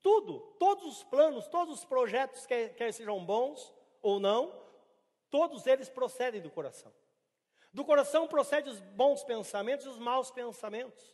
Tudo, 0.00 0.40
todos 0.58 0.84
os 0.84 1.04
planos, 1.04 1.48
todos 1.48 1.78
os 1.78 1.84
projetos, 1.84 2.46
quer, 2.46 2.74
quer 2.74 2.92
sejam 2.92 3.24
bons 3.24 3.74
ou 4.02 4.20
não, 4.20 4.54
todos 5.30 5.66
eles 5.66 5.88
procedem 5.88 6.40
do 6.40 6.50
coração. 6.50 6.92
Do 7.74 7.84
coração 7.84 8.28
procedem 8.28 8.72
os 8.72 8.78
bons 8.78 9.24
pensamentos 9.24 9.84
e 9.84 9.88
os 9.88 9.98
maus 9.98 10.30
pensamentos. 10.30 11.12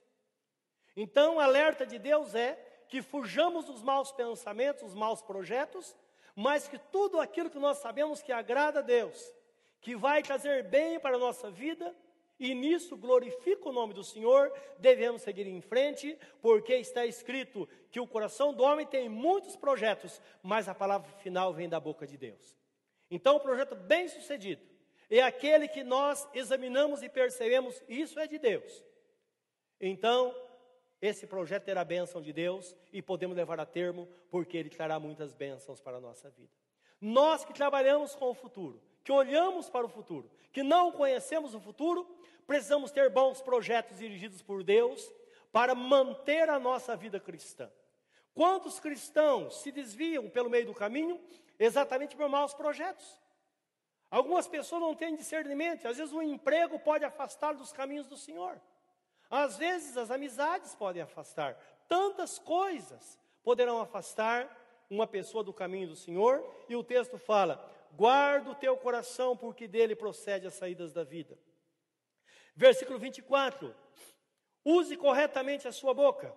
Então, 0.95 1.37
o 1.37 1.41
alerta 1.41 1.87
de 1.87 1.99
Deus 1.99 2.35
é 2.35 2.55
que 2.87 3.01
fujamos 3.01 3.65
dos 3.65 3.83
maus 3.83 4.13
pensamentos, 4.13 4.83
os 4.83 4.95
maus 4.95 5.23
projetos, 5.23 5.97
mas 6.37 6.69
que 6.69 6.79
tudo 6.79 7.19
aquilo 7.19 7.49
que 7.49 7.59
nós 7.59 7.79
sabemos 7.79 8.21
que 8.21 8.31
agrada 8.31 8.81
a 8.81 8.83
Deus, 8.83 9.33
que 9.81 9.97
vai 9.97 10.23
trazer 10.23 10.65
bem 10.65 11.01
para 11.01 11.17
a 11.17 11.19
nossa 11.19 11.51
vida, 11.51 11.97
e 12.39 12.55
nisso 12.55 12.95
glorifica 12.95 13.69
o 13.69 13.73
nome 13.73 13.95
do 13.95 14.05
Senhor, 14.05 14.53
devemos 14.79 15.23
seguir 15.23 15.47
em 15.47 15.63
frente, 15.63 16.19
porque 16.43 16.75
está 16.75 17.07
escrito 17.07 17.67
que 17.91 18.01
o 18.01 18.07
coração 18.07 18.53
do 18.53 18.63
homem 18.63 18.87
tem 18.87 19.09
muitos 19.09 19.57
projetos, 19.57 20.21
mas 20.43 20.69
a 20.69 20.75
palavra 20.75 21.11
final 21.19 21.55
vem 21.55 21.71
da 21.71 21.81
boca 21.81 22.07
de 22.07 22.19
Deus. 22.19 22.59
Então, 23.11 23.37
o 23.37 23.41
projeto 23.41 23.75
bem 23.75 24.09
sucedido 24.09 24.70
é 25.19 25.23
aquele 25.23 25.67
que 25.67 25.83
nós 25.83 26.29
examinamos 26.33 27.03
e 27.03 27.09
percebemos, 27.09 27.83
isso 27.89 28.19
é 28.21 28.27
de 28.27 28.39
Deus. 28.39 28.85
Então, 29.81 30.35
esse 31.01 31.27
projeto 31.27 31.65
terá 31.65 31.81
a 31.81 31.85
bênção 31.85 32.21
de 32.21 32.33
Deus 32.33 32.77
e 32.93 33.03
podemos 33.03 33.37
levar 33.37 33.59
a 33.59 33.67
termo, 33.67 34.09
porque 34.31 34.57
ele 34.57 34.69
trará 34.69 35.01
muitas 35.01 35.33
bênçãos 35.33 35.81
para 35.81 35.97
a 35.97 36.01
nossa 36.01 36.31
vida. 36.31 36.53
Nós 37.01 37.45
que 37.45 37.55
trabalhamos 37.55 38.15
com 38.15 38.31
o 38.31 38.35
futuro, 38.35 38.81
que 39.03 39.11
olhamos 39.11 39.71
para 39.71 39.87
o 39.87 39.89
futuro, 39.89 40.31
que 40.53 40.63
não 40.63 40.93
conhecemos 40.93 41.55
o 41.55 41.61
futuro, 41.61 42.07
precisamos 42.47 42.91
ter 42.91 43.09
bons 43.09 43.41
projetos 43.41 43.99
dirigidos 43.99 44.43
por 44.43 44.63
Deus 44.63 45.11
para 45.51 45.75
manter 45.75 46.49
a 46.49 46.59
nossa 46.59 46.95
vida 46.95 47.19
cristã. 47.19 47.71
Quantos 48.35 48.79
cristãos 48.79 49.63
se 49.63 49.73
desviam 49.73 50.29
pelo 50.29 50.51
meio 50.51 50.67
do 50.67 50.75
caminho 50.75 51.21
exatamente 51.59 52.17
por 52.17 52.29
maus 52.29 52.55
projetos? 52.55 53.20
Algumas 54.11 54.49
pessoas 54.49 54.83
não 54.83 54.95
têm 54.95 55.15
discernimento, 55.15 55.87
às 55.87 55.97
vezes 55.97 56.13
o 56.13 56.21
emprego 56.21 56.79
pode 56.81 57.05
afastar 57.05 57.53
dos 57.55 57.73
caminhos 57.73 58.07
do 58.07 58.17
Senhor. 58.17 58.61
Às 59.31 59.57
vezes 59.57 59.97
as 59.97 60.11
amizades 60.11 60.75
podem 60.75 61.01
afastar. 61.01 61.57
Tantas 61.89 62.39
coisas 62.39 63.19
poderão 63.45 63.81
afastar 63.81 64.57
uma 64.91 65.07
pessoa 65.07 65.45
do 65.45 65.53
caminho 65.53 65.87
do 65.87 65.95
Senhor, 65.95 66.45
e 66.69 66.75
o 66.75 66.83
texto 66.83 67.17
fala: 67.17 67.65
guarda 67.93 68.51
o 68.51 68.55
teu 68.57 68.77
coração, 68.77 69.37
porque 69.37 69.69
dele 69.69 69.95
procede 69.95 70.47
as 70.47 70.55
saídas 70.55 70.93
da 70.93 71.05
vida. 71.05 71.39
Versículo 72.57 72.99
24: 72.99 73.73
use 74.65 74.97
corretamente 74.97 75.69
a 75.69 75.73
sua 75.73 75.95
boca, 75.95 76.37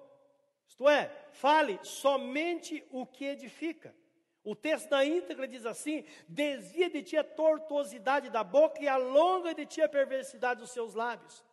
isto 0.68 0.88
é, 0.88 1.10
fale 1.32 1.80
somente 1.84 2.86
o 2.92 3.06
que 3.06 3.26
edifica. 3.26 3.96
O 4.44 4.56
texto 4.56 4.90
na 4.92 5.06
íntegra 5.06 5.48
diz 5.48 5.66
assim: 5.66 6.06
desvia 6.28 6.90
de 6.90 7.02
ti 7.02 7.18
a 7.18 7.24
tortuosidade 7.24 8.30
da 8.30 8.44
boca 8.44 8.82
e 8.82 8.88
alonga 8.88 9.54
de 9.54 9.66
ti 9.66 9.82
a 9.82 9.88
perversidade 9.88 10.60
dos 10.60 10.72
seus 10.72 10.94
lábios. 10.94 11.44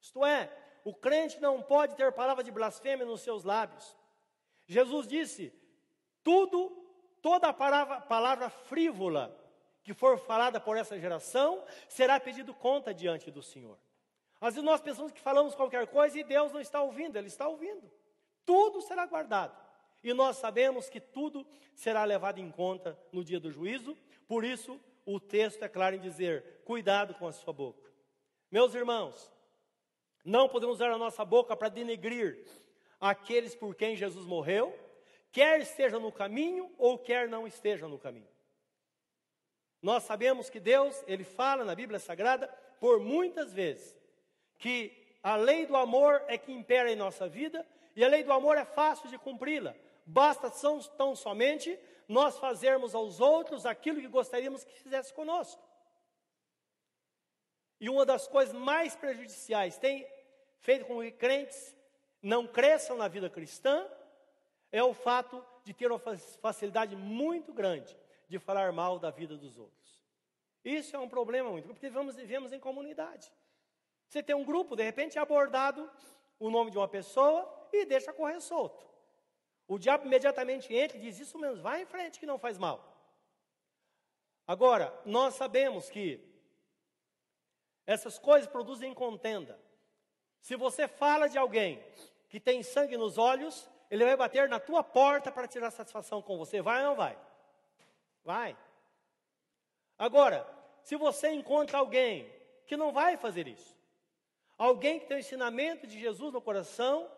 Isto 0.00 0.24
é, 0.24 0.50
o 0.84 0.92
crente 0.92 1.40
não 1.40 1.62
pode 1.62 1.94
ter 1.94 2.12
palavra 2.12 2.42
de 2.42 2.50
blasfêmia 2.50 3.06
nos 3.06 3.20
seus 3.20 3.44
lábios. 3.44 3.96
Jesus 4.66 5.06
disse: 5.06 5.52
tudo, 6.24 6.70
toda 7.22 7.52
palavra, 7.52 8.00
palavra 8.00 8.50
frívola 8.50 9.36
que 9.82 9.94
for 9.94 10.18
falada 10.18 10.60
por 10.60 10.76
essa 10.76 10.98
geração 10.98 11.64
será 11.88 12.18
pedido 12.18 12.52
conta 12.52 12.92
diante 12.92 13.30
do 13.30 13.42
Senhor. 13.42 13.78
Às 14.40 14.54
vezes 14.54 14.64
nós 14.64 14.80
pensamos 14.80 15.12
que 15.12 15.20
falamos 15.20 15.54
qualquer 15.54 15.86
coisa 15.86 16.18
e 16.18 16.24
Deus 16.24 16.52
não 16.52 16.60
está 16.60 16.82
ouvindo, 16.82 17.16
Ele 17.16 17.28
está 17.28 17.46
ouvindo. 17.46 17.90
Tudo 18.44 18.80
será 18.80 19.06
guardado. 19.06 19.56
E 20.02 20.14
nós 20.14 20.36
sabemos 20.36 20.88
que 20.88 21.00
tudo 21.00 21.46
será 21.74 22.04
levado 22.04 22.38
em 22.38 22.50
conta 22.50 22.98
no 23.12 23.22
dia 23.22 23.38
do 23.38 23.50
juízo, 23.50 23.96
por 24.26 24.44
isso 24.44 24.80
o 25.04 25.18
texto 25.20 25.62
é 25.62 25.68
claro 25.68 25.96
em 25.96 26.00
dizer: 26.00 26.62
cuidado 26.64 27.14
com 27.14 27.26
a 27.26 27.32
sua 27.32 27.52
boca. 27.52 27.90
Meus 28.50 28.74
irmãos, 28.74 29.30
não 30.24 30.48
podemos 30.48 30.76
usar 30.76 30.90
a 30.90 30.98
nossa 30.98 31.24
boca 31.24 31.56
para 31.56 31.68
denegrir 31.68 32.44
aqueles 33.00 33.54
por 33.54 33.74
quem 33.74 33.96
Jesus 33.96 34.26
morreu, 34.26 34.76
quer 35.32 35.60
esteja 35.60 35.98
no 35.98 36.12
caminho 36.12 36.70
ou 36.76 36.98
quer 36.98 37.28
não 37.28 37.46
esteja 37.46 37.88
no 37.88 37.98
caminho. 37.98 38.28
Nós 39.82 40.02
sabemos 40.02 40.50
que 40.50 40.60
Deus, 40.60 41.02
Ele 41.06 41.24
fala 41.24 41.64
na 41.64 41.74
Bíblia 41.74 41.98
Sagrada 41.98 42.48
por 42.78 43.00
muitas 43.00 43.52
vezes 43.52 43.96
que 44.58 44.92
a 45.22 45.36
lei 45.36 45.66
do 45.66 45.76
amor 45.76 46.22
é 46.28 46.36
que 46.36 46.52
impera 46.52 46.90
em 46.90 46.96
nossa 46.96 47.28
vida 47.28 47.66
e 47.96 48.04
a 48.04 48.08
lei 48.08 48.22
do 48.22 48.32
amor 48.32 48.56
é 48.56 48.64
fácil 48.64 49.08
de 49.08 49.18
cumpri-la. 49.18 49.74
Basta 50.10 50.50
tão, 50.50 50.80
tão 50.80 51.14
somente 51.14 51.78
nós 52.08 52.36
fazermos 52.36 52.96
aos 52.96 53.20
outros 53.20 53.64
aquilo 53.64 54.00
que 54.00 54.08
gostaríamos 54.08 54.64
que 54.64 54.72
fizesse 54.72 55.14
conosco. 55.14 55.62
E 57.78 57.88
uma 57.88 58.04
das 58.04 58.26
coisas 58.26 58.52
mais 58.52 58.96
prejudiciais 58.96 59.78
tem 59.78 60.04
feito 60.58 60.84
com 60.84 61.00
que 61.00 61.12
crentes 61.12 61.76
não 62.20 62.44
cresçam 62.44 62.96
na 62.96 63.06
vida 63.06 63.30
cristã 63.30 63.86
é 64.72 64.82
o 64.82 64.92
fato 64.92 65.44
de 65.64 65.72
ter 65.72 65.90
uma 65.90 66.00
facilidade 66.40 66.96
muito 66.96 67.52
grande 67.52 67.96
de 68.28 68.38
falar 68.40 68.72
mal 68.72 68.98
da 68.98 69.10
vida 69.10 69.36
dos 69.36 69.58
outros. 69.58 70.04
Isso 70.64 70.96
é 70.96 70.98
um 70.98 71.08
problema 71.08 71.50
muito, 71.50 71.68
porque 71.68 71.88
vivemos, 71.88 72.16
vivemos 72.16 72.52
em 72.52 72.58
comunidade. 72.58 73.32
Você 74.08 74.24
tem 74.24 74.34
um 74.34 74.44
grupo, 74.44 74.74
de 74.74 74.82
repente 74.82 75.18
é 75.18 75.20
abordado 75.20 75.88
o 76.40 76.50
nome 76.50 76.72
de 76.72 76.78
uma 76.78 76.88
pessoa 76.88 77.48
e 77.72 77.84
deixa 77.84 78.12
correr 78.12 78.40
solto. 78.40 78.89
O 79.70 79.78
diabo 79.78 80.06
imediatamente 80.06 80.74
entra 80.74 80.96
e 80.96 81.00
diz: 81.00 81.18
Isso 81.18 81.38
mesmo, 81.38 81.62
vai 81.62 81.82
em 81.82 81.86
frente 81.86 82.18
que 82.18 82.26
não 82.26 82.38
faz 82.38 82.58
mal. 82.58 82.78
Agora, 84.46 84.92
nós 85.04 85.34
sabemos 85.34 85.88
que 85.88 86.20
essas 87.86 88.18
coisas 88.18 88.50
produzem 88.50 88.92
contenda. 88.92 89.58
Se 90.40 90.56
você 90.56 90.88
fala 90.88 91.28
de 91.28 91.38
alguém 91.38 91.84
que 92.28 92.40
tem 92.40 92.62
sangue 92.62 92.96
nos 92.96 93.16
olhos, 93.16 93.70
ele 93.90 94.04
vai 94.04 94.16
bater 94.16 94.48
na 94.48 94.58
tua 94.58 94.82
porta 94.82 95.30
para 95.30 95.46
tirar 95.46 95.70
satisfação 95.70 96.20
com 96.20 96.36
você. 96.36 96.60
Vai 96.60 96.80
ou 96.82 96.88
não 96.88 96.96
vai? 96.96 97.18
Vai. 98.24 98.56
Agora, 99.96 100.46
se 100.82 100.96
você 100.96 101.30
encontra 101.30 101.78
alguém 101.78 102.28
que 102.66 102.76
não 102.76 102.90
vai 102.92 103.16
fazer 103.16 103.46
isso, 103.46 103.80
Alguém 104.60 105.00
que 105.00 105.06
tem 105.06 105.16
o 105.16 105.20
ensinamento 105.20 105.86
de 105.86 105.98
Jesus 105.98 106.34
no 106.34 106.42
coração, 106.42 107.10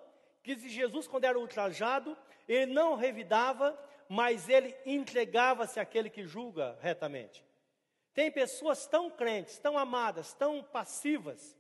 que 0.45 0.57
Jesus, 0.57 1.09
quando 1.09 1.25
era 1.25 1.37
ultrajado, 1.37 2.17
ele 2.53 2.73
não 2.73 2.95
revidava, 2.95 3.79
mas 4.09 4.49
ele 4.49 4.75
entregava-se 4.85 5.81
àquele 5.81 6.11
que 6.11 6.27
julga 6.27 6.79
retamente. 6.81 7.45
Tem 8.15 8.31
pessoas 8.31 8.87
tão 8.87 9.11
crentes, 9.11 9.59
tão 9.59 9.79
amadas, 9.79 10.35
tão 10.35 10.63
passivas, 10.63 11.57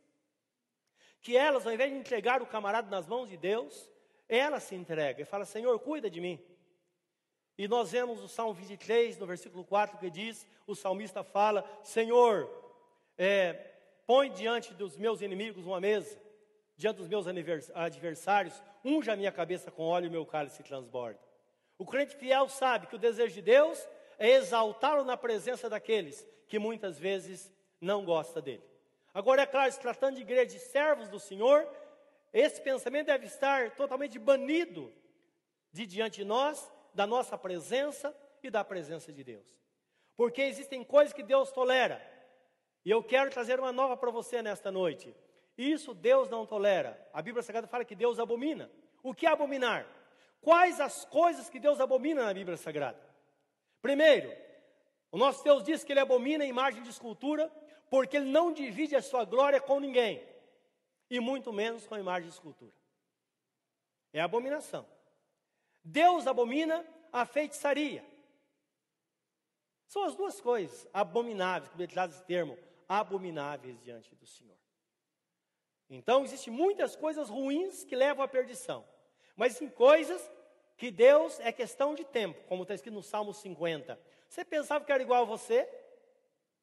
que 1.21 1.37
elas, 1.37 1.67
ao 1.67 1.73
invés 1.73 1.91
de 1.91 1.99
entregar 1.99 2.43
o 2.43 2.47
camarada 2.47 2.91
nas 2.91 3.07
mãos 3.07 3.29
de 3.29 3.37
Deus, 3.37 3.91
ela 4.29 4.61
se 4.61 4.75
entrega 4.75 5.23
e 5.23 5.25
fala: 5.25 5.45
Senhor, 5.45 5.79
cuida 5.81 6.11
de 6.11 6.21
mim. 6.21 6.43
E 7.57 7.69
nós 7.69 7.93
vemos 7.93 8.23
o 8.23 8.29
Salmo 8.29 8.55
23, 8.55 9.19
no 9.19 9.27
versículo 9.27 9.65
4, 9.65 9.99
que 9.99 10.11
diz: 10.11 10.47
o 10.67 10.75
salmista 10.75 11.23
fala: 11.23 11.65
Senhor, 11.83 12.51
é, 13.17 13.73
Põe 14.07 14.31
diante 14.31 14.75
dos 14.75 14.97
meus 14.97 15.23
inimigos 15.23 15.65
uma 15.65 15.81
mesa, 15.81 16.21
diante 16.77 16.97
dos 16.97 17.09
meus 17.09 17.27
adversários, 17.75 18.63
unja 18.85 19.13
a 19.13 19.17
minha 19.17 19.33
cabeça 19.33 19.71
com 19.71 19.85
óleo 19.85 20.07
e 20.07 20.11
meu 20.11 20.27
cálice 20.27 20.63
transborda. 20.63 21.21
O 21.79 21.87
crente 21.87 22.17
fiel 22.17 22.49
sabe 22.49 22.87
que 22.87 22.97
o 22.97 22.99
desejo 22.99 23.35
de 23.35 23.43
Deus 23.43 23.89
é 24.19 24.31
exaltá-lo 24.31 25.05
na 25.05 25.17
presença 25.17 25.69
daqueles 25.69 26.27
que 26.47 26.59
muitas 26.59 26.99
vezes 26.99 27.53
não 27.81 28.05
gosta 28.05 28.41
dele. 28.41 28.63
Agora, 29.15 29.43
é 29.43 29.47
claro, 29.47 29.71
se 29.71 29.81
tratando 29.81 30.17
de 30.17 30.23
igreja 30.23 30.47
de 30.47 30.59
servos 30.59 31.09
do 31.09 31.19
Senhor, 31.19 31.69
esse 32.33 32.61
pensamento 32.61 33.07
deve 33.07 33.27
estar 33.27 33.73
totalmente 33.73 34.19
banido 34.19 34.93
de 35.73 35.87
diante 35.87 36.21
de 36.21 36.25
nós, 36.25 36.73
da 36.95 37.07
nossa 37.07 37.37
presença 37.37 38.15
e 38.43 38.51
da 38.51 38.65
presença 38.65 39.13
de 39.13 39.23
Deus. 39.23 39.47
Porque 40.17 40.43
existem 40.43 40.85
coisas 40.85 41.13
que 41.13 41.23
Deus 41.23 41.51
tolera, 41.51 42.01
e 42.85 42.91
eu 42.91 43.03
quero 43.03 43.31
trazer 43.31 43.59
uma 43.61 43.73
nova 43.73 43.97
para 43.97 44.11
você 44.11 44.43
nesta 44.43 44.71
noite. 44.71 45.15
Isso 45.57 45.95
Deus 45.95 46.29
não 46.31 46.47
tolera. 46.47 46.99
A 47.13 47.21
Bíblia 47.23 47.43
Sagrada 47.43 47.67
fala 47.67 47.85
que 47.85 47.95
Deus 47.95 48.19
abomina. 48.19 48.71
O 49.03 49.15
que 49.15 49.27
é 49.27 49.31
abominar? 49.31 49.87
Quais 50.41 50.81
as 50.81 51.05
coisas 51.05 51.49
que 51.49 51.61
Deus 51.61 51.81
abomina 51.81 52.25
na 52.25 52.35
Bíblia 52.35 52.57
Sagrada? 52.57 53.01
Primeiro, 53.81 54.33
O 55.13 55.19
nosso 55.19 55.45
Deus 55.45 55.63
diz 55.63 55.85
que 55.85 55.93
ele 55.93 56.01
abomina 56.01 56.43
a 56.43 56.47
imagem 56.47 56.83
de 56.83 56.89
escultura, 56.89 57.53
porque 57.91 58.17
ele 58.17 58.31
não 58.31 58.51
divide 58.51 58.97
a 58.97 59.03
sua 59.03 59.27
glória 59.27 59.61
com 59.61 59.79
ninguém, 59.79 60.27
e 61.11 61.21
muito 61.21 61.53
menos 61.53 61.87
com 61.87 61.95
a 61.95 62.01
imagem 62.01 62.29
de 62.29 62.35
escultura. 62.35 62.73
É 64.11 64.21
abominação. 64.21 64.89
Deus 65.85 66.27
abomina 66.27 66.83
a 67.13 67.27
feitiçaria. 67.27 68.03
São 69.87 70.05
as 70.05 70.17
duas 70.17 70.41
coisas 70.41 70.89
abomináveis, 70.95 71.71
que 71.71 71.77
ele 71.77 71.93
traz 71.93 72.15
esse 72.15 72.25
termo, 72.25 72.59
abomináveis 72.89 73.79
diante 73.83 74.15
do 74.15 74.27
Senhor. 74.27 74.57
Então, 75.89 76.25
existem 76.25 76.53
muitas 76.53 76.97
coisas 76.97 77.29
ruins 77.29 77.85
que 77.85 77.95
levam 77.95 78.25
à 78.25 78.29
perdição, 78.29 78.85
mas 79.37 79.61
em 79.61 79.69
coisas 79.69 80.31
que 80.77 80.91
Deus 80.91 81.39
é 81.41 81.53
questão 81.53 81.95
de 81.95 82.05
tempo, 82.05 82.43
como 82.49 82.63
está 82.63 82.75
escrito 82.75 82.95
no 82.95 83.03
Salmo 83.03 83.33
50. 83.33 83.99
Você 84.29 84.45
pensava 84.45 84.85
que 84.85 84.93
era 84.93 85.03
igual 85.03 85.23
a 85.23 85.27
você? 85.27 85.69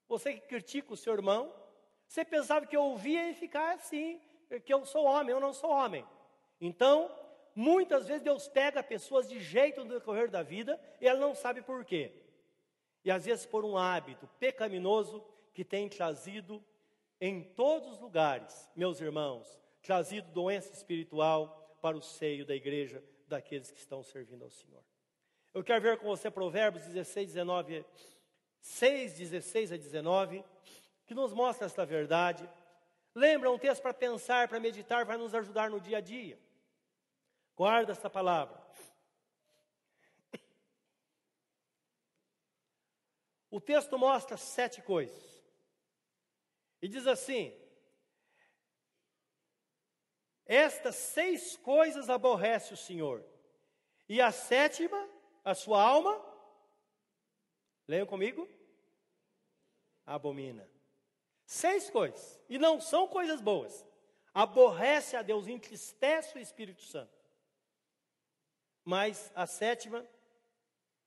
Você 0.07 0.33
que 0.33 0.41
critica 0.41 0.93
o 0.93 0.97
seu 0.97 1.13
irmão? 1.13 1.53
Você 2.07 2.25
pensava 2.25 2.65
que 2.65 2.75
eu 2.75 2.81
ouvia 2.81 3.29
e 3.29 3.35
ficar 3.35 3.75
assim, 3.75 4.19
que 4.65 4.73
eu 4.73 4.83
sou 4.85 5.05
homem, 5.05 5.31
eu 5.31 5.39
não 5.39 5.53
sou 5.53 5.69
homem. 5.69 6.05
Então, 6.59 7.15
muitas 7.55 8.07
vezes 8.07 8.23
Deus 8.23 8.47
pega 8.47 8.81
pessoas 8.81 9.29
de 9.29 9.39
jeito 9.39 9.83
no 9.83 9.93
decorrer 9.93 10.29
da 10.29 10.41
vida 10.41 10.81
e 10.99 11.07
ela 11.07 11.19
não 11.19 11.35
sabe 11.35 11.61
por 11.61 11.85
quê. 11.85 12.11
E 13.05 13.11
às 13.11 13.25
vezes 13.25 13.45
por 13.45 13.63
um 13.63 13.77
hábito 13.77 14.27
pecaminoso 14.39 15.23
que 15.53 15.63
tem 15.63 15.87
trazido 15.87 16.63
em 17.19 17.43
todos 17.43 17.93
os 17.93 17.99
lugares, 17.99 18.69
meus 18.75 19.01
irmãos, 19.01 19.47
trazido 19.81 20.31
doença 20.31 20.71
espiritual 20.73 21.77
para 21.81 21.97
o 21.97 22.01
seio 22.01 22.45
da 22.45 22.55
igreja 22.55 23.03
daqueles 23.27 23.71
que 23.71 23.79
estão 23.79 24.03
servindo 24.03 24.43
ao 24.43 24.49
Senhor. 24.49 24.83
Eu 25.53 25.63
quero 25.63 25.81
ver 25.81 25.97
com 25.97 26.07
você 26.07 26.29
Provérbios 26.29 26.85
16, 26.85 27.27
19, 27.27 27.85
6, 28.61 29.17
16 29.17 29.71
a 29.73 29.77
19, 29.77 30.43
que 31.05 31.13
nos 31.13 31.33
mostra 31.33 31.65
esta 31.65 31.85
verdade. 31.85 32.47
Lembra 33.15 33.51
um 33.51 33.57
texto 33.57 33.81
para 33.81 33.93
pensar, 33.93 34.47
para 34.47 34.59
meditar, 34.59 35.05
vai 35.05 35.17
nos 35.17 35.33
ajudar 35.33 35.69
no 35.69 35.79
dia 35.79 35.97
a 35.97 36.01
dia. 36.01 36.39
Guarda 37.55 37.91
esta 37.91 38.09
palavra. 38.09 38.57
O 43.51 43.59
texto 43.59 43.97
mostra 43.97 44.37
sete 44.37 44.81
coisas. 44.81 45.28
E 46.81 46.87
diz 46.87 47.07
assim: 47.07 47.53
Estas 50.45 50.95
seis 50.95 51.57
coisas 51.57 52.09
aborrece 52.09 52.73
o 52.73 52.77
Senhor, 52.77 53.23
e 54.07 54.21
a 54.21 54.31
sétima, 54.31 55.09
a 55.43 55.53
sua 55.53 55.81
alma, 55.81 56.19
leiam 57.87 58.05
comigo, 58.05 58.47
abomina. 60.05 60.69
Seis 61.45 61.89
coisas, 61.89 62.39
e 62.47 62.57
não 62.57 62.79
são 62.79 63.07
coisas 63.07 63.41
boas. 63.41 63.85
Aborrece 64.33 65.15
a 65.15 65.21
Deus, 65.21 65.47
entristece 65.47 66.37
o 66.37 66.41
Espírito 66.41 66.83
Santo. 66.83 67.17
Mas 68.85 69.31
a 69.35 69.45
sétima 69.45 70.07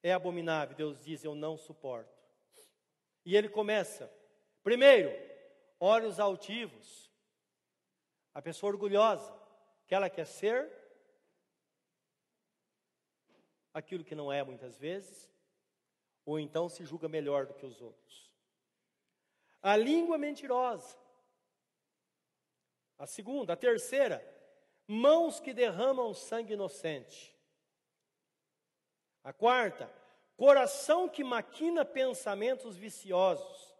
é 0.03 0.13
abominável. 0.13 0.77
Deus 0.77 1.03
diz: 1.03 1.25
Eu 1.25 1.35
não 1.35 1.57
suporto. 1.57 2.13
E 3.25 3.37
ele 3.37 3.49
começa. 3.49 4.13
Primeiro, 4.63 5.11
olhos 5.83 6.21
altivos. 6.21 7.11
A 8.33 8.40
pessoa 8.40 8.73
orgulhosa, 8.73 9.37
que 9.85 9.95
ela 9.95 10.09
quer 10.09 10.27
ser 10.27 10.71
aquilo 13.75 14.05
que 14.05 14.14
não 14.14 14.33
é 14.33 14.45
muitas 14.45 14.79
vezes, 14.79 15.29
ou 16.25 16.38
então 16.38 16.68
se 16.68 16.85
julga 16.85 17.09
melhor 17.09 17.47
do 17.47 17.55
que 17.55 17.66
os 17.66 17.81
outros. 17.81 18.33
A 19.61 19.77
língua 19.77 20.16
mentirosa. 20.16 20.97
A 22.97 23.07
segunda, 23.07 23.55
a 23.55 23.57
terceira, 23.57 24.25
mãos 24.87 25.40
que 25.40 25.53
derramam 25.53 26.14
sangue 26.14 26.53
inocente. 26.53 27.37
A 29.25 29.33
quarta, 29.33 29.92
coração 30.37 31.09
que 31.09 31.25
maquina 31.25 31.85
pensamentos 31.85 32.77
viciosos. 32.77 33.72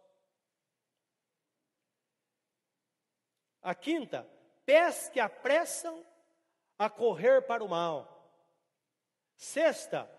A 3.63 3.73
quinta, 3.73 4.27
pés 4.65 5.09
que 5.09 5.19
apressam 5.19 6.05
a 6.77 6.89
correr 6.89 7.41
para 7.43 7.63
o 7.63 7.69
mal. 7.69 8.09
Sexta, 9.35 10.09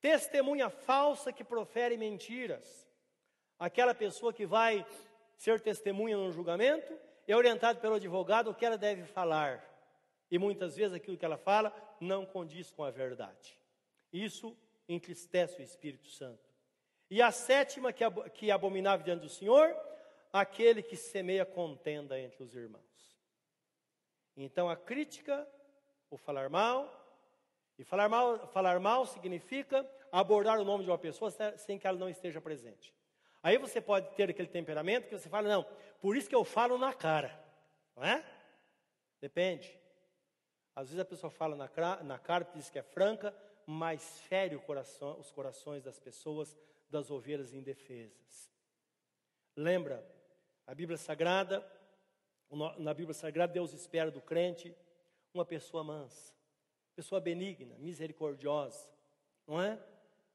testemunha 0.00 0.68
falsa 0.68 1.32
que 1.32 1.44
profere 1.44 1.96
mentiras. 1.96 2.88
Aquela 3.58 3.94
pessoa 3.94 4.32
que 4.32 4.46
vai 4.46 4.84
ser 5.36 5.60
testemunha 5.60 6.16
no 6.16 6.32
julgamento 6.32 6.92
é 7.26 7.36
orientado 7.36 7.80
pelo 7.80 7.94
advogado 7.94 8.50
o 8.50 8.54
que 8.54 8.66
ela 8.66 8.76
deve 8.76 9.04
falar. 9.04 9.64
E 10.30 10.38
muitas 10.38 10.76
vezes 10.76 10.94
aquilo 10.94 11.16
que 11.16 11.24
ela 11.24 11.38
fala 11.38 11.74
não 12.00 12.26
condiz 12.26 12.70
com 12.70 12.82
a 12.82 12.90
verdade. 12.90 13.58
Isso 14.12 14.56
entristece 14.88 15.60
o 15.60 15.62
Espírito 15.62 16.08
Santo. 16.08 16.50
E 17.08 17.20
a 17.20 17.30
sétima, 17.30 17.92
que 17.92 18.50
é 18.50 18.52
abominável 18.52 19.04
diante 19.04 19.22
do 19.22 19.28
Senhor, 19.28 19.76
aquele 20.32 20.82
que 20.82 20.96
semeia 20.96 21.44
contenda 21.44 22.18
entre 22.18 22.42
os 22.42 22.54
irmãos. 22.54 23.18
Então 24.36 24.68
a 24.68 24.76
crítica, 24.76 25.46
o 26.10 26.16
falar 26.16 26.48
mal, 26.48 27.00
e 27.78 27.84
falar 27.84 28.08
mal, 28.08 28.46
falar 28.48 28.78
mal 28.78 29.06
significa 29.06 29.88
abordar 30.12 30.60
o 30.60 30.64
nome 30.64 30.84
de 30.84 30.90
uma 30.90 30.98
pessoa 30.98 31.30
sem 31.56 31.78
que 31.78 31.86
ela 31.86 31.98
não 31.98 32.08
esteja 32.08 32.40
presente. 32.40 32.94
Aí 33.42 33.56
você 33.56 33.80
pode 33.80 34.14
ter 34.14 34.28
aquele 34.28 34.48
temperamento 34.48 35.08
que 35.08 35.18
você 35.18 35.28
fala, 35.28 35.48
não, 35.48 35.66
por 36.00 36.16
isso 36.16 36.28
que 36.28 36.34
eu 36.34 36.44
falo 36.44 36.76
na 36.76 36.92
cara, 36.92 37.42
não 37.96 38.04
é? 38.04 38.24
Depende. 39.20 39.78
Às 40.74 40.88
vezes 40.88 41.00
a 41.00 41.04
pessoa 41.04 41.30
fala 41.30 41.56
na, 41.56 42.02
na 42.02 42.18
cara, 42.18 42.46
diz 42.54 42.68
que 42.68 42.78
é 42.78 42.82
franca, 42.82 43.34
mas 43.66 44.20
fere 44.20 44.58
coração, 44.58 45.18
os 45.18 45.30
corações 45.30 45.82
das 45.82 45.98
pessoas, 45.98 46.56
das 46.88 47.10
ovelhas 47.10 47.54
indefesas. 47.54 48.50
Lembra 49.56 50.06
a 50.70 50.74
Bíblia 50.74 50.96
Sagrada, 50.96 51.66
na 52.78 52.94
Bíblia 52.94 53.12
Sagrada, 53.12 53.52
Deus 53.52 53.72
espera 53.72 54.08
do 54.08 54.20
crente 54.20 54.72
uma 55.34 55.44
pessoa 55.44 55.82
mansa, 55.82 56.32
pessoa 56.94 57.20
benigna, 57.20 57.76
misericordiosa, 57.80 58.88
não 59.48 59.60
é? 59.60 59.76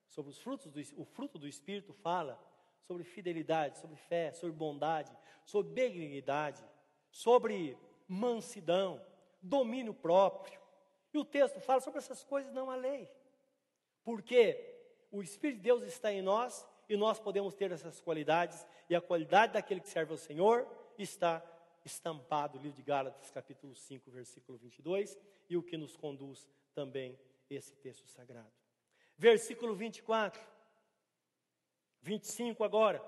Sobre 0.10 0.32
os 0.32 0.38
frutos 0.38 0.70
do, 0.70 1.02
o 1.02 1.06
fruto 1.06 1.40
do 1.40 1.48
Espírito 1.48 1.94
fala 1.94 2.38
sobre 2.82 3.06
fidelidade, 3.06 3.78
sobre 3.78 3.96
fé, 3.96 4.34
sobre 4.34 4.54
bondade, 4.54 5.10
sobre 5.46 5.72
benignidade, 5.72 6.62
sobre 7.10 7.78
mansidão, 8.06 9.02
domínio 9.42 9.94
próprio. 9.94 10.60
E 11.14 11.18
o 11.18 11.24
texto 11.24 11.62
fala 11.62 11.80
sobre 11.80 12.00
essas 12.00 12.26
coisas, 12.26 12.52
não 12.52 12.70
a 12.70 12.76
lei. 12.76 13.10
Porque 14.04 14.84
o 15.10 15.24
Espírito 15.24 15.60
de 15.60 15.64
Deus 15.64 15.84
está 15.84 16.12
em 16.12 16.22
nós 16.22 16.68
e 16.88 16.96
nós 16.96 17.20
podemos 17.20 17.54
ter 17.56 17.72
essas 17.72 18.00
qualidades, 18.00 18.66
e 18.90 18.96
a 18.96 19.02
qualidade 19.02 19.54
daquele 19.54 19.80
que 19.80 19.90
serve 19.90 20.12
ao 20.12 20.18
Senhor 20.18 20.68
está 20.98 21.44
estampado 21.84 22.58
no 22.58 22.64
livro 22.64 22.78
de 22.78 22.84
Gálatas, 22.84 23.30
capítulo 23.32 23.76
5, 23.76 24.10
versículo 24.10 24.58
22, 24.58 25.18
e 25.50 25.56
o 25.56 25.64
que 25.64 25.78
nos 25.78 25.96
conduz 25.96 26.48
também 26.74 27.20
esse 27.50 27.76
texto 27.76 28.08
sagrado. 28.08 28.52
Versículo 29.18 29.76
24, 29.76 30.42
25 32.02 32.64
agora. 32.64 33.02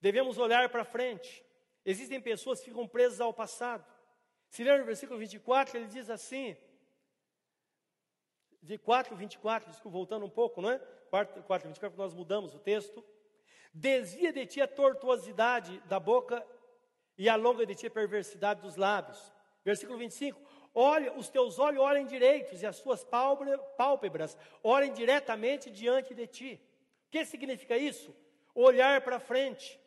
Devemos 0.00 0.38
olhar 0.38 0.68
para 0.70 0.84
frente. 0.84 1.44
Existem 1.84 2.20
pessoas 2.20 2.60
que 2.60 2.70
ficam 2.70 2.86
presas 2.88 3.20
ao 3.20 3.34
passado. 3.34 3.84
Se 4.48 4.64
ler 4.64 4.78
no 4.78 4.84
versículo 4.84 5.18
24, 5.18 5.76
ele 5.76 5.86
diz 5.86 6.08
assim: 6.08 6.56
de 8.62 8.78
4, 8.78 9.14
24, 9.16 9.70
desculpa, 9.70 9.96
voltando 9.96 10.26
um 10.26 10.30
pouco, 10.30 10.60
não 10.60 10.70
é? 10.70 10.80
4, 11.10 11.42
4 11.42 11.68
24, 11.68 11.98
nós 11.98 12.14
mudamos 12.14 12.54
o 12.54 12.58
texto. 12.58 13.04
Desvia 13.74 14.32
de 14.32 14.46
ti 14.46 14.60
a 14.60 14.68
tortuosidade 14.68 15.78
da 15.80 16.00
boca 16.00 16.46
e 17.18 17.28
alonga 17.28 17.66
de 17.66 17.74
ti 17.74 17.88
a 17.88 17.90
perversidade 17.90 18.62
dos 18.62 18.76
lábios. 18.76 19.32
Versículo 19.64 19.98
25. 19.98 20.40
Olha, 20.74 21.12
os 21.14 21.28
teus 21.28 21.58
olhos 21.58 21.82
olhem 21.82 22.06
direitos 22.06 22.62
e 22.62 22.66
as 22.66 22.76
suas 22.76 23.04
pálpebras 23.04 24.38
olhem 24.62 24.92
diretamente 24.92 25.70
diante 25.70 26.14
de 26.14 26.26
ti. 26.26 26.60
O 27.08 27.10
que 27.10 27.24
significa 27.24 27.76
isso? 27.76 28.14
Olhar 28.54 29.00
para 29.00 29.18
frente. 29.18 29.78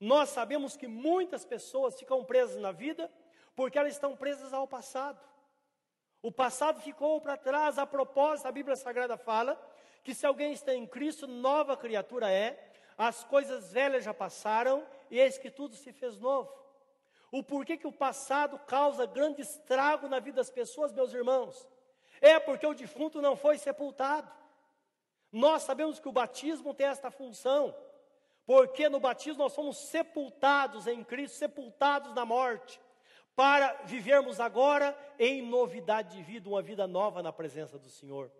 Nós 0.00 0.30
sabemos 0.30 0.76
que 0.76 0.88
muitas 0.88 1.44
pessoas 1.44 1.98
ficam 1.98 2.24
presas 2.24 2.60
na 2.60 2.72
vida 2.72 3.10
porque 3.54 3.78
elas 3.78 3.94
estão 3.94 4.16
presas 4.16 4.52
ao 4.52 4.66
passado. 4.66 5.18
O 6.20 6.32
passado 6.32 6.80
ficou 6.80 7.20
para 7.20 7.36
trás. 7.36 7.78
A 7.78 7.86
propósito, 7.86 8.46
a 8.46 8.52
Bíblia 8.52 8.76
Sagrada 8.76 9.16
fala 9.16 9.58
que 10.06 10.14
se 10.14 10.24
alguém 10.24 10.52
está 10.52 10.72
em 10.72 10.86
Cristo, 10.86 11.26
nova 11.26 11.76
criatura 11.76 12.30
é, 12.30 12.70
as 12.96 13.24
coisas 13.24 13.72
velhas 13.72 14.04
já 14.04 14.14
passaram 14.14 14.86
e 15.10 15.18
eis 15.18 15.36
que 15.36 15.50
tudo 15.50 15.74
se 15.74 15.92
fez 15.92 16.16
novo. 16.16 16.48
O 17.32 17.42
porquê 17.42 17.76
que 17.76 17.88
o 17.88 17.92
passado 17.92 18.56
causa 18.68 19.04
grande 19.04 19.42
estrago 19.42 20.06
na 20.06 20.20
vida 20.20 20.36
das 20.36 20.48
pessoas, 20.48 20.92
meus 20.92 21.12
irmãos? 21.12 21.68
É 22.20 22.38
porque 22.38 22.64
o 22.64 22.72
defunto 22.72 23.20
não 23.20 23.34
foi 23.34 23.58
sepultado. 23.58 24.30
Nós 25.32 25.64
sabemos 25.64 25.98
que 25.98 26.08
o 26.08 26.12
batismo 26.12 26.72
tem 26.72 26.86
esta 26.86 27.10
função, 27.10 27.74
porque 28.46 28.88
no 28.88 29.00
batismo 29.00 29.42
nós 29.42 29.54
somos 29.54 29.76
sepultados 29.76 30.86
em 30.86 31.02
Cristo, 31.02 31.36
sepultados 31.36 32.14
na 32.14 32.24
morte, 32.24 32.80
para 33.34 33.72
vivermos 33.82 34.38
agora 34.38 34.96
em 35.18 35.42
novidade 35.42 36.16
de 36.16 36.22
vida, 36.22 36.48
uma 36.48 36.62
vida 36.62 36.86
nova 36.86 37.24
na 37.24 37.32
presença 37.32 37.76
do 37.76 37.88
Senhor. 37.88 38.30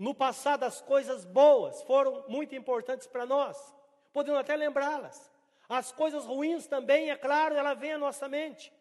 No 0.00 0.14
passado, 0.14 0.64
as 0.64 0.80
coisas 0.80 1.26
boas 1.26 1.82
foram 1.82 2.24
muito 2.26 2.54
importantes 2.54 3.06
para 3.06 3.26
nós, 3.26 3.54
podemos 4.14 4.40
até 4.40 4.56
lembrá-las. 4.56 5.30
As 5.68 5.92
coisas 5.92 6.24
ruins 6.24 6.66
também, 6.66 7.10
é 7.10 7.16
claro, 7.16 7.54
ela 7.54 7.74
vem 7.74 7.92
à 7.92 7.98
nossa 7.98 8.26
mente. 8.26 8.72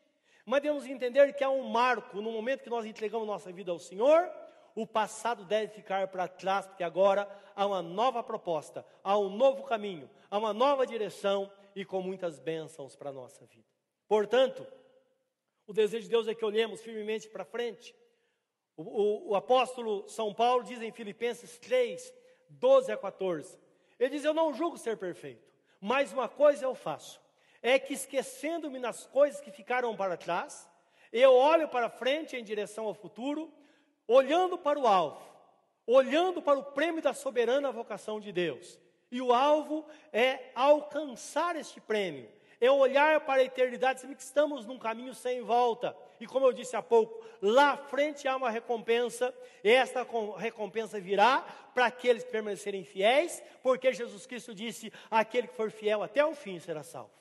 Mas 0.45 0.62
devemos 0.62 0.86
entender 0.86 1.34
que 1.34 1.43
há 1.43 1.49
um 1.49 1.67
marco 1.67 2.21
no 2.21 2.32
momento 2.32 2.63
que 2.63 2.69
nós 2.69 2.86
entregamos 2.86 3.27
nossa 3.27 3.51
vida 3.51 3.69
ao 3.69 3.77
Senhor, 3.77 4.32
o 4.73 4.88
passado 4.88 5.43
deve 5.43 5.73
ficar 5.73 6.08
para 6.08 6.25
trás, 6.25 6.65
porque 6.65 6.86
agora 6.86 7.29
há 7.53 7.65
uma 7.65 7.82
nova 7.82 8.23
proposta, 8.23 8.86
há 9.03 9.17
um 9.17 9.29
novo 9.29 9.63
caminho, 9.63 10.10
há 10.32 10.38
uma 10.38 10.53
nova 10.53 10.88
direção 10.88 11.51
e 11.75 11.84
com 11.84 12.01
muitas 12.01 12.39
bênçãos 12.39 12.95
para 12.95 13.10
a 13.10 13.13
nossa 13.13 13.45
vida. 13.45 13.67
Portanto, 14.08 14.65
o 15.67 15.73
desejo 15.73 16.05
de 16.05 16.10
Deus 16.12 16.29
é 16.29 16.34
que 16.34 16.45
olhemos 16.45 16.82
firmemente 16.82 17.27
para 17.27 17.43
frente. 17.43 17.93
O, 18.79 18.83
o, 18.83 19.29
o, 19.31 19.35
apóstolo 19.35 20.07
São 20.07 20.33
Paulo 20.33 20.63
diz 20.63 20.81
em 20.81 20.89
Filipenses 20.89 21.57
3, 21.57 22.13
12 22.47 22.89
a 22.89 22.95
14: 22.95 23.59
ele 23.99 24.11
diz: 24.11 24.23
Eu 24.23 24.33
não 24.33 24.53
julgo 24.53 24.77
ser 24.77 24.95
perfeito, 24.95 25.45
mas 25.81 26.13
uma 26.13 26.29
coisa 26.29 26.63
eu 26.63 26.73
faço, 26.73 27.19
é 27.61 27.77
que 27.77 27.93
esquecendo-me 27.93 28.79
nas 28.79 29.05
coisas 29.05 29.41
que 29.41 29.51
ficaram 29.51 29.93
para 29.97 30.15
trás, 30.15 30.65
eu 31.11 31.33
olho 31.33 31.67
para 31.67 31.89
frente 31.89 32.37
em 32.37 32.43
direção 32.43 32.85
ao 32.85 32.93
futuro, 32.93 33.53
olhando 34.07 34.57
para 34.57 34.79
o 34.79 34.87
alvo, 34.87 35.29
olhando 35.85 36.41
para 36.41 36.57
o 36.57 36.63
prêmio 36.63 37.01
da 37.01 37.13
soberana 37.13 37.73
vocação 37.73 38.17
de 38.17 38.31
Deus. 38.31 38.79
E 39.11 39.21
o 39.21 39.33
alvo 39.33 39.85
é 40.13 40.51
alcançar 40.55 41.57
este 41.57 41.81
prêmio, 41.81 42.31
é 42.61 42.71
olhar 42.71 43.19
para 43.25 43.41
a 43.41 43.43
eternidade, 43.43 43.99
sabendo 43.99 44.15
que 44.15 44.23
estamos 44.23 44.65
num 44.65 44.79
caminho 44.79 45.13
sem 45.13 45.41
volta. 45.41 45.93
E 46.19 46.27
como 46.27 46.45
eu 46.45 46.53
disse 46.53 46.75
há 46.75 46.82
pouco, 46.82 47.23
lá 47.41 47.77
frente 47.77 48.27
há 48.27 48.36
uma 48.36 48.49
recompensa, 48.49 49.34
e 49.63 49.69
esta 49.69 50.05
recompensa 50.38 50.99
virá 50.99 51.41
para 51.73 51.86
aqueles 51.86 52.23
que 52.23 52.32
permanecerem 52.32 52.84
fiéis, 52.84 53.41
porque 53.63 53.93
Jesus 53.93 54.25
Cristo 54.25 54.53
disse: 54.53 54.91
aquele 55.10 55.47
que 55.47 55.55
for 55.55 55.71
fiel 55.71 56.03
até 56.03 56.25
o 56.25 56.36
fim 56.36 56.60
será 56.60 56.84
salvo. 56.84 57.12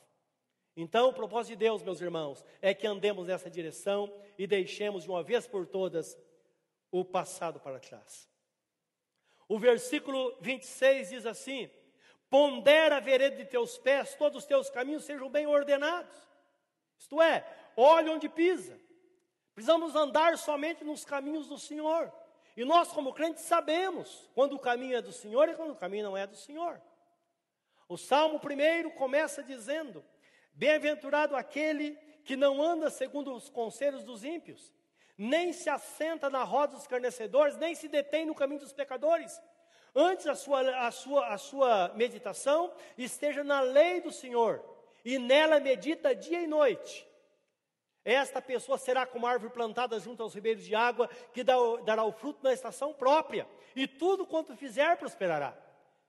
Então, 0.76 1.08
o 1.08 1.12
propósito 1.12 1.50
de 1.50 1.64
Deus, 1.64 1.82
meus 1.82 2.00
irmãos, 2.00 2.44
é 2.62 2.72
que 2.72 2.86
andemos 2.86 3.26
nessa 3.26 3.50
direção 3.50 4.12
e 4.38 4.46
deixemos 4.46 5.04
de 5.04 5.10
uma 5.10 5.22
vez 5.22 5.46
por 5.46 5.66
todas 5.66 6.16
o 6.90 7.04
passado 7.04 7.58
para 7.60 7.80
trás. 7.80 8.28
O 9.48 9.58
versículo 9.58 10.36
26 10.40 11.10
diz 11.10 11.26
assim: 11.26 11.70
Pondera 12.30 12.98
a 12.98 13.00
vereda 13.00 13.36
de 13.36 13.44
teus 13.44 13.78
pés, 13.78 14.14
todos 14.14 14.38
os 14.38 14.46
teus 14.46 14.68
caminhos 14.70 15.04
sejam 15.04 15.30
bem 15.30 15.46
ordenados. 15.46 16.16
Isto 16.98 17.22
é, 17.22 17.44
olhe 17.76 18.10
onde 18.10 18.28
pisa. 18.28 18.78
Precisamos 19.58 19.96
andar 19.96 20.38
somente 20.38 20.84
nos 20.84 21.04
caminhos 21.04 21.48
do 21.48 21.58
Senhor. 21.58 22.12
E 22.56 22.64
nós, 22.64 22.92
como 22.92 23.12
crentes, 23.12 23.42
sabemos 23.42 24.30
quando 24.32 24.52
o 24.52 24.58
caminho 24.60 24.96
é 24.96 25.02
do 25.02 25.10
Senhor 25.10 25.48
e 25.48 25.54
quando 25.56 25.72
o 25.72 25.76
caminho 25.76 26.04
não 26.04 26.16
é 26.16 26.28
do 26.28 26.36
Senhor. 26.36 26.80
O 27.88 27.96
Salmo 27.96 28.38
primeiro 28.38 28.92
começa 28.92 29.42
dizendo: 29.42 30.04
Bem-aventurado 30.52 31.34
aquele 31.34 31.96
que 32.24 32.36
não 32.36 32.62
anda 32.62 32.88
segundo 32.88 33.34
os 33.34 33.48
conselhos 33.48 34.04
dos 34.04 34.22
ímpios, 34.22 34.72
nem 35.16 35.52
se 35.52 35.68
assenta 35.68 36.30
na 36.30 36.44
roda 36.44 36.74
dos 36.74 36.82
escarnecedores, 36.82 37.56
nem 37.56 37.74
se 37.74 37.88
detém 37.88 38.26
no 38.26 38.36
caminho 38.36 38.60
dos 38.60 38.72
pecadores. 38.72 39.42
Antes 39.92 40.28
a 40.28 40.36
sua, 40.36 40.86
a 40.86 40.90
sua, 40.92 41.34
a 41.34 41.36
sua 41.36 41.92
meditação 41.96 42.72
esteja 42.96 43.42
na 43.42 43.60
lei 43.60 44.00
do 44.00 44.12
Senhor, 44.12 44.64
e 45.04 45.18
nela 45.18 45.58
medita 45.58 46.14
dia 46.14 46.40
e 46.40 46.46
noite. 46.46 47.07
Esta 48.08 48.40
pessoa 48.40 48.78
será 48.78 49.04
como 49.04 49.26
árvore 49.26 49.52
plantada 49.52 49.98
junto 50.00 50.22
aos 50.22 50.34
ribeiros 50.34 50.64
de 50.64 50.74
água, 50.74 51.08
que 51.32 51.44
dará 51.44 52.04
o 52.04 52.12
fruto 52.12 52.42
na 52.42 52.52
estação 52.52 52.94
própria, 52.94 53.46
e 53.76 53.86
tudo 53.86 54.26
quanto 54.26 54.56
fizer 54.56 54.96
prosperará. 54.96 55.56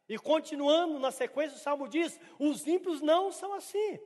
E 0.08 0.18
continuando 0.18 0.98
na 0.98 1.12
sequência, 1.12 1.58
o 1.58 1.60
salmo 1.60 1.88
diz: 1.88 2.20
os 2.40 2.66
ímpios 2.66 3.02
não 3.02 3.32
são 3.32 3.54
assim 3.54 4.00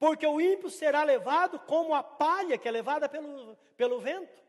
porque 0.00 0.26
o 0.26 0.40
ímpio 0.40 0.70
será 0.70 1.02
levado 1.02 1.58
como 1.58 1.94
a 1.94 2.02
palha 2.02 2.56
que 2.56 2.66
é 2.66 2.70
levada 2.70 3.06
pelo, 3.06 3.54
pelo 3.76 4.00
vento. 4.00 4.42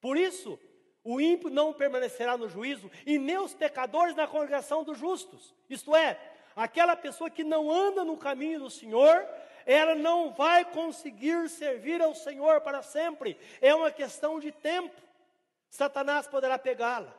Por 0.00 0.16
isso, 0.16 0.56
o 1.02 1.20
ímpio 1.20 1.50
não 1.50 1.72
permanecerá 1.72 2.38
no 2.38 2.48
juízo, 2.48 2.88
e 3.04 3.18
nem 3.18 3.36
os 3.36 3.52
pecadores 3.52 4.14
na 4.14 4.28
congregação 4.28 4.84
dos 4.84 4.96
justos. 4.96 5.52
Isto 5.68 5.96
é, 5.96 6.16
aquela 6.54 6.94
pessoa 6.94 7.28
que 7.28 7.42
não 7.42 7.72
anda 7.72 8.04
no 8.04 8.16
caminho 8.16 8.60
do 8.60 8.70
Senhor, 8.70 9.26
ela 9.66 9.94
não 9.94 10.32
vai 10.32 10.64
conseguir 10.64 11.48
servir 11.48 12.02
ao 12.02 12.14
Senhor 12.14 12.60
para 12.60 12.82
sempre. 12.82 13.38
É 13.60 13.74
uma 13.74 13.90
questão 13.90 14.38
de 14.38 14.52
tempo. 14.52 15.00
Satanás 15.68 16.26
poderá 16.26 16.58
pegá-la. 16.58 17.14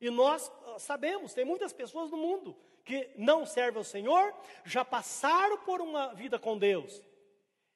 E 0.00 0.10
nós 0.10 0.52
ah, 0.66 0.78
sabemos, 0.78 1.32
tem 1.32 1.44
muitas 1.44 1.72
pessoas 1.72 2.10
no 2.10 2.16
mundo 2.16 2.56
que 2.84 3.10
não 3.16 3.46
servem 3.46 3.78
ao 3.78 3.84
Senhor, 3.84 4.34
já 4.64 4.84
passaram 4.84 5.58
por 5.58 5.80
uma 5.80 6.12
vida 6.12 6.38
com 6.38 6.58
Deus, 6.58 7.02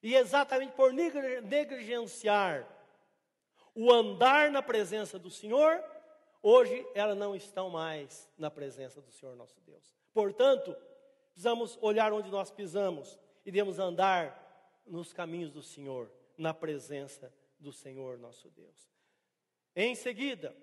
e 0.03 0.15
exatamente 0.15 0.73
por 0.73 0.93
negligenciar 0.93 2.69
o 3.75 3.91
andar 3.91 4.51
na 4.51 4.61
presença 4.61 5.19
do 5.19 5.31
Senhor, 5.31 5.83
hoje 6.43 6.87
elas 6.95 7.17
não 7.17 7.35
estão 7.35 7.71
mais 7.71 8.29
na 8.37 8.51
presença 8.51 9.01
do 9.01 9.11
Senhor 9.11 9.35
nosso 9.35 9.59
Deus. 9.63 9.97
Portanto, 10.13 10.77
precisamos 11.33 11.79
olhar 11.81 12.13
onde 12.13 12.31
nós 12.31 12.51
pisamos 12.51 13.19
devemos 13.51 13.79
andar 13.79 14.47
nos 14.87 15.13
caminhos 15.13 15.51
do 15.51 15.63
Senhor, 15.63 16.11
na 16.37 16.53
presença 16.53 17.33
do 17.59 17.73
Senhor 17.73 18.19
nosso 18.19 18.51
Deus. 18.51 18.93
Em 19.75 19.95
seguida, 19.95 20.55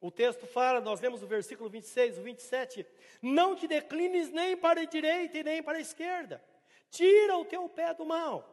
o 0.00 0.10
texto 0.10 0.46
fala, 0.46 0.80
nós 0.80 1.00
lemos 1.00 1.22
o 1.22 1.26
versículo 1.26 1.68
26, 1.68 2.18
o 2.18 2.22
27, 2.22 2.86
não 3.20 3.54
te 3.54 3.66
declines 3.66 4.30
nem 4.30 4.56
para 4.56 4.80
a 4.80 4.84
direita 4.84 5.38
e 5.38 5.44
nem 5.44 5.62
para 5.62 5.78
a 5.78 5.80
esquerda, 5.80 6.42
tira 6.88 7.36
o 7.36 7.44
teu 7.44 7.68
pé 7.68 7.92
do 7.92 8.06
mal. 8.06 8.48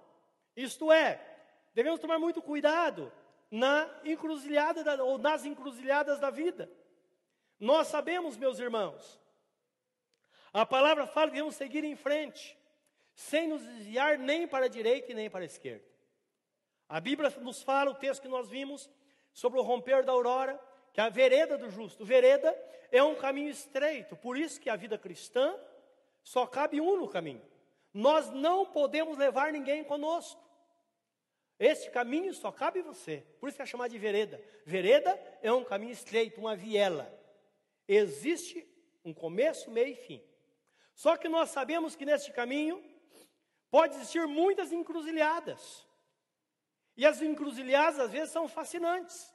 Isto 0.56 0.92
é, 0.92 1.24
devemos 1.74 2.00
tomar 2.00 2.20
muito 2.20 2.42
cuidado 2.42 3.12
na 3.50 3.90
encruzilhada 4.04 4.84
da, 4.84 5.02
ou 5.04 5.18
nas 5.18 5.46
encruzilhadas 5.46 6.20
da 6.20 6.30
vida. 6.30 6.70
Nós 7.60 7.88
sabemos, 7.88 8.36
meus 8.36 8.60
irmãos, 8.60 9.20
a 10.52 10.66
palavra 10.66 11.08
fala 11.08 11.28
que 11.28 11.34
devemos 11.34 11.56
seguir 11.56 11.84
em 11.84 11.96
frente, 11.96 12.57
sem 13.18 13.48
nos 13.48 13.64
desviar 13.64 14.20
nem 14.20 14.48
para 14.48 14.66
a 14.66 14.70
direita 14.70 15.12
e 15.12 15.16
nem 15.16 15.28
para 15.28 15.42
a 15.42 15.46
esquerda. 15.46 15.84
A 16.88 17.02
Bíblia 17.02 17.32
nos 17.42 17.64
fala, 17.64 17.90
o 17.90 17.96
texto 17.96 18.22
que 18.22 18.28
nós 18.28 18.48
vimos, 18.48 18.88
sobre 19.34 19.60
o 19.60 19.64
romper 19.64 20.06
da 20.06 20.12
aurora, 20.12 20.58
que 20.94 21.02
é 21.02 21.04
a 21.04 21.10
vereda 21.10 21.58
do 21.58 21.68
justo. 21.68 22.06
Vereda 22.06 22.56
é 22.92 23.02
um 23.02 23.16
caminho 23.16 23.50
estreito, 23.50 24.16
por 24.16 24.38
isso 24.38 24.62
que 24.62 24.70
a 24.70 24.76
vida 24.76 25.00
cristã 25.00 25.60
só 26.22 26.46
cabe 26.46 26.80
um 26.80 26.96
no 26.96 27.10
caminho. 27.10 27.42
Nós 27.92 28.30
não 28.30 28.68
podemos 28.68 29.18
levar 29.18 29.52
ninguém 29.52 29.84
conosco. 29.84 30.40
Este 31.60 31.90
caminho 31.90 32.36
só 32.36 32.52
cabe 32.52 32.84
você. 32.84 33.26
Por 33.40 33.50
isso 33.50 33.56
que 33.56 33.64
é 33.64 33.66
chamado 33.66 33.90
de 33.90 33.98
vereda. 33.98 34.40
Vereda 34.64 35.20
é 35.42 35.52
um 35.52 35.64
caminho 35.64 35.92
estreito, 35.92 36.40
uma 36.40 36.56
viela. 36.56 37.12
Existe 37.88 38.64
um 39.04 39.12
começo, 39.12 39.72
meio 39.72 39.94
e 39.94 39.96
fim. 39.96 40.24
Só 40.94 41.18
que 41.18 41.28
nós 41.28 41.50
sabemos 41.50 41.96
que 41.96 42.06
neste 42.06 42.32
caminho 42.32 42.84
pode 43.70 43.96
existir 43.96 44.26
muitas 44.28 44.72
encruzilhadas. 44.72 45.88
E 46.96 47.06
as 47.06 47.22
encruzilhadas 47.22 48.00
às 48.00 48.12
vezes 48.12 48.32
são 48.32 48.48
fascinantes. 48.48 49.34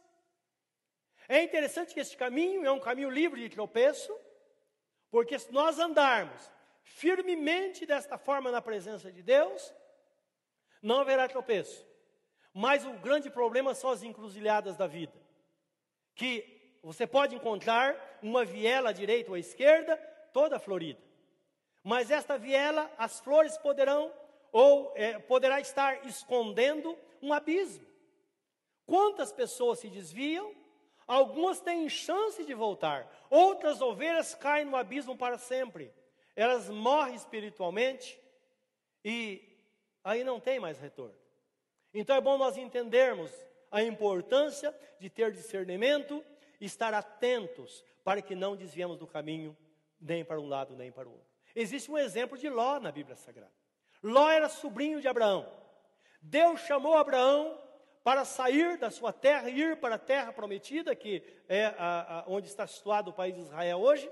É 1.29 1.43
interessante 1.43 1.95
que 1.95 2.01
este 2.01 2.17
caminho 2.17 2.67
é 2.67 2.71
um 2.71 2.81
caminho 2.81 3.11
livre 3.11 3.41
de 3.41 3.49
tropeço, 3.49 4.13
porque 5.11 5.39
se 5.39 5.53
nós 5.53 5.79
andarmos 5.79 6.51
firmemente 6.83 7.87
desta 7.87 8.19
forma 8.19 8.51
na 8.51 8.61
presença 8.61 9.13
de 9.13 9.23
Deus, 9.23 9.73
não 10.83 11.01
haverá 11.01 11.29
tropeço. 11.29 11.87
Mas 12.53 12.85
o 12.85 12.93
grande 12.95 13.31
problema 13.31 13.75
são 13.75 13.91
as 13.91 14.03
encruzilhadas 14.03 14.77
da 14.77 14.87
vida. 14.87 15.15
Que 16.15 16.79
você 16.83 17.07
pode 17.07 17.35
encontrar 17.35 18.19
uma 18.21 18.45
viela 18.45 18.91
à 18.91 18.93
direita 18.93 19.31
ou 19.31 19.37
à 19.37 19.39
esquerda, 19.39 19.97
toda 20.33 20.59
florida. 20.59 21.01
Mas 21.83 22.11
esta 22.11 22.37
viela, 22.37 22.93
as 22.99 23.21
flores 23.21 23.57
poderão 23.59 24.13
ou 24.53 24.93
é, 24.95 25.19
poderá 25.19 25.59
estar 25.61 26.07
escondendo 26.07 26.97
um 27.21 27.33
abismo. 27.33 27.85
Quantas 28.87 29.33
pessoas 29.33 29.79
se 29.79 29.89
desviam? 29.89 30.55
Algumas 31.07 31.61
têm 31.61 31.89
chance 31.89 32.45
de 32.45 32.55
voltar, 32.55 33.11
outras 33.29 33.81
ovelhas 33.81 34.35
caem 34.35 34.67
no 34.67 34.77
abismo 34.77 35.17
para 35.17 35.39
sempre. 35.39 35.93
Elas 36.37 36.69
morrem 36.69 37.15
espiritualmente 37.15 38.21
e 39.05 39.43
aí 40.05 40.23
não 40.23 40.39
tem 40.39 40.61
mais 40.61 40.79
retorno. 40.79 41.17
Então 41.93 42.15
é 42.15 42.21
bom 42.21 42.39
nós 42.39 42.57
entendermos 42.57 43.31
a 43.71 43.83
importância 43.83 44.75
de 45.01 45.11
ter 45.11 45.33
discernimento 45.33 46.25
estar 46.61 46.95
atentos 46.95 47.85
para 48.05 48.23
que 48.23 48.35
não 48.35 48.57
desviemos 48.57 48.97
do 48.97 49.07
caminho 49.07 49.57
nem 50.01 50.25
para 50.25 50.41
um 50.41 50.47
lado 50.47 50.77
nem 50.77 50.91
para 50.91 51.09
o 51.09 51.13
outro. 51.13 51.27
Existe 51.55 51.91
um 51.91 51.99
exemplo 51.99 52.39
de 52.39 52.49
Ló 52.49 52.79
na 52.81 52.91
Bíblia 52.91 53.17
Sagrada. 53.17 53.62
Ló 54.03 54.29
era 54.31 54.49
sobrinho 54.49 55.01
de 55.01 55.09
Abraão. 55.09 55.51
Deus 56.21 56.61
chamou 56.61 56.95
Abraão 56.95 57.59
para 58.03 58.25
sair 58.25 58.77
da 58.77 58.91
sua 58.91 59.13
terra 59.13 59.49
e 59.49 59.61
ir 59.61 59.77
para 59.77 59.95
a 59.95 59.99
terra 59.99 60.33
prometida, 60.33 60.95
que 60.95 61.23
é 61.49 61.67
a, 61.79 62.21
a, 62.21 62.25
onde 62.27 62.49
está 62.49 62.67
situado 62.67 63.11
o 63.11 63.15
país 63.15 63.35
de 63.35 63.43
Israel 63.43 63.81
hoje. 63.81 64.11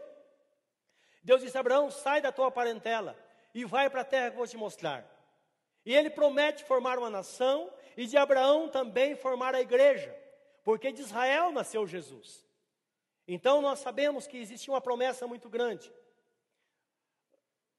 Deus 1.22 1.40
disse 1.40 1.56
a 1.56 1.60
Abraão: 1.60 1.90
sai 1.90 2.20
da 2.20 2.30
tua 2.30 2.50
parentela 2.50 3.16
e 3.52 3.64
vai 3.64 3.90
para 3.90 4.02
a 4.02 4.04
terra 4.04 4.30
que 4.30 4.36
vou 4.36 4.46
te 4.46 4.56
mostrar. 4.56 5.04
E 5.84 5.94
ele 5.94 6.10
promete 6.10 6.64
formar 6.64 6.98
uma 6.98 7.10
nação 7.10 7.72
e 7.96 8.06
de 8.06 8.16
Abraão 8.16 8.68
também 8.68 9.16
formar 9.16 9.54
a 9.54 9.60
igreja, 9.60 10.14
porque 10.62 10.92
de 10.92 11.00
Israel 11.00 11.50
nasceu 11.50 11.86
Jesus. 11.86 12.46
Então 13.26 13.60
nós 13.60 13.80
sabemos 13.80 14.26
que 14.26 14.38
existia 14.38 14.72
uma 14.72 14.80
promessa 14.80 15.26
muito 15.26 15.48
grande. 15.48 15.92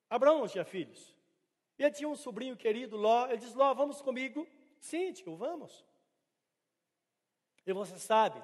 Abraão 0.09 0.39
não 0.39 0.47
tinha 0.47 0.65
filhos. 0.65 1.15
Ele 1.77 1.91
tinha 1.91 2.09
um 2.09 2.15
sobrinho 2.15 2.55
querido, 2.55 2.97
Ló. 2.97 3.27
Ele 3.27 3.37
diz: 3.37 3.53
Ló, 3.53 3.73
vamos 3.73 4.01
comigo? 4.01 4.47
Sim, 4.79 5.11
tio, 5.13 5.35
vamos. 5.35 5.85
E 7.65 7.73
você 7.73 7.97
sabe 7.99 8.43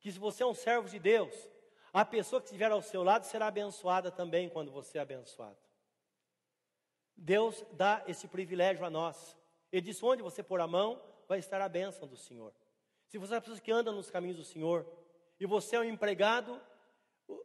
que 0.00 0.10
se 0.12 0.18
você 0.18 0.42
é 0.42 0.46
um 0.46 0.54
servo 0.54 0.88
de 0.88 0.98
Deus, 0.98 1.34
a 1.92 2.04
pessoa 2.04 2.40
que 2.40 2.46
estiver 2.46 2.70
ao 2.70 2.82
seu 2.82 3.02
lado 3.02 3.24
será 3.24 3.46
abençoada 3.46 4.10
também 4.10 4.48
quando 4.48 4.70
você 4.70 4.98
é 4.98 5.00
abençoado. 5.00 5.56
Deus 7.16 7.64
dá 7.72 8.04
esse 8.06 8.28
privilégio 8.28 8.84
a 8.84 8.90
nós. 8.90 9.36
Ele 9.72 9.82
diz: 9.82 10.02
onde 10.02 10.22
você 10.22 10.42
pôr 10.42 10.60
a 10.60 10.66
mão, 10.66 11.02
vai 11.26 11.38
estar 11.38 11.60
a 11.60 11.68
bênção 11.68 12.06
do 12.06 12.16
Senhor. 12.16 12.52
Se 13.06 13.18
você 13.18 13.34
é 13.34 13.36
uma 13.36 13.40
pessoa 13.40 13.60
que 13.60 13.72
anda 13.72 13.90
nos 13.92 14.10
caminhos 14.10 14.36
do 14.36 14.44
Senhor, 14.44 14.86
e 15.38 15.46
você 15.46 15.76
é 15.76 15.80
um 15.80 15.84
empregado, 15.84 16.60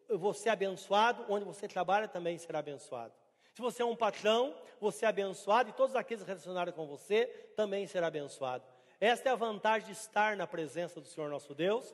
você 0.09 0.49
é 0.49 0.51
abençoado, 0.51 1.25
onde 1.29 1.45
você 1.45 1.67
trabalha 1.67 2.07
também 2.07 2.37
será 2.37 2.59
abençoado. 2.59 3.13
Se 3.53 3.61
você 3.61 3.81
é 3.81 3.85
um 3.85 3.95
patrão, 3.95 4.55
você 4.79 5.05
é 5.05 5.09
abençoado, 5.09 5.69
e 5.69 5.73
todos 5.73 5.95
aqueles 5.95 6.23
relacionados 6.23 6.73
com 6.73 6.87
você 6.87 7.25
também 7.55 7.85
será 7.85 8.07
abençoado. 8.07 8.63
Esta 8.99 9.29
é 9.29 9.31
a 9.31 9.35
vantagem 9.35 9.87
de 9.87 9.93
estar 9.93 10.37
na 10.37 10.47
presença 10.47 11.01
do 11.01 11.07
Senhor 11.07 11.29
nosso 11.29 11.53
Deus. 11.53 11.93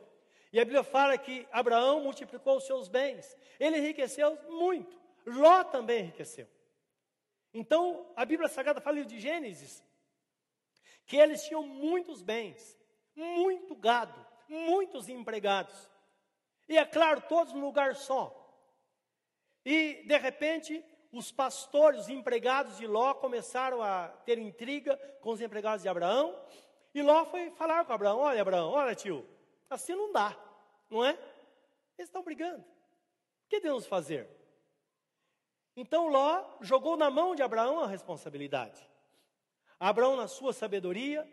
E 0.51 0.59
a 0.59 0.65
Bíblia 0.65 0.83
fala 0.83 1.17
que 1.17 1.47
Abraão 1.51 2.01
multiplicou 2.01 2.57
os 2.57 2.65
seus 2.65 2.87
bens. 2.87 3.35
Ele 3.59 3.77
enriqueceu 3.77 4.37
muito. 4.49 4.99
Ló 5.25 5.63
também 5.63 6.01
enriqueceu. 6.01 6.47
Então, 7.53 8.11
a 8.15 8.23
Bíblia 8.25 8.47
Sagrada 8.47 8.81
fala 8.81 9.03
de 9.03 9.19
Gênesis 9.19 9.83
que 11.07 11.15
eles 11.15 11.43
tinham 11.45 11.63
muitos 11.63 12.21
bens, 12.21 12.77
muito 13.15 13.73
gado, 13.75 14.25
muitos 14.47 15.07
empregados. 15.07 15.89
E 16.67 16.77
é 16.77 16.85
claro, 16.85 17.21
todos 17.21 17.53
num 17.53 17.61
lugar 17.61 17.95
só. 17.95 18.33
E, 19.65 20.03
de 20.05 20.17
repente, 20.17 20.83
os 21.11 21.31
pastores, 21.31 22.01
os 22.01 22.09
empregados 22.09 22.77
de 22.77 22.85
Ló 22.85 23.13
começaram 23.13 23.81
a 23.81 24.07
ter 24.25 24.37
intriga 24.37 24.97
com 25.21 25.31
os 25.31 25.41
empregados 25.41 25.83
de 25.83 25.89
Abraão 25.89 26.35
e 26.93 27.01
Ló 27.01 27.25
foi 27.25 27.51
falar 27.51 27.85
com 27.85 27.93
Abraão: 27.93 28.19
Olha, 28.19 28.41
Abraão, 28.41 28.71
olha, 28.71 28.95
tio, 28.95 29.27
assim 29.69 29.93
não 29.93 30.11
dá, 30.11 30.35
não 30.89 31.05
é? 31.05 31.11
Eles 31.97 32.09
estão 32.09 32.23
brigando. 32.23 32.61
O 32.61 33.49
que 33.49 33.59
devemos 33.59 33.85
fazer? 33.85 34.27
Então 35.75 36.07
Ló 36.07 36.43
jogou 36.61 36.97
na 36.97 37.09
mão 37.09 37.35
de 37.35 37.43
Abraão 37.43 37.79
a 37.79 37.87
responsabilidade. 37.87 38.81
Abraão, 39.79 40.15
na 40.15 40.27
sua 40.27 40.53
sabedoria, 40.53 41.27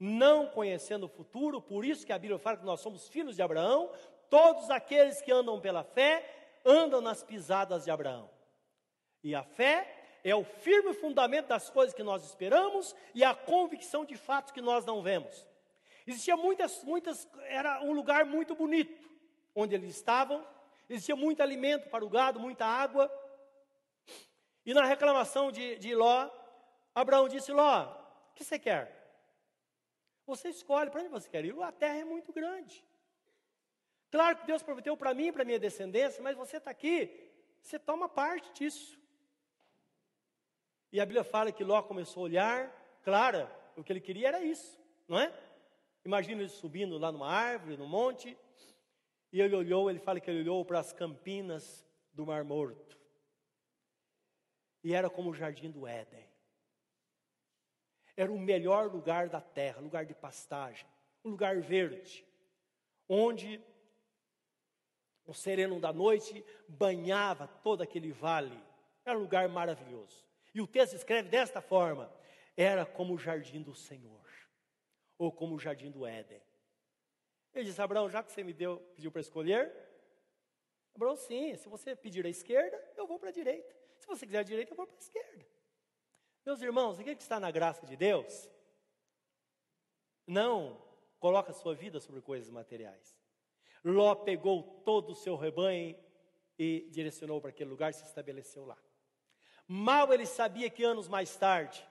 não 0.00 0.46
conhecendo 0.46 1.04
o 1.04 1.08
futuro, 1.08 1.60
por 1.60 1.84
isso 1.84 2.06
que 2.06 2.12
a 2.12 2.18
Bíblia 2.18 2.38
fala 2.38 2.56
que 2.56 2.64
nós 2.64 2.80
somos 2.80 3.08
filhos 3.08 3.36
de 3.36 3.42
Abraão, 3.42 3.92
todos 4.30 4.70
aqueles 4.70 5.20
que 5.20 5.30
andam 5.30 5.60
pela 5.60 5.84
fé 5.84 6.58
andam 6.64 7.00
nas 7.00 7.22
pisadas 7.22 7.84
de 7.84 7.90
Abraão. 7.90 8.30
E 9.22 9.34
a 9.34 9.42
fé 9.42 10.20
é 10.24 10.34
o 10.34 10.44
firme 10.44 10.92
fundamento 10.94 11.46
das 11.46 11.70
coisas 11.70 11.94
que 11.94 12.02
nós 12.02 12.24
esperamos 12.24 12.94
e 13.14 13.24
a 13.24 13.34
convicção 13.34 14.04
de 14.04 14.16
fatos 14.16 14.52
que 14.52 14.60
nós 14.60 14.84
não 14.84 15.02
vemos. 15.02 15.46
Existia 16.06 16.36
muitas, 16.36 16.82
muitas, 16.84 17.28
era 17.44 17.82
um 17.82 17.92
lugar 17.92 18.24
muito 18.24 18.54
bonito 18.54 19.08
onde 19.54 19.74
eles 19.74 19.94
estavam, 19.94 20.46
existia 20.88 21.16
muito 21.16 21.42
alimento 21.42 21.88
para 21.90 22.04
o 22.04 22.08
gado, 22.08 22.40
muita 22.40 22.64
água. 22.64 23.12
E 24.64 24.72
na 24.72 24.84
reclamação 24.84 25.50
de, 25.50 25.76
de 25.76 25.94
Ló, 25.94 26.30
Abraão 26.94 27.28
disse: 27.28 27.52
Ló, 27.52 27.84
o 28.30 28.34
que 28.34 28.44
você 28.44 28.58
quer? 28.58 28.96
Você 30.26 30.48
escolhe 30.48 30.90
para 30.90 31.00
onde 31.00 31.08
você 31.08 31.28
quer 31.28 31.44
ir. 31.44 31.54
A 31.62 31.72
terra 31.72 31.98
é 31.98 32.04
muito 32.04 32.32
grande. 32.32 32.84
Claro 34.10 34.38
que 34.38 34.46
Deus 34.46 34.62
prometeu 34.62 34.96
para 34.96 35.14
mim 35.14 35.26
e 35.26 35.32
para 35.32 35.44
minha 35.44 35.58
descendência, 35.58 36.22
mas 36.22 36.36
você 36.36 36.56
está 36.56 36.70
aqui, 36.70 37.30
você 37.62 37.78
toma 37.78 38.08
parte 38.08 38.50
disso. 38.52 38.97
E 40.92 41.00
a 41.00 41.06
Bíblia 41.06 41.24
fala 41.24 41.52
que 41.52 41.64
Ló 41.64 41.82
começou 41.82 42.22
a 42.22 42.24
olhar, 42.24 42.98
claro, 43.02 43.48
o 43.76 43.84
que 43.84 43.92
ele 43.92 44.00
queria 44.00 44.28
era 44.28 44.42
isso, 44.42 44.78
não 45.06 45.18
é? 45.18 45.32
Imagina 46.04 46.40
ele 46.42 46.48
subindo 46.48 46.96
lá 46.96 47.12
numa 47.12 47.28
árvore, 47.28 47.76
no 47.76 47.86
monte, 47.86 48.36
e 49.32 49.40
ele 49.40 49.54
olhou, 49.54 49.90
ele 49.90 49.98
fala 49.98 50.20
que 50.20 50.30
ele 50.30 50.40
olhou 50.40 50.64
para 50.64 50.78
as 50.78 50.92
campinas 50.92 51.86
do 52.12 52.24
Mar 52.24 52.44
Morto. 52.44 52.98
E 54.82 54.94
era 54.94 55.10
como 55.10 55.30
o 55.30 55.34
jardim 55.34 55.70
do 55.70 55.86
Éden. 55.86 56.26
Era 58.16 58.32
o 58.32 58.38
melhor 58.38 58.90
lugar 58.90 59.28
da 59.28 59.40
terra, 59.40 59.80
lugar 59.80 60.06
de 60.06 60.14
pastagem, 60.14 60.86
um 61.24 61.30
lugar 61.30 61.60
verde, 61.60 62.26
onde 63.08 63.60
o 65.26 65.34
sereno 65.34 65.78
da 65.78 65.92
noite 65.92 66.44
banhava 66.66 67.46
todo 67.46 67.82
aquele 67.82 68.12
vale. 68.12 68.58
Era 69.04 69.18
um 69.18 69.22
lugar 69.22 69.48
maravilhoso. 69.48 70.27
E 70.58 70.60
o 70.60 70.66
texto 70.66 70.94
escreve 70.94 71.28
desta 71.28 71.60
forma: 71.60 72.12
era 72.56 72.84
como 72.84 73.14
o 73.14 73.18
jardim 73.18 73.62
do 73.62 73.76
Senhor, 73.76 74.28
ou 75.16 75.30
como 75.30 75.54
o 75.54 75.58
jardim 75.60 75.88
do 75.88 76.04
Éden. 76.04 76.42
Ele 77.54 77.66
disse: 77.66 77.80
Abraão, 77.80 78.10
já 78.10 78.24
que 78.24 78.32
você 78.32 78.42
me 78.42 78.52
deu, 78.52 78.80
pediu 78.96 79.12
para 79.12 79.20
escolher, 79.20 79.72
Abraão, 80.96 81.14
sim, 81.14 81.54
se 81.54 81.68
você 81.68 81.94
pedir 81.94 82.26
a 82.26 82.28
esquerda, 82.28 82.76
eu 82.96 83.06
vou 83.06 83.20
para 83.20 83.28
a 83.28 83.32
direita. 83.32 83.72
Se 84.00 84.08
você 84.08 84.26
quiser 84.26 84.40
a 84.40 84.42
direita, 84.42 84.72
eu 84.72 84.76
vou 84.76 84.84
para 84.84 84.96
a 84.96 84.98
esquerda. 84.98 85.46
Meus 86.44 86.60
irmãos, 86.60 86.98
aquele 86.98 87.14
que 87.14 87.22
está 87.22 87.38
na 87.38 87.52
graça 87.52 87.86
de 87.86 87.96
Deus, 87.96 88.50
não 90.26 90.82
coloca 91.20 91.52
sua 91.52 91.76
vida 91.76 92.00
sobre 92.00 92.20
coisas 92.20 92.50
materiais. 92.50 93.16
Ló 93.84 94.12
pegou 94.16 94.82
todo 94.84 95.10
o 95.10 95.14
seu 95.14 95.36
rebanho 95.36 95.96
e 96.58 96.88
direcionou 96.90 97.40
para 97.40 97.50
aquele 97.50 97.70
lugar 97.70 97.90
e 97.90 97.94
se 97.94 98.04
estabeleceu 98.04 98.64
lá. 98.66 98.87
Mal 99.70 100.10
ele 100.14 100.24
sabia 100.24 100.70
que 100.70 100.82
anos 100.82 101.08
mais 101.08 101.36
tarde, 101.36 101.86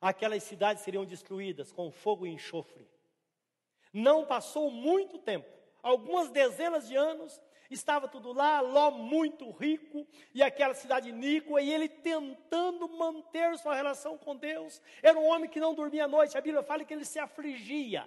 aquelas 0.00 0.42
cidades 0.42 0.82
seriam 0.82 1.04
destruídas 1.04 1.70
com 1.70 1.88
fogo 1.92 2.26
e 2.26 2.30
enxofre. 2.30 2.90
Não 3.92 4.26
passou 4.26 4.68
muito 4.68 5.16
tempo, 5.16 5.48
algumas 5.80 6.28
dezenas 6.30 6.88
de 6.88 6.96
anos, 6.96 7.40
estava 7.70 8.08
tudo 8.08 8.32
lá, 8.32 8.60
Ló 8.60 8.90
muito 8.90 9.48
rico, 9.52 10.04
e 10.34 10.42
aquela 10.42 10.74
cidade 10.74 11.10
iníqua, 11.10 11.62
e 11.62 11.72
ele 11.72 11.88
tentando 11.88 12.88
manter 12.88 13.56
sua 13.58 13.76
relação 13.76 14.18
com 14.18 14.34
Deus. 14.34 14.82
Era 15.00 15.16
um 15.16 15.28
homem 15.28 15.48
que 15.48 15.60
não 15.60 15.72
dormia 15.72 16.06
à 16.06 16.08
noite, 16.08 16.36
a 16.36 16.40
Bíblia 16.40 16.64
fala 16.64 16.84
que 16.84 16.92
ele 16.92 17.04
se 17.04 17.20
afligia, 17.20 18.02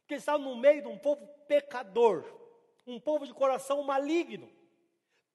porque 0.00 0.12
ele 0.12 0.20
estava 0.20 0.42
no 0.42 0.56
meio 0.56 0.82
de 0.82 0.88
um 0.88 0.98
povo 0.98 1.26
pecador, 1.48 2.22
um 2.86 3.00
povo 3.00 3.26
de 3.26 3.32
coração 3.32 3.82
maligno 3.82 4.50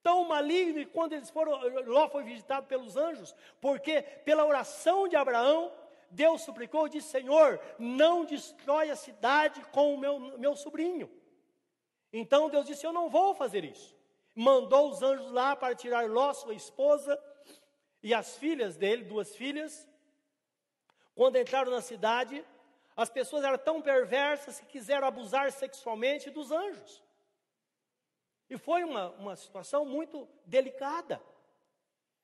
tão 0.08 0.24
maligno, 0.26 0.80
e 0.80 0.86
quando 0.86 1.12
eles 1.12 1.28
foram, 1.28 1.52
Ló 1.84 2.08
foi 2.08 2.22
visitado 2.22 2.66
pelos 2.66 2.96
anjos, 2.96 3.36
porque 3.60 4.00
pela 4.00 4.46
oração 4.46 5.06
de 5.06 5.16
Abraão, 5.16 5.70
Deus 6.10 6.40
suplicou 6.40 6.86
e 6.86 6.90
disse: 6.94 7.10
Senhor, 7.10 7.60
não 7.78 8.24
destrói 8.24 8.88
a 8.88 8.96
cidade 8.96 9.60
com 9.70 9.94
o 9.94 9.98
meu, 9.98 10.18
meu 10.38 10.56
sobrinho. 10.56 11.10
Então 12.10 12.48
Deus 12.48 12.64
disse: 12.64 12.86
Eu 12.86 12.92
não 12.92 13.10
vou 13.10 13.34
fazer 13.34 13.64
isso. 13.64 13.94
Mandou 14.34 14.88
os 14.88 15.02
anjos 15.02 15.30
lá 15.30 15.54
para 15.54 15.74
tirar 15.74 16.08
Ló, 16.08 16.32
sua 16.32 16.54
esposa, 16.54 17.20
e 18.02 18.14
as 18.14 18.34
filhas 18.38 18.78
dele, 18.78 19.04
duas 19.04 19.36
filhas. 19.36 19.86
Quando 21.14 21.36
entraram 21.36 21.70
na 21.70 21.82
cidade, 21.82 22.42
as 22.96 23.10
pessoas 23.10 23.44
eram 23.44 23.58
tão 23.58 23.82
perversas 23.82 24.58
que 24.58 24.64
quiseram 24.64 25.06
abusar 25.06 25.52
sexualmente 25.52 26.30
dos 26.30 26.50
anjos. 26.50 27.02
E 28.48 28.56
foi 28.56 28.84
uma, 28.84 29.10
uma 29.10 29.36
situação 29.36 29.84
muito 29.84 30.26
delicada. 30.46 31.20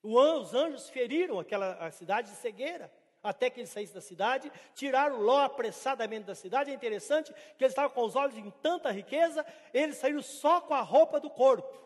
Os 0.02 0.54
anjos 0.54 0.88
feriram 0.90 1.38
aquela 1.38 1.90
cidade 1.90 2.30
de 2.30 2.36
cegueira, 2.36 2.92
até 3.22 3.48
que 3.48 3.60
ele 3.60 3.66
saísse 3.66 3.94
da 3.94 4.02
cidade, 4.02 4.52
tiraram 4.74 5.20
Ló 5.20 5.40
apressadamente 5.40 6.26
da 6.26 6.34
cidade. 6.34 6.70
É 6.70 6.74
interessante 6.74 7.32
que 7.56 7.64
eles 7.64 7.72
estavam 7.72 7.90
com 7.90 8.02
os 8.04 8.14
olhos 8.14 8.36
em 8.36 8.50
tanta 8.62 8.90
riqueza, 8.90 9.44
eles 9.72 9.96
saíram 9.96 10.20
só 10.20 10.60
com 10.60 10.74
a 10.74 10.82
roupa 10.82 11.18
do 11.18 11.30
corpo. 11.30 11.82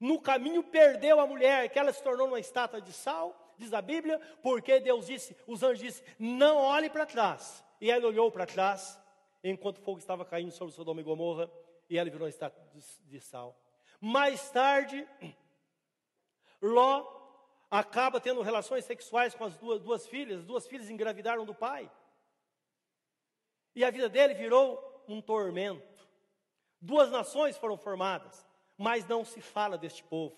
No 0.00 0.20
caminho 0.20 0.64
perdeu 0.64 1.20
a 1.20 1.26
mulher, 1.26 1.68
que 1.68 1.78
ela 1.78 1.92
se 1.92 2.02
tornou 2.02 2.26
uma 2.26 2.40
estátua 2.40 2.80
de 2.80 2.92
sal, 2.92 3.54
diz 3.56 3.72
a 3.72 3.82
Bíblia, 3.82 4.20
porque 4.42 4.80
Deus 4.80 5.06
disse, 5.06 5.36
os 5.46 5.62
anjos 5.62 5.80
disseram, 5.80 6.10
não 6.18 6.56
olhe 6.56 6.90
para 6.90 7.06
trás. 7.06 7.62
E 7.80 7.90
ela 7.90 8.06
olhou 8.06 8.32
para 8.32 8.46
trás, 8.46 8.98
enquanto 9.44 9.78
o 9.78 9.82
fogo 9.82 9.98
estava 9.98 10.24
caindo 10.24 10.50
sobre 10.50 10.74
Sodoma 10.74 11.00
e 11.02 11.04
Gomorra, 11.04 11.48
e 11.90 11.98
ela 11.98 12.08
virou 12.08 12.28
estátua 12.28 12.62
de 13.04 13.20
sal. 13.20 13.60
Mais 14.00 14.48
tarde, 14.50 15.06
Ló 16.62 17.04
acaba 17.68 18.20
tendo 18.20 18.42
relações 18.42 18.84
sexuais 18.84 19.34
com 19.34 19.44
as 19.44 19.56
duas, 19.56 19.80
duas 19.80 20.06
filhas, 20.06 20.38
as 20.40 20.46
duas 20.46 20.66
filhas 20.66 20.88
engravidaram 20.88 21.44
do 21.44 21.54
pai. 21.54 21.90
E 23.74 23.84
a 23.84 23.90
vida 23.90 24.08
dele 24.08 24.34
virou 24.34 25.04
um 25.08 25.20
tormento. 25.20 26.08
Duas 26.80 27.10
nações 27.10 27.58
foram 27.58 27.76
formadas, 27.76 28.46
mas 28.78 29.06
não 29.06 29.24
se 29.24 29.40
fala 29.40 29.76
deste 29.76 30.04
povo. 30.04 30.36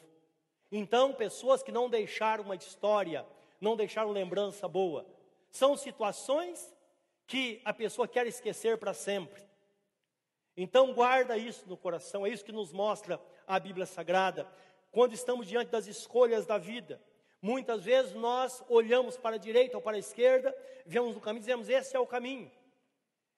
Então, 0.70 1.12
pessoas 1.12 1.62
que 1.62 1.70
não 1.70 1.88
deixaram 1.88 2.44
uma 2.44 2.57
história, 2.57 3.26
não 3.61 3.76
deixaram 3.76 4.11
lembrança 4.11 4.66
boa, 4.66 5.07
são 5.50 5.76
situações 5.76 6.74
que 7.26 7.61
a 7.64 7.74
pessoa 7.74 8.09
quer 8.09 8.26
esquecer 8.26 8.78
para 8.78 8.94
sempre. 8.94 9.51
Então, 10.57 10.92
guarda 10.92 11.36
isso 11.36 11.68
no 11.68 11.76
coração, 11.76 12.26
é 12.26 12.30
isso 12.30 12.44
que 12.44 12.53
nos 12.53 12.72
mostra 12.72 13.20
a 13.46 13.59
Bíblia 13.59 13.86
Sagrada, 13.86 14.46
quando 14.90 15.14
estamos 15.14 15.46
diante 15.46 15.70
das 15.70 15.86
escolhas 15.86 16.44
da 16.44 16.59
vida. 16.59 17.00
Muitas 17.40 17.84
vezes 17.84 18.12
nós 18.12 18.62
olhamos 18.68 19.16
para 19.16 19.36
a 19.36 19.38
direita 19.38 19.76
ou 19.76 19.82
para 19.82 19.96
a 19.96 20.00
esquerda, 20.00 20.55
vemos 20.86 21.14
no 21.14 21.20
caminho 21.20 21.40
e 21.40 21.44
dizemos: 21.44 21.68
esse 21.68 21.96
é 21.96 21.98
o 21.98 22.07
caminho. 22.07 22.50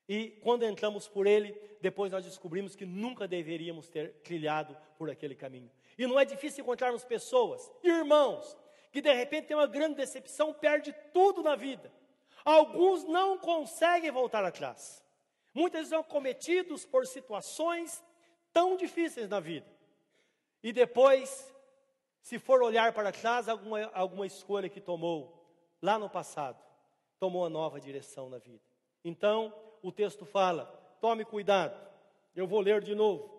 E 0.09 0.31
quando 0.43 0.65
entramos 0.65 1.09
por 1.09 1.27
ele, 1.27 1.53
depois 1.81 2.13
nós 2.13 2.25
descobrimos 2.25 2.77
que 2.77 2.85
nunca 2.85 3.27
deveríamos 3.27 3.89
ter 3.89 4.13
trilhado 4.23 4.77
por 4.99 5.09
aquele 5.09 5.35
caminho. 5.35 5.71
E 5.97 6.07
não 6.07 6.19
é 6.19 6.25
difícil 6.25 6.63
encontrarmos 6.63 7.05
pessoas, 7.05 7.71
irmãos, 7.83 8.57
que 8.93 9.01
de 9.01 9.13
repente 9.13 9.47
tem 9.47 9.57
uma 9.57 9.67
grande 9.67 9.97
decepção, 9.97 10.53
perde 10.53 10.95
tudo 11.13 11.43
na 11.43 11.55
vida. 11.55 11.91
Alguns 12.45 13.05
não 13.05 13.39
conseguem 13.39 14.11
voltar 14.11 14.45
atrás. 14.45 15.04
Muitas 15.55 15.83
vezes 15.83 15.91
são 15.91 16.03
cometidos 16.03 16.85
por 16.85 17.07
situações 17.07 18.05
tão 18.53 18.77
difíceis 18.77 19.29
na 19.29 19.39
vida. 19.39 19.67
E 20.63 20.73
depois, 20.73 21.55
se 22.21 22.39
for 22.39 22.61
olhar 22.63 22.93
para 22.93 23.13
trás, 23.13 23.49
alguma, 23.49 23.85
alguma 23.95 24.27
escolha 24.27 24.69
que 24.69 24.81
tomou 24.81 25.47
lá 25.81 25.99
no 25.99 26.11
passado, 26.11 26.61
tomou 27.21 27.43
uma 27.43 27.51
nova 27.51 27.81
direção 27.81 28.29
na 28.29 28.39
vida. 28.39 28.65
Então, 29.05 29.55
o 29.81 29.93
texto 29.93 30.25
fala: 30.25 30.67
tome 31.01 31.25
cuidado. 31.25 31.79
Eu 32.35 32.47
vou 32.47 32.61
ler 32.61 32.81
de 32.81 32.95
novo. 32.95 33.33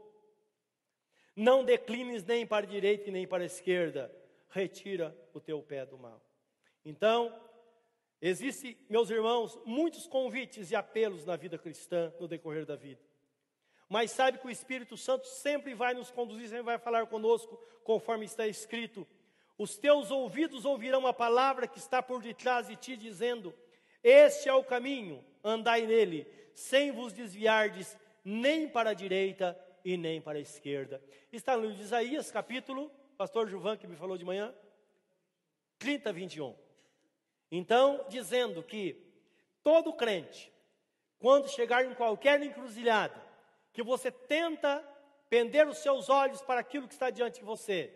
Não 1.35 1.65
declines 1.65 2.23
nem 2.23 2.47
para 2.47 2.65
a 2.65 2.69
direita 2.69 3.11
nem 3.11 3.27
para 3.27 3.43
a 3.43 3.45
esquerda, 3.45 4.09
retira 4.49 5.13
o 5.33 5.41
teu 5.41 5.61
pé 5.61 5.85
do 5.85 5.97
mal. 5.97 6.21
Então, 6.85 7.37
existe, 8.27 8.77
meus 8.89 9.09
irmãos, 9.09 9.57
muitos 9.65 10.07
convites 10.07 10.71
e 10.71 10.75
apelos 10.75 11.25
na 11.25 11.35
vida 11.35 11.57
cristã 11.57 12.13
no 12.19 12.27
decorrer 12.27 12.65
da 12.65 12.75
vida. 12.75 13.01
Mas 13.87 14.11
sabe 14.11 14.39
que 14.39 14.47
o 14.47 14.51
Espírito 14.51 14.97
Santo 14.97 15.27
sempre 15.27 15.73
vai 15.73 15.93
nos 15.93 16.09
conduzir, 16.09 16.49
sempre 16.49 16.63
vai 16.63 16.79
falar 16.79 17.05
conosco, 17.05 17.55
conforme 17.83 18.25
está 18.25 18.47
escrito. 18.47 19.07
Os 19.57 19.77
teus 19.77 20.09
ouvidos 20.09 20.65
ouvirão 20.65 21.05
a 21.05 21.13
palavra 21.13 21.67
que 21.67 21.77
está 21.77 22.01
por 22.01 22.21
detrás 22.21 22.67
de 22.67 22.75
ti, 22.75 22.97
dizendo: 22.97 23.53
Este 24.03 24.49
é 24.49 24.53
o 24.53 24.63
caminho, 24.63 25.23
andai 25.43 25.85
nele, 25.85 26.27
sem 26.53 26.91
vos 26.91 27.13
desviardes 27.13 27.95
nem 28.23 28.67
para 28.67 28.89
a 28.89 28.93
direita 28.93 29.57
e 29.83 29.95
nem 29.95 30.19
para 30.19 30.39
a 30.39 30.41
esquerda. 30.41 31.01
Está 31.31 31.55
no 31.55 31.61
livro 31.61 31.77
de 31.77 31.83
Isaías, 31.83 32.31
capítulo, 32.31 32.89
pastor 33.15 33.47
Juvan 33.47 33.77
que 33.77 33.85
me 33.85 33.95
falou 33.95 34.17
de 34.17 34.25
manhã, 34.25 34.53
30, 35.77 36.11
21. 36.11 36.64
Então, 37.51 38.05
dizendo 38.09 38.63
que 38.63 39.01
todo 39.63 39.93
crente, 39.93 40.51
quando 41.19 41.49
chegar 41.49 41.85
em 41.85 41.93
qualquer 41.93 42.41
encruzilhada, 42.41 43.23
que 43.71 43.83
você 43.83 44.11
tenta 44.11 44.83
pender 45.29 45.67
os 45.67 45.79
seus 45.79 46.09
olhos 46.09 46.41
para 46.41 46.59
aquilo 46.59 46.87
que 46.87 46.93
está 46.93 47.09
diante 47.09 47.39
de 47.39 47.45
você, 47.45 47.91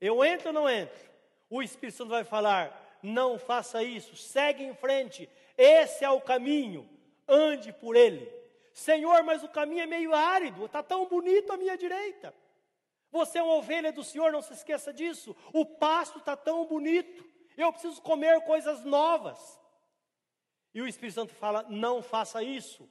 eu 0.00 0.24
entro 0.24 0.48
ou 0.48 0.54
não 0.54 0.68
entro? 0.68 1.10
O 1.48 1.62
Espírito 1.62 1.96
Santo 1.96 2.10
vai 2.10 2.24
falar: 2.24 2.98
não 3.02 3.38
faça 3.38 3.82
isso, 3.82 4.16
segue 4.16 4.64
em 4.64 4.74
frente, 4.74 5.28
esse 5.56 6.04
é 6.04 6.10
o 6.10 6.20
caminho, 6.20 6.88
ande 7.26 7.72
por 7.72 7.96
ele. 7.96 8.30
Senhor, 8.72 9.22
mas 9.22 9.42
o 9.42 9.48
caminho 9.48 9.82
é 9.82 9.86
meio 9.86 10.14
árido, 10.14 10.66
está 10.66 10.82
tão 10.82 11.06
bonito 11.06 11.52
à 11.52 11.56
minha 11.56 11.76
direita. 11.76 12.34
Você 13.10 13.38
é 13.38 13.42
uma 13.42 13.54
ovelha 13.54 13.90
do 13.90 14.04
Senhor, 14.04 14.30
não 14.30 14.42
se 14.42 14.52
esqueça 14.52 14.92
disso. 14.92 15.34
O 15.52 15.64
pasto 15.64 16.18
está 16.18 16.36
tão 16.36 16.66
bonito, 16.66 17.24
eu 17.62 17.72
preciso 17.72 18.00
comer 18.02 18.40
coisas 18.42 18.84
novas. 18.84 19.58
E 20.74 20.82
o 20.82 20.86
Espírito 20.86 21.14
Santo 21.14 21.34
fala: 21.34 21.64
não 21.68 22.02
faça 22.02 22.42
isso, 22.42 22.88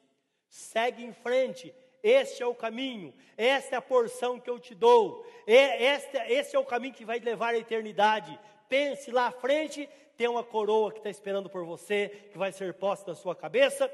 segue 0.50 1.04
em 1.04 1.14
frente, 1.14 1.74
este 2.02 2.42
é 2.42 2.46
o 2.46 2.56
caminho, 2.56 3.14
esta 3.38 3.76
é 3.76 3.78
a 3.78 3.82
porção 3.82 4.40
que 4.40 4.50
eu 4.50 4.60
te 4.60 4.74
dou, 4.74 5.26
este, 5.46 6.18
este 6.32 6.56
é 6.56 6.60
o 6.60 6.66
caminho 6.66 6.94
que 6.94 7.06
vai 7.06 7.20
levar 7.20 7.54
à 7.54 7.58
eternidade. 7.58 8.40
Pense 8.68 9.12
lá 9.12 9.28
à 9.28 9.32
frente, 9.32 9.88
tem 10.18 10.28
uma 10.28 10.44
coroa 10.44 10.92
que 10.92 10.98
está 10.98 11.10
esperando 11.10 11.50
por 11.50 11.66
você, 11.66 12.10
que 12.32 12.38
vai 12.38 12.52
ser 12.52 12.74
posta 12.74 13.12
na 13.12 13.16
sua 13.16 13.36
cabeça. 13.36 13.92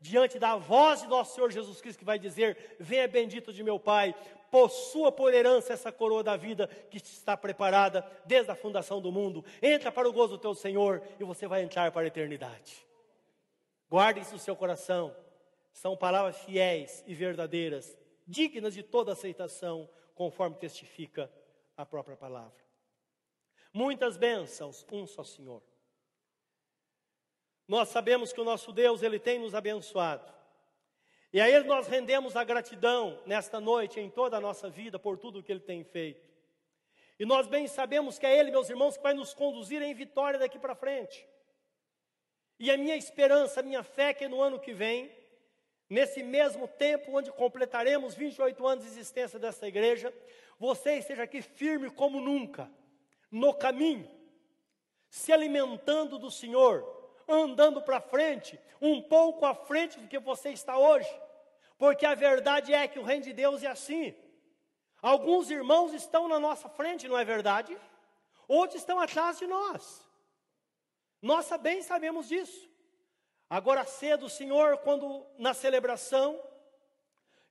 Diante 0.00 0.38
da 0.38 0.56
voz 0.56 1.00
de 1.00 1.08
nosso 1.08 1.34
Senhor 1.34 1.50
Jesus 1.50 1.80
Cristo, 1.80 1.98
que 1.98 2.04
vai 2.04 2.18
dizer: 2.18 2.76
Venha 2.78 3.08
bendito 3.08 3.52
de 3.52 3.62
meu 3.62 3.78
Pai, 3.78 4.14
possua 4.54 5.10
por 5.10 5.34
herança 5.34 5.72
essa 5.72 5.90
coroa 5.90 6.22
da 6.22 6.36
vida 6.36 6.68
que 6.88 6.98
está 6.98 7.36
preparada 7.36 8.08
desde 8.24 8.52
a 8.52 8.54
fundação 8.54 9.00
do 9.00 9.10
mundo. 9.10 9.44
Entra 9.60 9.90
para 9.90 10.08
o 10.08 10.12
gozo 10.12 10.36
do 10.36 10.40
teu 10.40 10.54
Senhor 10.54 11.02
e 11.18 11.24
você 11.24 11.48
vai 11.48 11.64
entrar 11.64 11.90
para 11.90 12.02
a 12.02 12.06
eternidade. 12.06 12.86
Guarde 13.90 14.20
isso 14.20 14.34
no 14.34 14.38
seu 14.38 14.54
coração. 14.54 15.12
São 15.72 15.96
palavras 15.96 16.38
fiéis 16.38 17.02
e 17.04 17.16
verdadeiras, 17.16 17.98
dignas 18.28 18.74
de 18.74 18.84
toda 18.84 19.10
aceitação, 19.10 19.90
conforme 20.14 20.54
testifica 20.54 21.28
a 21.76 21.84
própria 21.84 22.16
palavra. 22.16 22.64
Muitas 23.72 24.16
bênçãos, 24.16 24.86
um 24.92 25.04
só 25.04 25.24
Senhor. 25.24 25.64
Nós 27.66 27.88
sabemos 27.88 28.32
que 28.32 28.40
o 28.40 28.44
nosso 28.44 28.70
Deus, 28.70 29.02
Ele 29.02 29.18
tem 29.18 29.40
nos 29.40 29.52
abençoado. 29.52 30.32
E 31.34 31.40
a 31.40 31.50
Ele 31.50 31.64
nós 31.64 31.88
rendemos 31.88 32.36
a 32.36 32.44
gratidão 32.44 33.20
nesta 33.26 33.60
noite, 33.60 33.98
em 33.98 34.08
toda 34.08 34.36
a 34.36 34.40
nossa 34.40 34.70
vida, 34.70 35.00
por 35.00 35.18
tudo 35.18 35.42
que 35.42 35.50
Ele 35.50 35.58
tem 35.58 35.82
feito. 35.82 36.24
E 37.18 37.26
nós 37.26 37.48
bem 37.48 37.66
sabemos 37.66 38.20
que 38.20 38.24
é 38.24 38.38
Ele, 38.38 38.52
meus 38.52 38.70
irmãos, 38.70 38.96
que 38.96 39.02
vai 39.02 39.14
nos 39.14 39.34
conduzir 39.34 39.82
em 39.82 39.92
vitória 39.92 40.38
daqui 40.38 40.60
para 40.60 40.76
frente. 40.76 41.26
E 42.56 42.70
a 42.70 42.76
minha 42.76 42.94
esperança, 42.94 43.58
a 43.58 43.62
minha 43.64 43.82
fé 43.82 44.10
é 44.10 44.14
que 44.14 44.28
no 44.28 44.40
ano 44.40 44.60
que 44.60 44.72
vem, 44.72 45.10
nesse 45.90 46.22
mesmo 46.22 46.68
tempo 46.68 47.10
onde 47.18 47.32
completaremos 47.32 48.14
28 48.14 48.64
anos 48.64 48.84
de 48.84 48.90
existência 48.90 49.36
dessa 49.36 49.66
igreja, 49.66 50.14
você 50.56 50.98
esteja 50.98 51.24
aqui 51.24 51.42
firme 51.42 51.90
como 51.90 52.20
nunca, 52.20 52.70
no 53.28 53.52
caminho, 53.52 54.08
se 55.10 55.32
alimentando 55.32 56.16
do 56.16 56.30
Senhor, 56.30 57.12
andando 57.26 57.82
para 57.82 58.00
frente, 58.00 58.56
um 58.80 59.02
pouco 59.02 59.44
à 59.44 59.52
frente 59.52 59.98
do 59.98 60.06
que 60.06 60.20
você 60.20 60.50
está 60.50 60.78
hoje. 60.78 61.23
Porque 61.84 62.06
a 62.06 62.14
verdade 62.14 62.72
é 62.72 62.88
que 62.88 62.98
o 62.98 63.02
reino 63.02 63.24
de 63.24 63.34
Deus 63.34 63.62
é 63.62 63.66
assim. 63.66 64.14
Alguns 65.02 65.50
irmãos 65.50 65.92
estão 65.92 66.26
na 66.26 66.40
nossa 66.40 66.66
frente, 66.66 67.06
não 67.06 67.18
é 67.18 67.26
verdade? 67.26 67.76
Outros 68.48 68.80
estão 68.80 68.98
atrás 68.98 69.38
de 69.38 69.46
nós. 69.46 70.02
Nós 71.20 71.46
bem 71.60 71.82
sabemos 71.82 72.28
disso. 72.28 72.70
Agora 73.50 73.84
cedo, 73.84 74.24
o 74.24 74.30
Senhor, 74.30 74.78
quando 74.78 75.26
na 75.36 75.52
celebração, 75.52 76.40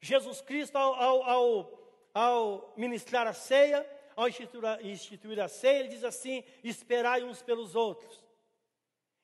Jesus 0.01 0.41
Cristo, 0.41 0.79
ao, 0.79 0.95
ao, 0.95 1.23
ao, 1.29 1.79
ao 2.11 2.73
ministrar 2.75 3.27
a 3.27 3.33
ceia, 3.33 3.87
ao 4.15 4.27
instituir 4.27 4.65
a, 4.65 4.81
instituir 4.81 5.39
a 5.39 5.47
ceia, 5.47 5.81
ele 5.81 5.89
diz 5.89 6.03
assim: 6.03 6.43
esperai 6.63 7.23
uns 7.23 7.43
pelos 7.43 7.75
outros. 7.75 8.19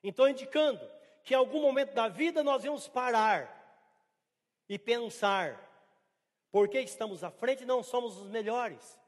Então, 0.04 0.30
indicando 0.30 0.88
que 1.24 1.34
em 1.34 1.38
algum 1.38 1.64
momento 1.64 1.96
da 1.96 2.08
vida 2.08 2.44
nós 2.44 2.64
vamos 2.64 2.88
parar 2.88 3.59
e 4.70 4.78
pensar, 4.78 5.60
porque 6.52 6.80
estamos 6.80 7.24
à 7.24 7.32
frente 7.32 7.64
e 7.64 7.66
não 7.66 7.82
somos 7.82 8.18
os 8.18 8.30
melhores. 8.30 9.00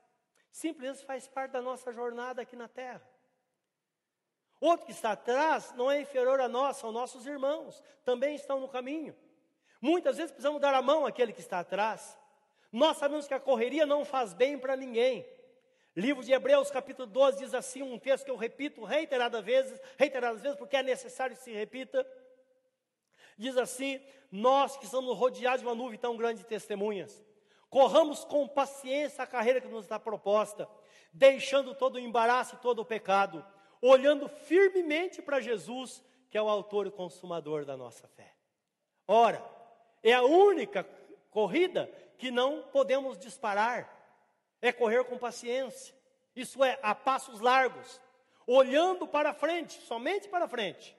Simplesmente 0.51 1.05
faz 1.05 1.28
parte 1.28 1.51
da 1.51 1.62
nossa 1.62 1.93
jornada 1.93 2.41
aqui 2.41 2.55
na 2.55 2.68
terra. 2.68 3.07
Outro 4.59 4.86
que 4.86 4.91
está 4.91 5.12
atrás 5.14 5.74
não 5.76 5.89
é 5.89 6.01
inferior 6.01 6.41
a 6.41 6.49
nós, 6.49 6.78
são 6.78 6.91
nossos 6.91 7.26
irmãos, 7.26 7.82
também 8.03 8.36
estão 8.36 8.59
no 8.59 8.68
caminho. 8.68 9.16
Muitas 9.80 10.18
vezes 10.18 10.32
precisamos 10.32 10.62
dar 10.62 10.74
a 10.74 10.82
mão 10.82 11.05
àquele 11.05 11.34
que 11.34 11.39
está 11.39 11.59
atrás. 11.59 12.18
Nós 12.72 12.97
sabemos 12.97 13.28
que 13.28 13.34
a 13.34 13.39
correria 13.39 13.86
não 13.86 14.05
faz 14.05 14.34
bem 14.34 14.57
para 14.57 14.76
ninguém. 14.76 15.26
Livro 15.95 16.24
de 16.24 16.32
Hebreus, 16.32 16.72
capítulo 16.72 17.05
12, 17.07 17.39
diz 17.39 17.53
assim, 17.53 17.82
um 17.82 17.99
texto 17.99 18.24
que 18.24 18.32
eu 18.32 18.38
repito 18.38 18.84
reiteradas 18.86 19.43
vezes, 19.43 19.82
reiteradas 19.97 20.41
vezes, 20.41 20.57
porque 20.57 20.78
é 20.78 20.84
necessário 20.84 21.36
que 21.36 21.43
se 21.43 21.51
repita. 21.51 22.07
Diz 23.42 23.58
assim: 23.58 24.00
Nós 24.32 24.78
que 24.78 24.86
somos 24.86 25.18
rodeados 25.18 25.62
de 25.62 25.68
uma 25.68 25.74
nuvem 25.74 25.98
tão 25.98 26.16
grande 26.16 26.42
de 26.42 26.46
testemunhas, 26.46 27.24
corramos 27.72 28.24
com 28.24 28.48
paciência 28.48 29.24
a 29.24 29.28
carreira 29.28 29.60
que 29.60 29.68
nos 29.68 29.86
está 29.86 30.00
proposta, 30.00 30.70
deixando 31.12 31.74
todo 31.74 31.96
o 31.96 32.00
embaraço 32.00 32.54
e 32.54 32.60
todo 32.60 32.84
o 32.84 32.86
pecado, 32.86 33.44
olhando 33.82 34.30
firmemente 34.30 35.24
para 35.24 35.39
Jesus, 35.39 36.04
que 36.30 36.38
é 36.38 36.42
o 36.42 36.48
autor 36.48 36.86
e 36.86 36.92
consumador 36.92 37.66
da 37.66 37.76
nossa 37.76 38.08
fé. 38.10 38.32
Ora, 39.08 39.44
é 40.04 40.14
a 40.14 40.22
única 40.22 40.88
corrida 41.32 41.92
que 42.20 42.30
não 42.30 42.62
podemos 42.72 43.18
disparar 43.18 43.92
é 44.62 44.72
correr 44.72 45.04
com 45.06 45.18
paciência. 45.18 45.96
Isso 46.36 46.64
é, 46.64 46.78
a 46.84 46.94
passos 46.94 47.39
largos, 47.39 48.00
olhando 48.46 49.08
para 49.08 49.34
frente, 49.34 49.82
somente 49.82 50.30
para 50.30 50.48
frente, 50.48 50.96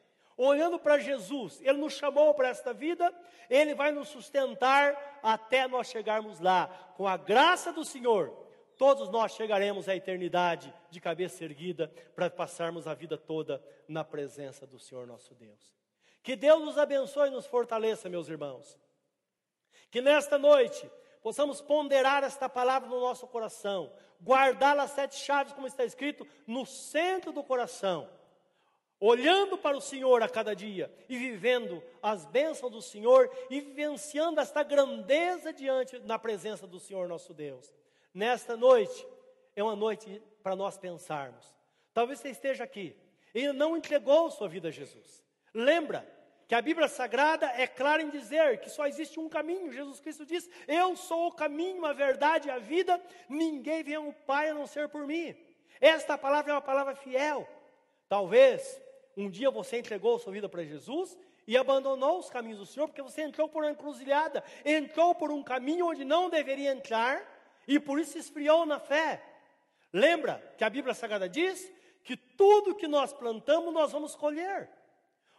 olhando 0.46 0.78
para 0.78 0.98
Jesus. 0.98 1.60
Ele 1.60 1.78
nos 1.78 1.94
chamou 1.94 2.34
para 2.34 2.48
esta 2.48 2.72
vida, 2.72 3.14
ele 3.48 3.74
vai 3.74 3.92
nos 3.92 4.08
sustentar 4.08 5.20
até 5.22 5.68
nós 5.68 5.88
chegarmos 5.88 6.40
lá. 6.40 6.66
Com 6.96 7.06
a 7.06 7.16
graça 7.16 7.72
do 7.72 7.84
Senhor, 7.84 8.30
todos 8.76 9.08
nós 9.08 9.34
chegaremos 9.34 9.88
à 9.88 9.94
eternidade 9.94 10.72
de 10.90 11.00
cabeça 11.00 11.44
erguida 11.44 11.92
para 12.14 12.28
passarmos 12.28 12.86
a 12.86 12.94
vida 12.94 13.16
toda 13.16 13.62
na 13.86 14.02
presença 14.02 14.66
do 14.66 14.78
Senhor 14.78 15.06
nosso 15.06 15.34
Deus. 15.34 15.76
Que 16.22 16.36
Deus 16.36 16.64
nos 16.64 16.78
abençoe 16.78 17.28
e 17.28 17.32
nos 17.32 17.46
fortaleça, 17.46 18.08
meus 18.08 18.28
irmãos. 18.28 18.78
Que 19.90 20.00
nesta 20.00 20.38
noite 20.38 20.90
possamos 21.22 21.60
ponderar 21.60 22.24
esta 22.24 22.48
palavra 22.48 22.88
no 22.88 22.98
nolas 22.98 23.20
coração, 23.20 23.92
guardá-la 24.20 24.88
sete 24.88 25.16
chaves, 25.16 25.52
como 25.52 25.66
está 25.66 25.84
escrito, 25.84 26.26
no 26.46 26.66
centro 26.66 27.32
do 27.32 27.44
coração, 27.44 28.08
olhando 29.02 29.58
para 29.58 29.76
o 29.76 29.80
Senhor 29.80 30.22
a 30.22 30.28
cada 30.28 30.54
dia 30.54 30.88
e 31.08 31.18
vivendo 31.18 31.82
as 32.00 32.24
bênçãos 32.24 32.70
do 32.70 32.80
Senhor 32.80 33.28
e 33.50 33.60
vivenciando 33.60 34.40
esta 34.40 34.62
grandeza 34.62 35.52
diante 35.52 35.98
na 35.98 36.20
presença 36.20 36.68
do 36.68 36.78
Senhor 36.78 37.08
nosso 37.08 37.34
Deus. 37.34 37.74
Nesta 38.14 38.56
noite 38.56 39.04
é 39.56 39.62
uma 39.62 39.74
noite 39.74 40.22
para 40.40 40.54
nós 40.54 40.78
pensarmos. 40.78 41.52
Talvez 41.92 42.20
você 42.20 42.28
esteja 42.28 42.62
aqui 42.62 42.96
e 43.34 43.52
não 43.52 43.76
entregou 43.76 44.30
sua 44.30 44.48
vida 44.48 44.68
a 44.68 44.70
Jesus. 44.70 45.24
Lembra 45.52 46.08
que 46.46 46.54
a 46.54 46.62
Bíblia 46.62 46.86
Sagrada 46.86 47.46
é 47.56 47.66
clara 47.66 48.02
em 48.02 48.08
dizer 48.08 48.60
que 48.60 48.70
só 48.70 48.86
existe 48.86 49.18
um 49.18 49.28
caminho. 49.28 49.72
Jesus 49.72 49.98
Cristo 49.98 50.24
diz: 50.24 50.48
Eu 50.68 50.94
sou 50.94 51.26
o 51.26 51.32
caminho, 51.32 51.84
a 51.84 51.92
verdade 51.92 52.46
e 52.46 52.50
a 52.52 52.58
vida. 52.58 53.02
Ninguém 53.28 53.82
vem 53.82 53.96
ao 53.96 54.12
Pai 54.12 54.50
a 54.50 54.54
não 54.54 54.66
ser 54.66 54.88
por 54.88 55.04
mim. 55.08 55.34
Esta 55.80 56.16
palavra 56.16 56.52
é 56.52 56.54
uma 56.54 56.60
palavra 56.60 56.94
fiel. 56.94 57.48
Talvez 58.08 58.80
um 59.16 59.28
dia 59.28 59.50
você 59.50 59.78
entregou 59.78 60.18
sua 60.18 60.32
vida 60.32 60.48
para 60.48 60.64
Jesus 60.64 61.18
e 61.46 61.56
abandonou 61.56 62.18
os 62.18 62.30
caminhos 62.30 62.58
do 62.58 62.66
Senhor, 62.66 62.86
porque 62.86 63.02
você 63.02 63.22
entrou 63.22 63.48
por 63.48 63.62
uma 63.62 63.72
encruzilhada, 63.72 64.44
entrou 64.64 65.14
por 65.14 65.30
um 65.30 65.42
caminho 65.42 65.86
onde 65.86 66.04
não 66.04 66.30
deveria 66.30 66.72
entrar 66.72 67.22
e 67.66 67.78
por 67.78 67.98
isso 67.98 68.16
esfriou 68.16 68.64
na 68.64 68.78
fé. 68.78 69.22
Lembra 69.92 70.54
que 70.56 70.64
a 70.64 70.70
Bíblia 70.70 70.94
Sagrada 70.94 71.28
diz 71.28 71.70
que 72.04 72.16
tudo 72.16 72.74
que 72.74 72.88
nós 72.88 73.12
plantamos 73.12 73.72
nós 73.72 73.92
vamos 73.92 74.14
colher. 74.14 74.70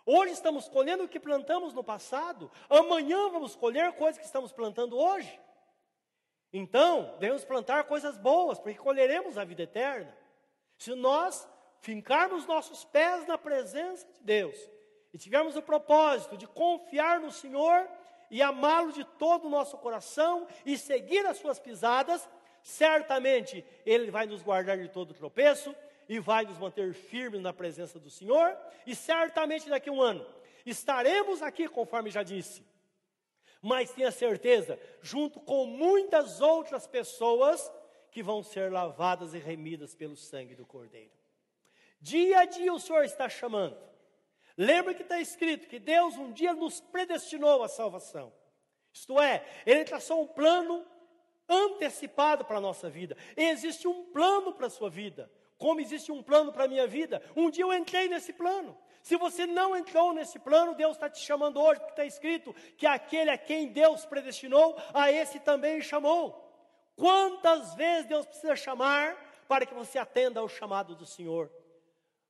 Hoje 0.05 0.33
estamos 0.33 0.67
colhendo 0.67 1.05
o 1.05 1.07
que 1.07 1.19
plantamos 1.19 1.73
no 1.73 1.83
passado, 1.83 2.51
amanhã 2.69 3.29
vamos 3.29 3.55
colher 3.55 3.93
coisas 3.93 4.19
que 4.19 4.25
estamos 4.25 4.51
plantando 4.51 4.97
hoje. 4.97 5.39
Então, 6.51 7.15
devemos 7.19 7.43
plantar 7.43 7.85
coisas 7.85 8.17
boas, 8.17 8.59
porque 8.59 8.77
colheremos 8.77 9.37
a 9.37 9.45
vida 9.45 9.63
eterna. 9.63 10.15
Se 10.77 10.93
nós 10.93 11.47
fincarmos 11.83 12.47
nossos 12.47 12.85
pés 12.85 13.27
na 13.27 13.37
presença 13.37 14.07
de 14.13 14.23
Deus 14.23 14.57
e 15.13 15.17
tivermos 15.17 15.57
o 15.57 15.61
propósito 15.61 16.37
de 16.37 16.47
confiar 16.47 17.19
no 17.19 17.29
Senhor 17.29 17.89
e 18.31 18.41
amá-lo 18.41 18.93
de 18.93 19.03
todo 19.03 19.47
o 19.47 19.49
nosso 19.49 19.77
coração 19.77 20.47
e 20.65 20.77
seguir 20.77 21.25
as 21.25 21.37
suas 21.37 21.59
pisadas, 21.59 22.27
certamente 22.63 23.65
Ele 23.85 24.09
vai 24.09 24.25
nos 24.25 24.41
guardar 24.41 24.77
de 24.77 24.87
todo 24.87 25.13
tropeço 25.13 25.75
e 26.07 26.19
vai 26.19 26.45
nos 26.45 26.57
manter 26.57 26.93
firmes 26.93 27.41
na 27.41 27.51
presença 27.51 27.99
do 27.99 28.09
Senhor, 28.09 28.57
e 28.87 28.95
certamente 28.95 29.69
daqui 29.69 29.89
a 29.89 29.93
um 29.93 30.01
ano 30.01 30.25
estaremos 30.65 31.41
aqui, 31.41 31.67
conforme 31.67 32.09
já 32.09 32.23
disse. 32.23 32.65
Mas 33.61 33.91
tenha 33.91 34.11
certeza, 34.11 34.79
junto 35.01 35.41
com 35.41 35.65
muitas 35.65 36.39
outras 36.39 36.87
pessoas 36.87 37.69
que 38.09 38.23
vão 38.23 38.41
ser 38.41 38.71
lavadas 38.71 39.33
e 39.33 39.37
remidas 39.37 39.93
pelo 39.93 40.15
sangue 40.15 40.55
do 40.55 40.65
Cordeiro. 40.65 41.22
Dia 42.03 42.41
a 42.41 42.45
dia 42.45 42.73
o 42.73 42.79
Senhor 42.79 43.05
está 43.05 43.29
chamando. 43.29 43.77
Lembra 44.57 44.93
que 44.93 45.01
está 45.03 45.19
escrito 45.19 45.67
que 45.67 45.79
Deus 45.79 46.15
um 46.17 46.31
dia 46.31 46.53
nos 46.53 46.79
predestinou 46.79 47.63
à 47.63 47.69
salvação. 47.69 48.31
Isto 48.91 49.19
é, 49.19 49.43
Ele 49.65 49.85
traçou 49.85 50.21
um 50.21 50.27
plano 50.27 50.85
antecipado 51.47 52.43
para 52.43 52.57
a 52.57 52.61
nossa 52.61 52.89
vida. 52.89 53.17
Existe 53.37 53.87
um 53.87 54.11
plano 54.11 54.53
para 54.53 54.67
a 54.67 54.69
sua 54.69 54.89
vida 54.89 55.31
como 55.63 55.79
existe 55.79 56.11
um 56.11 56.21
plano 56.21 56.51
para 56.51 56.65
a 56.65 56.67
minha 56.67 56.85
vida. 56.85 57.23
Um 57.33 57.49
dia 57.49 57.63
eu 57.63 57.73
entrei 57.73 58.09
nesse 58.09 58.33
plano. 58.33 58.77
Se 59.01 59.15
você 59.15 59.45
não 59.45 59.73
entrou 59.73 60.11
nesse 60.11 60.37
plano, 60.37 60.75
Deus 60.75 60.97
está 60.97 61.09
te 61.09 61.21
chamando 61.21 61.57
hoje, 61.57 61.79
porque 61.79 61.93
está 61.93 62.05
escrito 62.05 62.53
que 62.77 62.85
aquele 62.85 63.29
a 63.29 63.37
quem 63.37 63.67
Deus 63.67 64.05
predestinou, 64.05 64.75
a 64.93 65.09
esse 65.09 65.39
também 65.39 65.79
chamou. 65.79 66.37
Quantas 66.97 67.75
vezes 67.75 68.07
Deus 68.07 68.25
precisa 68.25 68.57
chamar 68.57 69.15
para 69.47 69.65
que 69.65 69.73
você 69.73 69.97
atenda 69.97 70.41
ao 70.41 70.49
chamado 70.49 70.95
do 70.95 71.05
Senhor? 71.05 71.49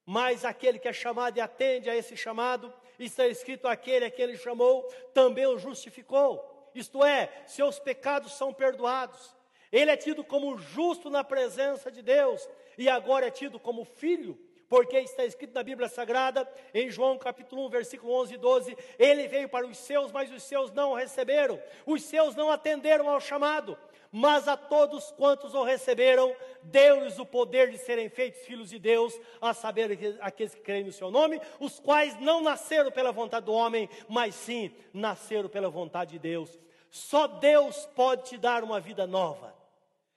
Mas 0.06 0.44
aquele 0.44 0.80
que 0.80 0.88
é 0.88 0.94
chamado 0.94 1.38
e 1.38 1.42
atende 1.42 1.90
a 1.90 1.96
esse 1.96 2.18
chamado, 2.18 2.74
está 3.00 3.28
escrito: 3.28 3.68
aquele 3.68 4.06
a 4.06 4.12
quem 4.12 4.26
ele 4.26 4.38
chamou, 4.38 4.84
também 5.14 5.46
o 5.46 5.58
justificou. 5.58 6.72
Isto 6.76 7.04
é, 7.04 7.30
seus 7.46 7.80
pecados 7.80 8.34
são 8.34 8.54
perdoados. 8.54 9.36
Ele 9.72 9.92
é 9.92 9.98
tido 9.98 10.24
como 10.24 10.58
justo 10.58 11.10
na 11.10 11.24
presença 11.24 11.92
de 11.92 12.02
Deus 12.02 12.48
e 12.78 12.90
agora 12.90 13.28
é 13.28 13.32
tido 13.32 13.60
como 13.60 13.86
filho, 13.86 14.40
porque 14.74 14.98
está 14.98 15.24
escrito 15.24 15.54
na 15.54 15.62
Bíblia 15.62 15.88
Sagrada, 15.88 16.52
em 16.74 16.90
João 16.90 17.16
capítulo 17.16 17.64
1, 17.68 17.70
versículo 17.70 18.12
11 18.22 18.34
e 18.34 18.38
12: 18.38 18.78
Ele 18.98 19.28
veio 19.28 19.48
para 19.48 19.68
os 19.68 19.78
seus, 19.78 20.12
mas 20.12 20.32
os 20.32 20.42
seus 20.42 20.72
não 20.72 20.94
o 20.94 20.96
receberam, 20.96 21.62
os 21.86 22.02
seus 22.02 22.36
não 22.36 22.50
atenderam 22.50 23.08
ao 23.08 23.22
chamado, 23.22 23.78
mas 24.12 24.48
a 24.48 24.58
todos 24.58 25.12
quantos 25.12 25.54
o 25.54 25.62
receberam, 25.62 26.36
deu-lhes 26.64 27.20
o 27.20 27.26
poder 27.26 27.70
de 27.70 27.78
serem 27.78 28.10
feitos 28.10 28.42
filhos 28.48 28.72
de 28.72 28.80
Deus, 28.80 29.14
a 29.40 29.54
saber, 29.54 30.18
aqueles 30.20 30.56
que 30.56 30.62
creem 30.62 30.86
no 30.86 30.92
seu 30.92 31.12
nome, 31.12 31.40
os 31.60 31.80
quais 31.80 32.20
não 32.20 32.42
nasceram 32.42 32.90
pela 32.90 33.12
vontade 33.12 33.46
do 33.46 33.54
homem, 33.54 33.88
mas 34.10 34.34
sim 34.34 34.76
nasceram 34.92 35.50
pela 35.50 35.70
vontade 35.70 36.14
de 36.14 36.18
Deus. 36.18 36.60
Só 36.90 37.28
Deus 37.28 37.86
pode 37.96 38.24
te 38.24 38.40
dar 38.40 38.64
uma 38.64 38.80
vida 38.80 39.06
nova. 39.06 39.54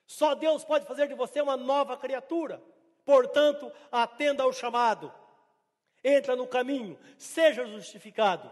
Só 0.07 0.35
Deus 0.35 0.65
pode 0.65 0.87
fazer 0.87 1.09
de 1.09 1.15
você 1.15 1.43
uma 1.43 1.59
nova 1.59 1.95
criatura. 1.99 2.63
Portanto, 3.07 3.73
atenda 3.91 4.43
ao 4.43 4.53
chamado. 4.53 5.15
Entra 6.03 6.35
no 6.35 6.47
caminho, 6.47 6.99
seja 7.17 7.65
justificado. 7.65 8.51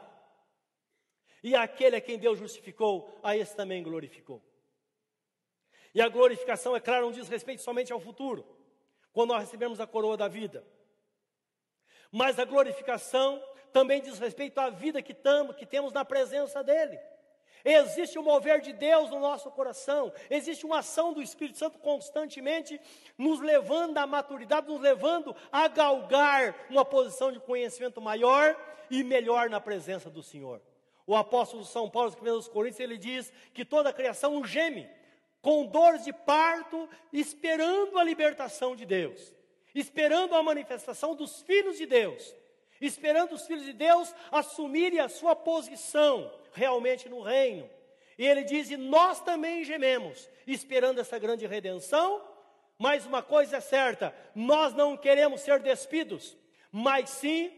E 1.43 1.57
aquele 1.57 1.97
a 1.97 2.01
quem 2.01 2.17
Deus 2.17 2.39
justificou, 2.39 3.19
a 3.23 3.37
esse 3.37 3.55
também 3.55 3.83
glorificou. 3.83 4.41
E 5.93 6.01
a 6.01 6.09
glorificação, 6.09 6.75
é 6.75 6.81
claro, 6.81 7.07
não 7.07 7.13
diz 7.13 7.29
respeito 7.29 7.63
somente 7.63 7.93
ao 7.93 8.01
futuro, 8.01 8.47
quando 9.13 9.31
nós 9.31 9.41
recebemos 9.43 9.81
a 9.81 9.87
coroa 9.87 10.17
da 10.17 10.29
vida. 10.29 10.65
Mas 12.11 12.39
a 12.39 12.45
glorificação 12.45 13.43
também 13.73 14.01
diz 14.01 14.21
respeito 14.21 14.59
à 14.59 14.71
vida 14.71 15.03
que, 15.03 15.13
tamo, 15.13 15.53
que 15.53 15.67
temos 15.67 15.93
na 15.93 16.05
presença 16.05 16.63
dEle. 16.63 16.99
Existe 17.65 18.19
um 18.19 18.23
mover 18.23 18.61
de 18.61 18.75
Deus 18.75 19.09
no 19.09 19.19
nosso 19.19 19.51
coração, 19.51 20.13
existe 20.29 20.67
uma 20.67 20.81
ação 20.81 21.15
do 21.15 21.23
Espírito 21.23 21.59
Santo 21.59 21.79
constantemente 21.79 22.79
nos 23.17 23.41
levando 23.41 23.97
à 23.97 24.07
maturidade, 24.07 24.69
nos 24.69 24.81
levando 24.83 25.35
a 25.51 25.67
galgar 25.67 26.55
uma 26.69 26.85
posição 26.85 27.33
de 27.33 27.41
conhecimento 27.41 28.03
maior 28.03 28.55
e 28.91 29.03
melhor 29.03 29.49
na 29.49 29.61
presença 29.61 30.11
do 30.11 30.23
Senhor. 30.23 30.61
O 31.07 31.17
apóstolo 31.17 31.65
São 31.65 31.89
Paulo, 31.89 32.11
escrevendo 32.11 32.37
aos 32.37 32.49
Coríntios, 32.49 32.81
ele 32.81 32.99
diz 32.99 33.33
que 33.55 33.65
toda 33.65 33.89
a 33.89 33.95
criação 33.95 34.45
geme 34.45 34.87
com 35.41 35.65
dores 35.65 36.05
de 36.05 36.13
parto, 36.13 36.89
esperando 37.13 37.99
a 37.99 38.05
libertação 38.05 38.77
de 38.77 38.85
Deus, 38.85 39.33
esperando 39.75 40.35
a 40.35 40.43
manifestação 40.43 41.15
dos 41.15 41.41
filhos 41.43 41.79
de 41.79 41.87
Deus, 41.87 42.35
esperando 42.79 43.33
os 43.33 43.47
filhos 43.47 43.65
de 43.65 43.73
Deus 43.73 44.15
assumirem 44.31 45.01
a 45.01 45.09
sua 45.09 45.35
posição 45.35 46.31
realmente 46.55 47.09
no 47.09 47.21
reino. 47.21 47.69
E 48.17 48.27
ele 48.27 48.45
diz: 48.45 48.71
e 48.71 48.77
nós 48.77 49.21
também 49.21 49.65
gememos, 49.65 50.31
esperando 50.47 51.01
essa 51.01 51.19
grande 51.19 51.47
redenção. 51.47 52.25
Mas 52.79 53.05
uma 53.05 53.23
coisa 53.23 53.59
é 53.59 53.61
certa: 53.61 54.15
nós 54.35 54.73
não 54.73 54.97
queremos 54.97 55.43
ser 55.43 55.61
despidos, 55.61 56.37
mas 56.73 57.11
sim 57.11 57.53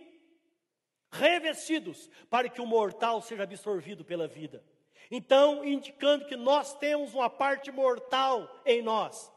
revestidos, 1.11 2.11
para 2.29 2.49
que 2.49 2.61
o 2.61 2.67
mortal 2.67 3.23
seja 3.23 3.45
absorvido 3.45 4.05
pela 4.05 4.27
vida. 4.27 4.63
Então, 5.11 5.65
indicando 5.65 6.27
que 6.27 6.37
nós 6.37 6.75
temos 6.75 7.15
uma 7.15 7.31
parte 7.31 7.71
mortal 7.71 8.61
em 8.67 8.83
nós. 8.83 9.33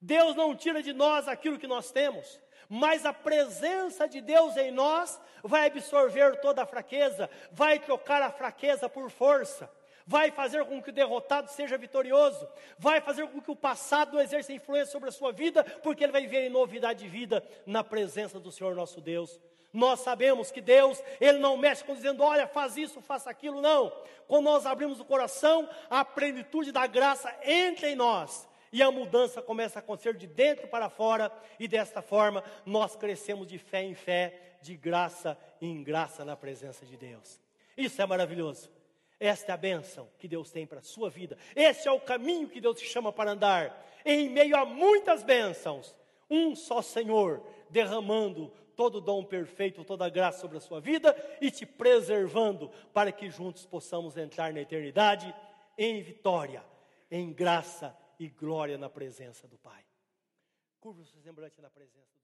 Deus 0.00 0.34
não 0.34 0.56
tira 0.56 0.82
de 0.82 0.92
nós 0.92 1.28
aquilo 1.28 1.58
que 1.58 1.66
nós 1.66 1.90
temos, 1.90 2.40
mas 2.68 3.04
a 3.04 3.12
presença 3.12 4.08
de 4.08 4.20
Deus 4.20 4.56
em 4.56 4.70
nós 4.70 5.20
vai 5.42 5.66
absorver 5.66 6.40
toda 6.40 6.62
a 6.62 6.66
fraqueza, 6.66 7.28
vai 7.52 7.78
trocar 7.78 8.22
a 8.22 8.30
fraqueza 8.30 8.88
por 8.88 9.10
força, 9.10 9.70
vai 10.06 10.30
fazer 10.30 10.64
com 10.64 10.82
que 10.82 10.90
o 10.90 10.92
derrotado 10.92 11.50
seja 11.50 11.78
vitorioso, 11.78 12.46
vai 12.78 13.00
fazer 13.00 13.26
com 13.28 13.40
que 13.40 13.50
o 13.50 13.56
passado 13.56 14.20
exerça 14.20 14.52
influência 14.52 14.92
sobre 14.92 15.08
a 15.08 15.12
sua 15.12 15.32
vida, 15.32 15.64
porque 15.82 16.04
ele 16.04 16.12
vai 16.12 16.22
viver 16.22 16.46
em 16.46 16.50
novidade 16.50 17.00
de 17.00 17.08
vida 17.08 17.42
na 17.66 17.82
presença 17.82 18.38
do 18.38 18.52
Senhor 18.52 18.74
nosso 18.74 19.00
Deus. 19.00 19.40
Nós 19.72 20.00
sabemos 20.00 20.52
que 20.52 20.60
Deus, 20.60 21.02
Ele 21.20 21.38
não 21.38 21.56
mexe 21.56 21.82
com 21.82 21.96
dizendo, 21.96 22.22
olha, 22.22 22.46
faz 22.46 22.76
isso, 22.76 23.00
faça 23.00 23.28
aquilo, 23.28 23.60
não. 23.60 23.92
Quando 24.28 24.44
nós 24.44 24.66
abrimos 24.66 25.00
o 25.00 25.04
coração, 25.04 25.68
a 25.90 26.04
plenitude 26.04 26.70
da 26.70 26.86
graça 26.86 27.34
entra 27.42 27.88
em 27.88 27.96
nós 27.96 28.46
e 28.74 28.82
a 28.82 28.90
mudança 28.90 29.40
começa 29.40 29.78
a 29.78 29.80
acontecer 29.80 30.16
de 30.16 30.26
dentro 30.26 30.66
para 30.66 30.90
fora, 30.90 31.30
e 31.60 31.68
desta 31.68 32.02
forma 32.02 32.42
nós 32.66 32.96
crescemos 32.96 33.46
de 33.46 33.56
fé 33.56 33.84
em 33.84 33.94
fé, 33.94 34.56
de 34.60 34.76
graça 34.76 35.38
em 35.60 35.80
graça 35.80 36.24
na 36.24 36.36
presença 36.36 36.84
de 36.84 36.96
Deus. 36.96 37.40
Isso 37.76 38.02
é 38.02 38.04
maravilhoso. 38.04 38.68
Esta 39.20 39.52
é 39.52 39.54
a 39.54 39.56
bênção 39.56 40.08
que 40.18 40.26
Deus 40.26 40.50
tem 40.50 40.66
para 40.66 40.80
a 40.80 40.82
sua 40.82 41.08
vida. 41.08 41.38
Esse 41.54 41.86
é 41.86 41.92
o 41.92 42.00
caminho 42.00 42.48
que 42.48 42.60
Deus 42.60 42.80
te 42.80 42.84
chama 42.84 43.12
para 43.12 43.30
andar. 43.30 43.80
Em 44.04 44.28
meio 44.28 44.56
a 44.56 44.64
muitas 44.64 45.22
bênçãos, 45.22 45.94
um 46.28 46.56
só 46.56 46.82
Senhor 46.82 47.46
derramando 47.70 48.52
todo 48.74 48.96
o 48.96 49.00
dom 49.00 49.22
perfeito, 49.22 49.84
toda 49.84 50.04
a 50.04 50.10
graça 50.10 50.40
sobre 50.40 50.56
a 50.56 50.60
sua 50.60 50.80
vida 50.80 51.16
e 51.40 51.48
te 51.48 51.64
preservando 51.64 52.72
para 52.92 53.12
que 53.12 53.30
juntos 53.30 53.64
possamos 53.64 54.16
entrar 54.16 54.52
na 54.52 54.62
eternidade 54.62 55.32
em 55.78 56.02
vitória, 56.02 56.64
em 57.08 57.32
graça 57.32 57.96
e 58.24 58.30
glória 58.30 58.78
na 58.78 58.88
presença 58.88 59.46
do 59.46 59.58
Pai. 59.58 59.84
Curva 60.80 61.02
o 61.02 61.04
seu 61.04 61.20
semblante 61.20 61.60
na 61.60 61.70
presença 61.70 62.18
do 62.18 62.23